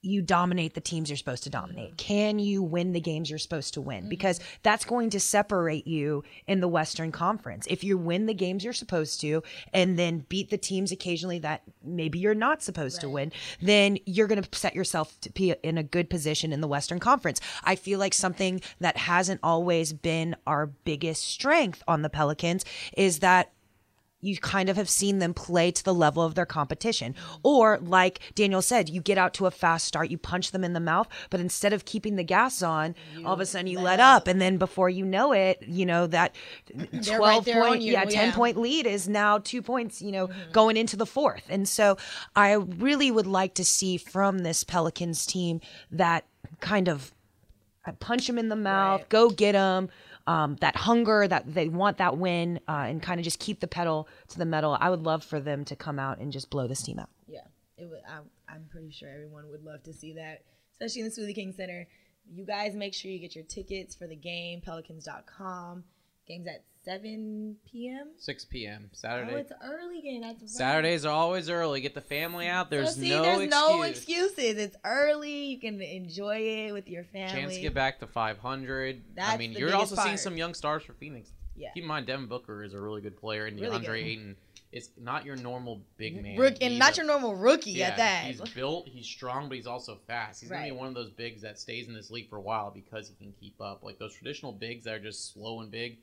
you 0.03 0.21
dominate 0.21 0.73
the 0.73 0.81
teams 0.81 1.09
you're 1.09 1.17
supposed 1.17 1.43
to 1.43 1.49
dominate? 1.49 1.97
Can 1.97 2.37
you 2.37 2.61
win 2.61 2.91
the 2.91 2.99
games 2.99 3.29
you're 3.29 3.39
supposed 3.39 3.73
to 3.75 3.81
win? 3.81 4.01
Mm-hmm. 4.01 4.09
Because 4.09 4.39
that's 4.61 4.85
going 4.85 5.09
to 5.11 5.19
separate 5.19 5.87
you 5.87 6.23
in 6.45 6.59
the 6.59 6.67
Western 6.67 7.11
Conference. 7.11 7.65
If 7.69 7.83
you 7.83 7.97
win 7.97 8.25
the 8.25 8.33
games 8.33 8.63
you're 8.63 8.73
supposed 8.73 9.21
to 9.21 9.41
and 9.73 9.97
then 9.97 10.25
beat 10.29 10.49
the 10.49 10.57
teams 10.57 10.91
occasionally 10.91 11.39
that 11.39 11.63
maybe 11.83 12.19
you're 12.19 12.35
not 12.35 12.61
supposed 12.61 13.01
to 13.01 13.09
win, 13.09 13.31
then 13.61 13.97
you're 14.05 14.27
going 14.27 14.43
to 14.43 14.57
set 14.57 14.75
yourself 14.75 15.19
to 15.21 15.31
be 15.31 15.55
in 15.63 15.77
a 15.77 15.83
good 15.83 16.09
position 16.09 16.51
in 16.51 16.61
the 16.61 16.67
Western 16.67 16.99
Conference. 16.99 17.39
I 17.63 17.75
feel 17.75 17.97
like 17.97 18.13
something 18.13 18.61
that 18.81 18.97
hasn't 18.97 19.39
always 19.41 19.93
been 19.93 20.35
our 20.45 20.67
biggest 20.67 21.23
strength 21.23 21.81
on 21.87 22.01
the 22.01 22.09
Pelicans 22.09 22.65
is 22.97 23.19
that 23.19 23.51
you 24.23 24.37
kind 24.37 24.69
of 24.69 24.77
have 24.77 24.89
seen 24.89 25.19
them 25.19 25.33
play 25.33 25.69
to 25.71 25.83
the 25.83 25.93
level 25.93 26.23
of 26.23 26.33
their 26.35 26.45
competition. 26.45 27.13
Or, 27.43 27.77
like 27.81 28.19
Daniel 28.35 28.61
said, 28.61 28.89
you 28.89 29.01
get 29.01 29.17
out 29.17 29.33
to 29.35 29.45
a 29.45 29.51
fast 29.51 29.85
start, 29.85 30.09
you 30.09 30.17
punch 30.17 30.51
them 30.51 30.63
in 30.63 30.73
the 30.73 30.79
mouth, 30.79 31.07
but 31.29 31.39
instead 31.39 31.73
of 31.73 31.85
keeping 31.85 32.15
the 32.15 32.23
gas 32.23 32.63
on, 32.63 32.95
all 33.25 33.33
of 33.33 33.39
a 33.39 33.45
sudden 33.45 33.67
you 33.67 33.79
let 33.79 33.99
up. 33.99 34.27
And 34.27 34.41
then 34.41 34.57
before 34.57 34.89
you 34.89 35.05
know 35.05 35.33
it, 35.33 35.61
you 35.67 35.85
know, 35.85 36.07
that 36.07 36.35
12 37.05 37.47
right 37.47 37.55
point, 37.55 37.81
you, 37.81 37.93
yeah, 37.93 38.05
10 38.05 38.11
yeah. 38.11 38.33
point 38.33 38.57
lead 38.57 38.87
is 38.87 39.07
now 39.07 39.39
two 39.39 39.61
points, 39.61 40.01
you 40.01 40.11
know, 40.11 40.29
going 40.51 40.77
into 40.77 40.95
the 40.95 41.05
fourth. 41.05 41.43
And 41.49 41.67
so 41.67 41.97
I 42.35 42.53
really 42.53 43.11
would 43.11 43.27
like 43.27 43.53
to 43.55 43.65
see 43.65 43.97
from 43.97 44.39
this 44.39 44.63
Pelicans 44.63 45.25
team 45.25 45.59
that 45.91 46.25
kind 46.61 46.87
of 46.87 47.11
punch 47.99 48.27
them 48.27 48.37
in 48.37 48.47
the 48.47 48.55
mouth, 48.55 49.01
Right. 49.01 49.09
go 49.09 49.29
get 49.29 49.51
them. 49.51 49.89
Um, 50.25 50.55
that 50.61 50.77
hunger 50.77 51.27
that 51.27 51.53
they 51.53 51.67
want 51.67 51.97
that 51.97 52.17
win 52.17 52.61
uh, 52.67 52.85
and 52.87 53.01
kind 53.01 53.19
of 53.19 53.25
just 53.25 53.39
keep 53.39 53.59
the 53.59 53.67
pedal 53.67 54.07
to 54.29 54.37
the 54.37 54.45
metal. 54.45 54.77
I 54.79 54.89
would 54.89 55.03
love 55.03 55.21
for 55.21 55.41
them 55.41 55.65
to 55.65 55.75
come 55.75 55.99
out 55.99 56.19
and 56.19 56.31
just 56.31 56.49
blow 56.49 56.65
this 56.65 56.81
team 56.81 56.97
out. 56.97 57.09
Yeah, 57.27 57.41
it 57.77 57.89
would. 57.89 57.99
I'm, 58.09 58.23
I'm 58.47 58.65
pretty 58.71 58.91
sure 58.91 59.09
everyone 59.09 59.49
would 59.49 59.65
love 59.65 59.83
to 59.83 59.91
see 59.93 60.13
that, 60.13 60.43
especially 60.71 61.01
in 61.01 61.07
the 61.09 61.13
Smoothie 61.13 61.35
King 61.35 61.51
Center. 61.51 61.87
You 62.31 62.45
guys 62.45 62.73
make 62.73 62.93
sure 62.93 63.11
you 63.11 63.19
get 63.19 63.35
your 63.35 63.43
tickets 63.43 63.95
for 63.95 64.07
the 64.07 64.15
game. 64.15 64.61
Pelicans.com. 64.61 65.83
Game's 66.27 66.47
at 66.47 66.63
7 66.85 67.55
p.m. 67.69 68.09
6 68.17 68.45
p.m. 68.45 68.89
Saturday. 68.91 69.33
Oh, 69.33 69.37
it's 69.37 69.51
early 69.63 70.01
game. 70.01 70.21
That's 70.21 70.41
right. 70.41 70.49
Saturdays 70.49 71.05
are 71.05 71.13
always 71.13 71.49
early. 71.49 71.81
Get 71.81 71.95
the 71.95 72.01
family 72.01 72.47
out. 72.47 72.67
So 72.67 72.75
There's 72.75 72.95
see, 72.95 73.09
no 73.09 73.21
there's 73.21 73.41
excuse. 73.41 73.51
no 73.51 73.81
excuses. 73.83 74.57
It's 74.57 74.77
early. 74.83 75.45
You 75.45 75.59
can 75.59 75.81
enjoy 75.81 76.37
it 76.37 76.71
with 76.73 76.87
your 76.89 77.03
family. 77.05 77.41
Chance 77.41 77.55
to 77.55 77.61
get 77.61 77.73
back 77.73 77.99
to 77.99 78.07
500. 78.07 79.01
I 79.21 79.37
mean, 79.37 79.53
you're 79.53 79.75
also 79.75 79.95
seeing 79.95 80.17
some 80.17 80.37
young 80.37 80.53
stars 80.53 80.83
for 80.83 80.93
Phoenix. 80.93 81.31
Yeah. 81.55 81.69
Keep 81.73 81.83
in 81.83 81.87
mind, 81.87 82.07
Devin 82.07 82.25
Booker 82.27 82.63
is 82.63 82.73
a 82.73 82.81
really 82.81 83.01
good 83.01 83.17
player, 83.17 83.45
and 83.45 83.59
Really 83.59 83.79
DeAndre. 83.79 84.03
Ayton 84.03 84.35
is 84.71 84.89
not 84.99 85.23
your 85.23 85.35
normal 85.35 85.81
big 85.97 86.21
man. 86.21 86.35
Rook, 86.35 86.55
and 86.61 86.79
not 86.79 86.93
a- 86.93 86.95
your 86.97 87.05
normal 87.05 87.35
rookie 87.35 87.71
yeah, 87.71 87.89
at 87.89 87.97
that. 87.97 88.23
He's 88.25 88.41
built, 88.53 88.87
he's 88.87 89.05
strong, 89.05 89.47
but 89.47 89.55
he's 89.55 89.67
also 89.67 89.99
fast. 90.07 90.41
He's 90.41 90.49
gonna 90.49 90.65
be 90.65 90.71
one 90.71 90.87
of 90.87 90.95
those 90.95 91.11
bigs 91.11 91.43
that 91.43 91.59
stays 91.59 91.87
in 91.87 91.93
this 91.93 92.09
league 92.09 92.27
for 92.27 92.37
a 92.37 92.41
while 92.41 92.71
because 92.71 93.07
he 93.07 93.13
can 93.23 93.33
keep 93.39 93.61
up. 93.61 93.83
Like 93.83 93.99
those 93.99 94.15
traditional 94.15 94.51
bigs 94.51 94.85
that 94.85 94.95
are 94.95 94.99
just 94.99 95.31
slow 95.31 95.61
and 95.61 95.69
big, 95.69 95.99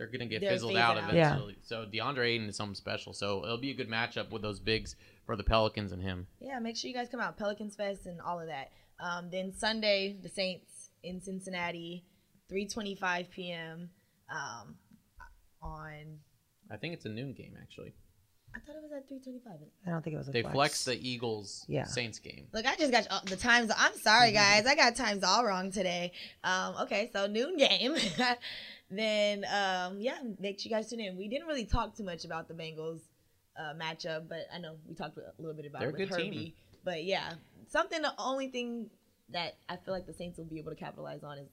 they're 0.00 0.08
gonna 0.08 0.24
get 0.24 0.40
They're 0.40 0.52
fizzled 0.52 0.72
phasing 0.72 0.78
out 0.80 0.96
out. 0.96 1.12
Yeah. 1.12 1.26
eventually. 1.34 1.58
So 1.62 1.84
DeAndre 1.84 2.26
Ayton 2.28 2.48
is 2.48 2.56
something 2.56 2.74
special. 2.74 3.12
So 3.12 3.44
it'll 3.44 3.58
be 3.58 3.70
a 3.70 3.74
good 3.74 3.90
matchup 3.90 4.30
with 4.30 4.40
those 4.40 4.58
bigs 4.58 4.96
for 5.26 5.36
the 5.36 5.44
Pelicans 5.44 5.92
and 5.92 6.00
him. 6.02 6.26
Yeah, 6.40 6.58
make 6.58 6.78
sure 6.78 6.88
you 6.88 6.94
guys 6.94 7.08
come 7.10 7.20
out. 7.20 7.36
Pelicans 7.36 7.76
Fest 7.76 8.06
and 8.06 8.18
all 8.22 8.40
of 8.40 8.46
that. 8.46 8.70
Um, 8.98 9.28
then 9.30 9.52
Sunday, 9.52 10.16
the 10.22 10.30
Saints 10.30 10.88
in 11.02 11.20
Cincinnati, 11.20 12.06
3:25 12.50 13.28
p.m. 13.28 13.90
Um, 14.30 14.76
on. 15.62 16.18
I 16.72 16.76
think 16.78 16.94
it's 16.94 17.04
a 17.04 17.10
noon 17.10 17.34
game 17.34 17.58
actually. 17.60 17.92
I 18.56 18.58
thought 18.60 18.74
it 18.76 18.82
was 18.82 18.90
at 18.92 19.06
3:25. 19.08 19.58
I 19.86 19.90
don't 19.90 20.02
think 20.02 20.14
it 20.14 20.18
was 20.18 20.28
a 20.28 20.32
They 20.32 20.40
flex. 20.40 20.54
flex 20.54 20.84
the 20.86 21.08
Eagles 21.08 21.66
Yeah. 21.68 21.84
Saints 21.84 22.18
game. 22.18 22.46
Look, 22.54 22.64
I 22.66 22.74
just 22.76 22.90
got 22.90 23.06
uh, 23.10 23.20
the 23.26 23.36
times. 23.36 23.70
I'm 23.76 23.94
sorry, 23.98 24.32
guys. 24.32 24.64
I 24.66 24.74
got 24.74 24.96
times 24.96 25.22
all 25.24 25.44
wrong 25.44 25.70
today. 25.70 26.12
Um, 26.42 26.74
okay, 26.84 27.10
so 27.12 27.26
noon 27.26 27.58
game. 27.58 27.94
then, 28.90 29.44
um, 29.44 30.00
yeah, 30.00 30.18
make 30.38 30.58
sure 30.60 30.68
you 30.70 30.74
guys 30.76 30.90
tune 30.90 31.00
in. 31.00 31.16
We 31.16 31.28
didn't 31.28 31.46
really 31.46 31.64
talk 31.64 31.96
too 31.96 32.04
much 32.04 32.24
about 32.24 32.48
the 32.48 32.54
Bengals 32.54 33.00
uh, 33.58 33.74
matchup, 33.74 34.28
but 34.28 34.46
I 34.54 34.58
know 34.58 34.76
we 34.88 34.94
talked 34.94 35.16
a 35.16 35.32
little 35.40 35.54
bit 35.56 35.66
about 35.66 35.80
They're 35.80 35.90
it 35.90 35.94
a 35.94 35.98
with 35.98 36.08
good 36.10 36.16
team. 36.16 36.32
Herbie. 36.32 36.54
But 36.84 37.04
yeah, 37.04 37.34
something. 37.68 38.00
The 38.02 38.12
only 38.18 38.48
thing 38.48 38.90
that 39.30 39.56
I 39.68 39.76
feel 39.76 39.94
like 39.94 40.06
the 40.06 40.12
Saints 40.14 40.38
will 40.38 40.44
be 40.46 40.58
able 40.58 40.70
to 40.70 40.76
capitalize 40.76 41.22
on 41.22 41.38
is 41.38 41.48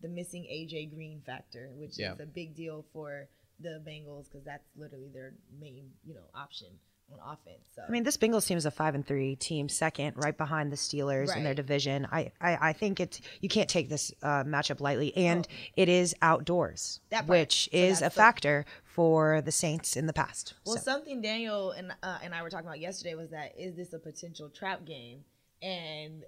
the 0.00 0.08
missing 0.08 0.44
AJ 0.50 0.92
Green 0.94 1.20
factor, 1.24 1.70
which 1.74 1.98
Yeah. 1.98 2.14
is 2.14 2.20
a 2.20 2.26
big 2.26 2.54
deal 2.56 2.84
for 2.92 3.28
the 3.60 3.82
Bengals 3.86 4.24
because 4.24 4.44
that's 4.44 4.64
literally 4.74 5.10
their 5.12 5.34
main, 5.60 5.90
you 6.04 6.14
know, 6.14 6.24
option 6.34 6.68
on 7.12 7.32
offense. 7.32 7.62
So 7.74 7.82
I 7.86 7.90
mean, 7.90 8.02
this 8.04 8.16
Bengals 8.16 8.46
team 8.46 8.58
is 8.58 8.66
a 8.66 8.70
five 8.70 8.94
and 8.94 9.06
three 9.06 9.36
team, 9.36 9.68
second, 9.68 10.14
right 10.16 10.36
behind 10.36 10.70
the 10.72 10.76
Steelers 10.76 11.34
in 11.36 11.44
their 11.44 11.54
division. 11.54 12.06
I, 12.10 12.32
I, 12.40 12.68
I 12.70 12.72
think 12.72 13.00
it's 13.00 13.20
you 13.40 13.48
can't 13.48 13.68
take 13.68 13.88
this 13.88 14.12
uh, 14.22 14.44
matchup 14.44 14.80
lightly, 14.80 15.16
and 15.16 15.46
Oh. 15.50 15.54
it 15.76 15.88
is 15.88 16.14
outdoors, 16.22 17.00
which 17.26 17.64
So 17.72 17.76
is 17.78 18.02
a 18.02 18.10
factor 18.10 18.64
for 18.84 19.40
the 19.40 19.52
Saints 19.52 19.96
in 19.96 20.06
the 20.06 20.12
past. 20.12 20.54
Well, 20.66 20.76
So- 20.76 20.82
something 20.82 21.22
Daniel 21.22 21.70
and 21.72 21.92
uh, 22.02 22.18
and 22.22 22.34
I 22.34 22.42
were 22.42 22.50
talking 22.50 22.66
about 22.66 22.80
yesterday 22.80 23.14
was 23.14 23.30
that 23.30 23.54
is 23.58 23.76
this 23.76 23.92
a 23.92 23.98
potential 23.98 24.48
trap 24.50 24.84
game? 24.84 25.20
And 25.62 26.24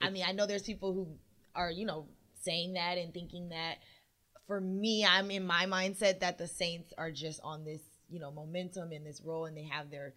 I 0.00 0.10
mean, 0.10 0.24
I 0.26 0.32
know 0.32 0.46
there's 0.46 0.62
people 0.62 0.92
who 0.92 1.08
are 1.54 1.70
you 1.70 1.86
know 1.86 2.06
saying 2.42 2.74
that 2.74 2.98
and 2.98 3.12
thinking 3.12 3.50
that. 3.50 3.76
For 4.46 4.60
me, 4.60 5.06
I'm 5.08 5.30
in 5.30 5.46
my 5.46 5.66
mindset 5.66 6.18
that 6.20 6.36
the 6.36 6.48
Saints 6.48 6.92
are 6.98 7.12
just 7.12 7.40
on 7.44 7.64
this 7.64 7.80
you 8.10 8.20
know 8.20 8.30
momentum 8.30 8.92
in 8.92 9.04
this 9.04 9.20
role, 9.24 9.46
and 9.46 9.56
they 9.56 9.64
have 9.64 9.90
their 9.90 10.14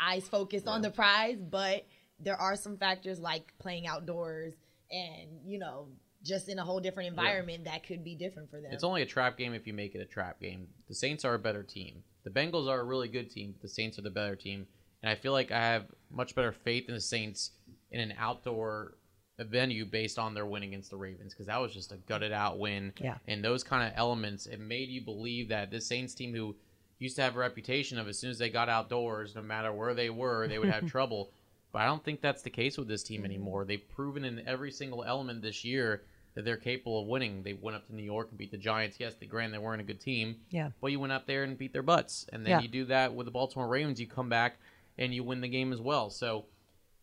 eyes 0.00 0.28
focused 0.28 0.66
on 0.66 0.82
the 0.82 0.90
prize. 0.90 1.38
But 1.40 1.86
there 2.20 2.36
are 2.36 2.56
some 2.56 2.76
factors 2.76 3.18
like 3.18 3.52
playing 3.58 3.86
outdoors 3.86 4.54
and 4.90 5.40
you 5.44 5.58
know 5.58 5.88
just 6.24 6.48
in 6.48 6.58
a 6.58 6.64
whole 6.64 6.78
different 6.78 7.08
environment 7.08 7.64
that 7.64 7.84
could 7.84 8.04
be 8.04 8.14
different 8.14 8.48
for 8.48 8.60
them. 8.60 8.70
It's 8.72 8.84
only 8.84 9.02
a 9.02 9.06
trap 9.06 9.36
game 9.36 9.54
if 9.54 9.66
you 9.66 9.72
make 9.72 9.94
it 9.94 10.00
a 10.00 10.04
trap 10.04 10.40
game. 10.40 10.68
The 10.88 10.94
Saints 10.94 11.24
are 11.24 11.34
a 11.34 11.38
better 11.38 11.64
team. 11.64 12.04
The 12.22 12.30
Bengals 12.30 12.68
are 12.68 12.80
a 12.80 12.84
really 12.84 13.08
good 13.08 13.28
team. 13.28 13.52
But 13.52 13.62
the 13.62 13.68
Saints 13.68 13.98
are 13.98 14.02
the 14.02 14.10
better 14.10 14.36
team, 14.36 14.66
and 15.02 15.10
I 15.10 15.16
feel 15.16 15.32
like 15.32 15.50
I 15.50 15.58
have 15.58 15.86
much 16.10 16.36
better 16.36 16.52
faith 16.52 16.84
in 16.88 16.94
the 16.94 17.00
Saints 17.00 17.50
in 17.90 18.00
an 18.00 18.14
outdoor 18.18 18.94
venue 19.38 19.84
based 19.84 20.18
on 20.18 20.34
their 20.34 20.46
win 20.46 20.62
against 20.62 20.90
the 20.90 20.96
Ravens 20.96 21.34
because 21.34 21.46
that 21.46 21.60
was 21.60 21.72
just 21.72 21.92
a 21.92 21.96
gutted 21.96 22.32
out 22.32 22.58
win. 22.58 22.92
Yeah. 23.00 23.16
And 23.26 23.44
those 23.44 23.64
kind 23.64 23.86
of 23.86 23.92
elements, 23.96 24.46
it 24.46 24.60
made 24.60 24.88
you 24.88 25.04
believe 25.04 25.48
that 25.48 25.70
this 25.70 25.86
Saints 25.86 26.14
team 26.14 26.34
who 26.34 26.54
used 27.02 27.16
to 27.16 27.22
have 27.22 27.36
a 27.36 27.38
reputation 27.38 27.98
of 27.98 28.08
as 28.08 28.18
soon 28.18 28.30
as 28.30 28.38
they 28.38 28.48
got 28.50 28.68
outdoors, 28.68 29.34
no 29.34 29.42
matter 29.42 29.72
where 29.72 29.94
they 29.94 30.10
were, 30.10 30.46
they 30.48 30.58
would 30.58 30.68
have 30.68 30.86
trouble. 30.90 31.30
But 31.72 31.82
I 31.82 31.86
don't 31.86 32.04
think 32.04 32.20
that's 32.20 32.42
the 32.42 32.50
case 32.50 32.76
with 32.78 32.88
this 32.88 33.02
team 33.02 33.18
mm-hmm. 33.18 33.26
anymore. 33.26 33.64
They've 33.64 33.88
proven 33.88 34.24
in 34.24 34.46
every 34.46 34.70
single 34.70 35.04
element 35.04 35.42
this 35.42 35.64
year 35.64 36.02
that 36.34 36.44
they're 36.44 36.56
capable 36.56 37.02
of 37.02 37.08
winning. 37.08 37.42
They 37.42 37.52
went 37.52 37.76
up 37.76 37.86
to 37.86 37.94
New 37.94 38.02
York 38.02 38.28
and 38.30 38.38
beat 38.38 38.50
the 38.50 38.56
Giants. 38.56 38.96
Yes, 38.98 39.14
they 39.14 39.26
granted 39.26 39.54
they 39.54 39.62
weren't 39.62 39.80
a 39.80 39.84
good 39.84 40.00
team. 40.00 40.36
Yeah. 40.50 40.70
But 40.80 40.92
you 40.92 41.00
went 41.00 41.12
up 41.12 41.26
there 41.26 41.44
and 41.44 41.58
beat 41.58 41.72
their 41.72 41.82
butts. 41.82 42.26
And 42.32 42.44
then 42.44 42.50
Yeah. 42.52 42.60
you 42.60 42.68
do 42.68 42.84
that 42.86 43.14
with 43.14 43.26
the 43.26 43.30
Baltimore 43.30 43.68
Ravens, 43.68 44.00
you 44.00 44.06
come 44.06 44.28
back 44.28 44.56
and 44.98 45.14
you 45.14 45.24
win 45.24 45.40
the 45.40 45.48
game 45.48 45.72
as 45.72 45.80
well. 45.80 46.08
So 46.10 46.46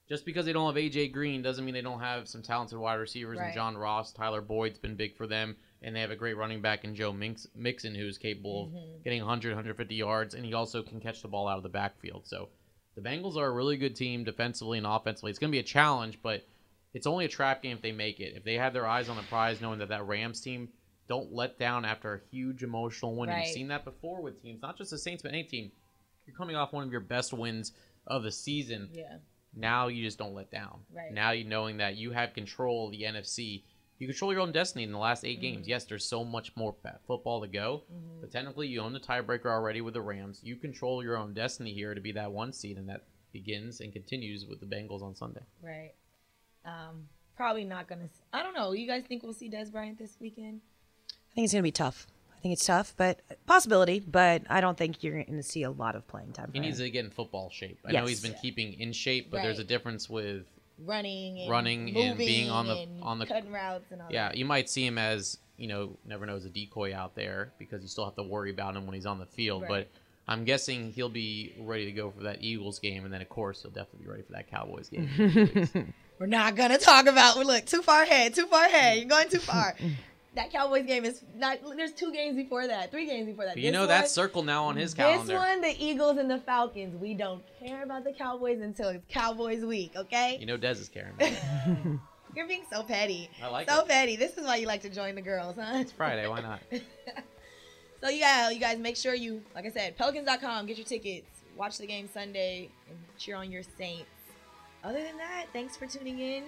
just 0.07 0.25
because 0.25 0.45
they 0.45 0.53
don't 0.53 0.65
have 0.65 0.81
AJ 0.83 1.12
Green 1.12 1.41
doesn't 1.43 1.63
mean 1.63 1.73
they 1.75 1.81
don't 1.81 1.99
have 1.99 2.27
some 2.27 2.41
talented 2.41 2.79
wide 2.79 2.95
receivers 2.95 3.38
Right. 3.38 3.45
and 3.45 3.53
John 3.53 3.77
Ross, 3.77 4.12
Tyler 4.12 4.41
Boyd's 4.41 4.79
been 4.79 4.95
big 4.95 5.15
for 5.15 5.27
them, 5.27 5.55
and 5.81 5.95
they 5.95 6.01
have 6.01 6.11
a 6.11 6.15
great 6.15 6.37
running 6.37 6.61
back 6.61 6.83
in 6.83 6.95
Joe 6.95 7.13
Mix- 7.13 7.47
Mixon 7.55 7.95
who's 7.95 8.17
capable 8.17 8.63
of 8.63 8.69
mm-hmm. 8.69 9.03
getting 9.03 9.19
100, 9.19 9.49
150 9.49 9.95
yards, 9.95 10.33
and 10.33 10.45
he 10.45 10.53
also 10.53 10.83
can 10.83 10.99
catch 10.99 11.21
the 11.21 11.27
ball 11.27 11.47
out 11.47 11.57
of 11.57 11.63
the 11.63 11.69
backfield. 11.69 12.27
So 12.27 12.49
the 12.95 13.01
Bengals 13.01 13.37
are 13.37 13.47
a 13.47 13.51
really 13.51 13.77
good 13.77 13.95
team 13.95 14.23
defensively 14.23 14.77
and 14.77 14.87
offensively. 14.87 15.29
It's 15.29 15.39
going 15.39 15.51
to 15.51 15.55
be 15.55 15.59
a 15.59 15.63
challenge, 15.63 16.19
but 16.21 16.45
it's 16.93 17.07
only 17.07 17.25
a 17.25 17.29
trap 17.29 17.61
game 17.61 17.77
if 17.77 17.81
they 17.81 17.91
make 17.91 18.19
it. 18.19 18.33
If 18.35 18.43
they 18.43 18.55
have 18.55 18.73
their 18.73 18.87
eyes 18.87 19.09
on 19.09 19.15
the 19.15 19.23
prize, 19.23 19.61
knowing 19.61 19.79
that 19.79 19.89
that 19.89 20.07
Rams 20.07 20.41
team 20.41 20.69
don't 21.07 21.33
let 21.33 21.57
down 21.57 21.85
after 21.85 22.13
a 22.13 22.19
huge 22.31 22.63
emotional 22.63 23.15
win. 23.15 23.29
Right. 23.29 23.45
You've 23.45 23.53
seen 23.53 23.67
that 23.69 23.85
before 23.85 24.21
with 24.21 24.41
teams, 24.41 24.61
not 24.61 24.77
just 24.77 24.91
the 24.91 24.97
Saints, 24.97 25.23
but 25.23 25.31
any 25.31 25.43
team. 25.43 25.71
You're 26.25 26.35
coming 26.35 26.55
off 26.55 26.73
one 26.73 26.83
of 26.83 26.91
your 26.91 27.01
best 27.01 27.33
wins 27.33 27.71
of 28.05 28.23
the 28.23 28.31
season 28.31 28.89
yeah. 28.93 29.17
now 29.55 29.87
you 29.87 30.03
just 30.03 30.17
don't 30.17 30.35
let 30.35 30.51
down. 30.51 30.81
Right. 30.93 31.11
Now 31.11 31.31
you 31.31 31.43
knowing 31.43 31.77
that 31.77 31.95
you 31.95 32.11
have 32.11 32.33
control 32.33 32.85
of 32.85 32.91
the 32.91 33.03
NFC. 33.03 33.63
You 33.99 34.07
control 34.07 34.31
your 34.31 34.41
own 34.41 34.53
destiny 34.53 34.85
in 34.85 34.91
the 34.91 34.97
last 34.97 35.25
8 35.25 35.41
games. 35.41 35.63
Mm-hmm. 35.63 35.69
Yes, 35.69 35.83
there's 35.83 36.05
so 36.05 36.23
much 36.23 36.55
more 36.55 36.73
football 37.05 37.41
to 37.41 37.47
go, 37.47 37.83
but 38.21 38.31
technically 38.31 38.67
you 38.67 38.79
own 38.79 38.93
the 38.93 38.99
tiebreaker 38.99 39.47
already 39.47 39.81
with 39.81 39.93
the 39.93 40.01
Rams. 40.01 40.39
You 40.41 40.55
control 40.55 41.03
your 41.03 41.17
own 41.17 41.33
destiny 41.33 41.73
here 41.73 41.93
to 41.93 42.01
be 42.01 42.13
that 42.13 42.31
one 42.31 42.53
seed, 42.53 42.77
and 42.77 42.88
that 42.88 43.03
begins 43.33 43.81
and 43.81 43.91
continues 43.91 44.45
with 44.45 44.62
the 44.62 44.65
Bengals 44.65 45.03
on 45.03 45.15
Sunday. 45.15 45.41
Right. 45.62 45.91
Um, 46.65 47.07
probably 47.35 47.65
not 47.65 47.88
gonna. 47.88 48.07
I 48.31 48.41
don't 48.41 48.53
know. 48.53 48.71
You 48.71 48.88
guys 48.88 49.03
think 49.07 49.23
we'll 49.23 49.33
see 49.33 49.49
Dez 49.49 49.71
Bryant 49.71 49.99
this 49.99 50.15
weekend? 50.19 50.62
I 51.31 51.35
think 51.35 51.45
it's 51.45 51.53
going 51.53 51.62
to 51.62 51.67
be 51.67 51.71
tough. 51.71 52.07
I 52.38 52.41
think 52.41 52.53
it's 52.53 52.65
tough, 52.65 52.93
but 52.95 53.19
possibility. 53.45 53.99
But 53.99 54.43
I 54.49 54.62
don't 54.62 54.77
think 54.77 55.03
you're 55.03 55.23
going 55.23 55.38
to 55.38 55.43
see 55.43 55.63
a 55.63 55.71
lot 55.71 55.95
of 55.95 56.07
playing 56.07 56.31
time. 56.31 56.49
He 56.53 56.59
for 56.59 56.65
needs 56.65 56.79
him. 56.79 56.85
to 56.85 56.89
get 56.89 57.05
in 57.05 57.12
football 57.12 57.49
shape. 57.49 57.79
I 57.85 57.91
know 57.91 58.05
he's 58.05 58.21
been 58.21 58.35
keeping 58.41 58.79
in 58.79 58.93
shape, 58.93 59.29
but 59.29 59.41
there's 59.41 59.59
a 59.59 59.63
difference 59.63 60.09
with 60.09 60.45
Running, 60.85 61.39
and 61.41 61.49
Running 61.49 61.95
and 61.97 62.17
being 62.17 62.49
on 62.49 62.67
the- 62.67 62.73
moving 62.75 62.99
on 63.03 63.19
the- 63.19 63.25
cutting 63.25 63.51
routes 63.51 63.91
and 63.91 64.01
all 64.01 64.07
Yeah, 64.11 64.29
that. 64.29 64.37
you 64.37 64.45
might 64.45 64.69
see 64.69 64.85
him 64.85 64.97
as 64.97 65.37
you 65.57 65.67
know, 65.67 65.97
never 66.05 66.25
knows 66.25 66.45
a 66.45 66.49
decoy 66.49 66.95
out 66.95 67.15
there 67.15 67.51
because 67.59 67.81
you 67.81 67.89
still 67.89 68.05
have 68.05 68.15
to 68.15 68.23
worry 68.23 68.49
about 68.49 68.77
him 68.77 68.85
when 68.85 68.95
he's 68.95 69.05
on 69.05 69.19
the 69.19 69.25
field. 69.25 69.63
Right. 69.63 69.69
But 69.69 69.87
I'm 70.25 70.45
guessing 70.45 70.93
he'll 70.93 71.09
be 71.09 71.53
ready 71.59 71.83
to 71.83 71.91
go 71.91 72.11
for 72.11 72.23
that 72.23 72.41
Eagles 72.41 72.79
game, 72.79 73.03
and 73.03 73.13
then 73.13 73.21
of 73.21 73.27
course 73.27 73.61
he'll 73.61 73.71
definitely 73.71 74.05
be 74.05 74.09
ready 74.09 74.23
for 74.23 74.31
that 74.33 74.49
Cowboys 74.49 74.87
game. 74.87 75.09
We're 76.19 76.27
not 76.27 76.55
gonna 76.55 76.77
talk 76.77 77.07
about. 77.07 77.37
We 77.37 77.43
look, 77.43 77.65
too 77.65 77.81
far 77.81 78.03
ahead. 78.03 78.35
Too 78.35 78.45
far 78.47 78.65
ahead. 78.65 78.99
You're 78.99 79.07
going 79.09 79.27
too 79.29 79.39
far. 79.39 79.75
that 80.35 80.51
Cowboys 80.51 80.85
game 80.85 81.05
is 81.05 81.23
not. 81.35 81.59
There's 81.75 81.91
two 81.93 82.11
games 82.13 82.35
before 82.35 82.67
that. 82.67 82.91
Three 82.91 83.05
games 83.07 83.25
before 83.27 83.45
that. 83.45 83.57
You 83.57 83.63
This 83.63 83.73
know 83.73 83.79
one- 83.81 83.87
that's 83.89 84.11
circle 84.11 84.43
now 84.43 84.65
on 84.65 84.75
his 84.75 84.93
calendar. 84.93 85.25
This 85.25 85.35
one, 85.39 85.61
the 85.61 85.75
Eagles 85.83 86.17
and 86.17 86.29
the 86.29 86.39
Falcons. 86.39 86.95
We 86.95 87.13
don't 87.13 87.43
care 87.59 87.83
about 87.83 88.03
the 88.03 88.13
Cowboys 88.13 88.61
until 88.61 88.89
it's 88.89 89.03
Cowboys 89.09 89.63
week. 89.65 89.93
Okay. 89.95 90.37
You 90.39 90.45
know 90.45 90.57
Dez 90.57 90.79
is 90.81 90.89
carrying. 90.89 91.15
me. 91.17 91.99
You're 92.35 92.47
being 92.47 92.65
so 92.71 92.83
petty. 92.83 93.27
I 93.43 93.47
like 93.47 93.67
so 93.69 93.79
it. 93.81 93.87
petty. 93.87 94.15
This 94.15 94.37
is 94.37 94.45
why 94.45 94.57
you 94.57 94.67
like 94.67 94.81
to 94.83 94.89
join 94.89 95.15
the 95.15 95.21
girls, 95.21 95.55
huh? 95.59 95.77
It's 95.79 95.91
Friday. 95.91 96.27
Why 96.27 96.41
not? 96.41 96.59
So 98.01 98.07
yeah, 98.07 98.49
you 98.49 98.61
guys 98.61 98.77
make 98.79 98.95
sure 98.95 99.13
you, 99.13 99.41
like 99.53 99.65
I 99.65 99.69
said, 99.71 99.97
Pelicans.com, 99.97 100.67
get 100.67 100.77
your 100.77 100.85
tickets, 100.85 101.27
watch 101.57 101.77
the 101.77 101.85
game 101.85 102.07
Sunday, 102.13 102.69
and 102.87 102.97
cheer 103.17 103.35
on 103.35 103.51
your 103.51 103.61
Saints. 103.77 104.05
Other 104.85 105.03
than 105.03 105.17
that, 105.17 105.47
thanks 105.51 105.75
for 105.75 105.85
tuning 105.85 106.17
in. 106.19 106.43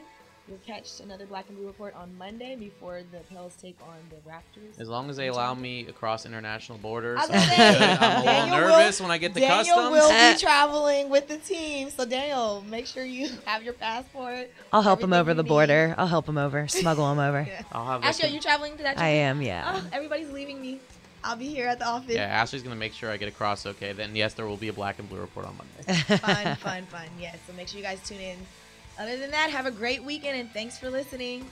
You'll 0.52 0.60
catch 0.68 1.00
another 1.00 1.26
Black 1.26 1.46
and 1.48 1.58
Blue 1.58 1.66
report 1.68 1.96
on 1.96 2.10
Monday 2.18 2.58
before 2.58 3.04
the 3.10 3.20
Pels 3.34 3.56
take 3.56 3.78
on 3.88 3.96
the 4.10 4.18
Raptors. 4.30 4.82
As 4.82 4.90
long 4.90 5.10
as 5.10 5.16
they 5.16 5.28
allow 5.30 5.54
me 5.54 5.88
across 5.88 6.26
international 6.26 6.78
borders, 6.78 7.20
I 7.20 7.22
was 7.22 7.30
I'm, 7.30 7.36
gonna 7.36 7.48
say, 7.56 7.80
good. 7.80 7.82
I'm 7.82 8.02
a 8.02 8.20
little 8.20 8.24
Daniel 8.26 8.58
will- 8.60 8.68
nervous 8.78 9.00
when 9.00 9.12
I 9.12 9.18
get 9.18 9.34
to 9.34 9.40
Daniel 9.40 9.76
customs. 9.78 9.92
will 9.92 10.34
be 10.34 10.40
traveling 10.42 11.10
with 11.10 11.30
the 11.30 11.38
team, 11.38 11.90
so 11.90 12.04
Daniel, 12.04 12.66
make 12.70 12.86
sure 12.86 13.06
you 13.06 13.30
have 13.46 13.64
your 13.64 13.76
passport. 13.76 14.50
I'll 14.74 14.82
help 14.82 15.02
him 15.02 15.14
over 15.14 15.34
the 15.34 15.42
need. 15.42 15.48
border. 15.48 15.96
I'll 15.98 16.08
help 16.08 16.28
him 16.28 16.38
over. 16.38 16.68
Smuggle 16.68 17.10
him 17.14 17.20
over. 17.20 17.48
I'll 17.72 17.86
have 17.86 18.04
Ashley, 18.04 18.28
are 18.28 18.34
you 18.34 18.42
traveling 18.42 18.76
to 18.76 18.84
that? 18.84 18.98
I 19.00 19.08
am, 19.08 19.42
yeah. 19.42 19.80
Oh, 19.82 19.88
everybody's 19.94 20.32
leaving 20.32 20.60
me. 20.62 20.82
I'll 21.24 21.38
be 21.38 21.48
here 21.48 21.68
at 21.68 21.80
the 21.80 21.86
office. 21.88 22.14
Yeah, 22.14 22.24
Ashley's 22.24 22.64
gonna 22.64 22.76
make 22.76 22.92
sure 22.92 23.10
I 23.10 23.16
get 23.16 23.30
across 23.30 23.66
okay. 23.66 23.94
Then 23.94 24.18
yes, 24.18 24.34
there 24.34 24.48
will 24.48 24.58
be 24.58 24.68
a 24.68 24.74
black 24.74 25.00
and 25.00 25.08
blue 25.08 25.22
report 25.22 25.46
on 25.46 25.56
Monday. 25.56 26.02
fun, 26.18 26.56
fun, 26.58 26.86
fun. 26.88 27.08
Yes. 27.22 27.38
So 27.48 27.54
make 27.54 27.70
sure 27.70 27.78
you 27.78 27.86
guys 27.86 28.02
tune 28.06 28.20
in. 28.20 28.38
Other 29.00 29.18
than 29.18 29.32
that, 29.32 29.50
have 29.50 29.66
a 29.66 29.72
great 29.72 30.04
weekend 30.04 30.38
and 30.40 30.52
thanks 30.52 30.78
for 30.78 30.90
listening. 30.90 31.52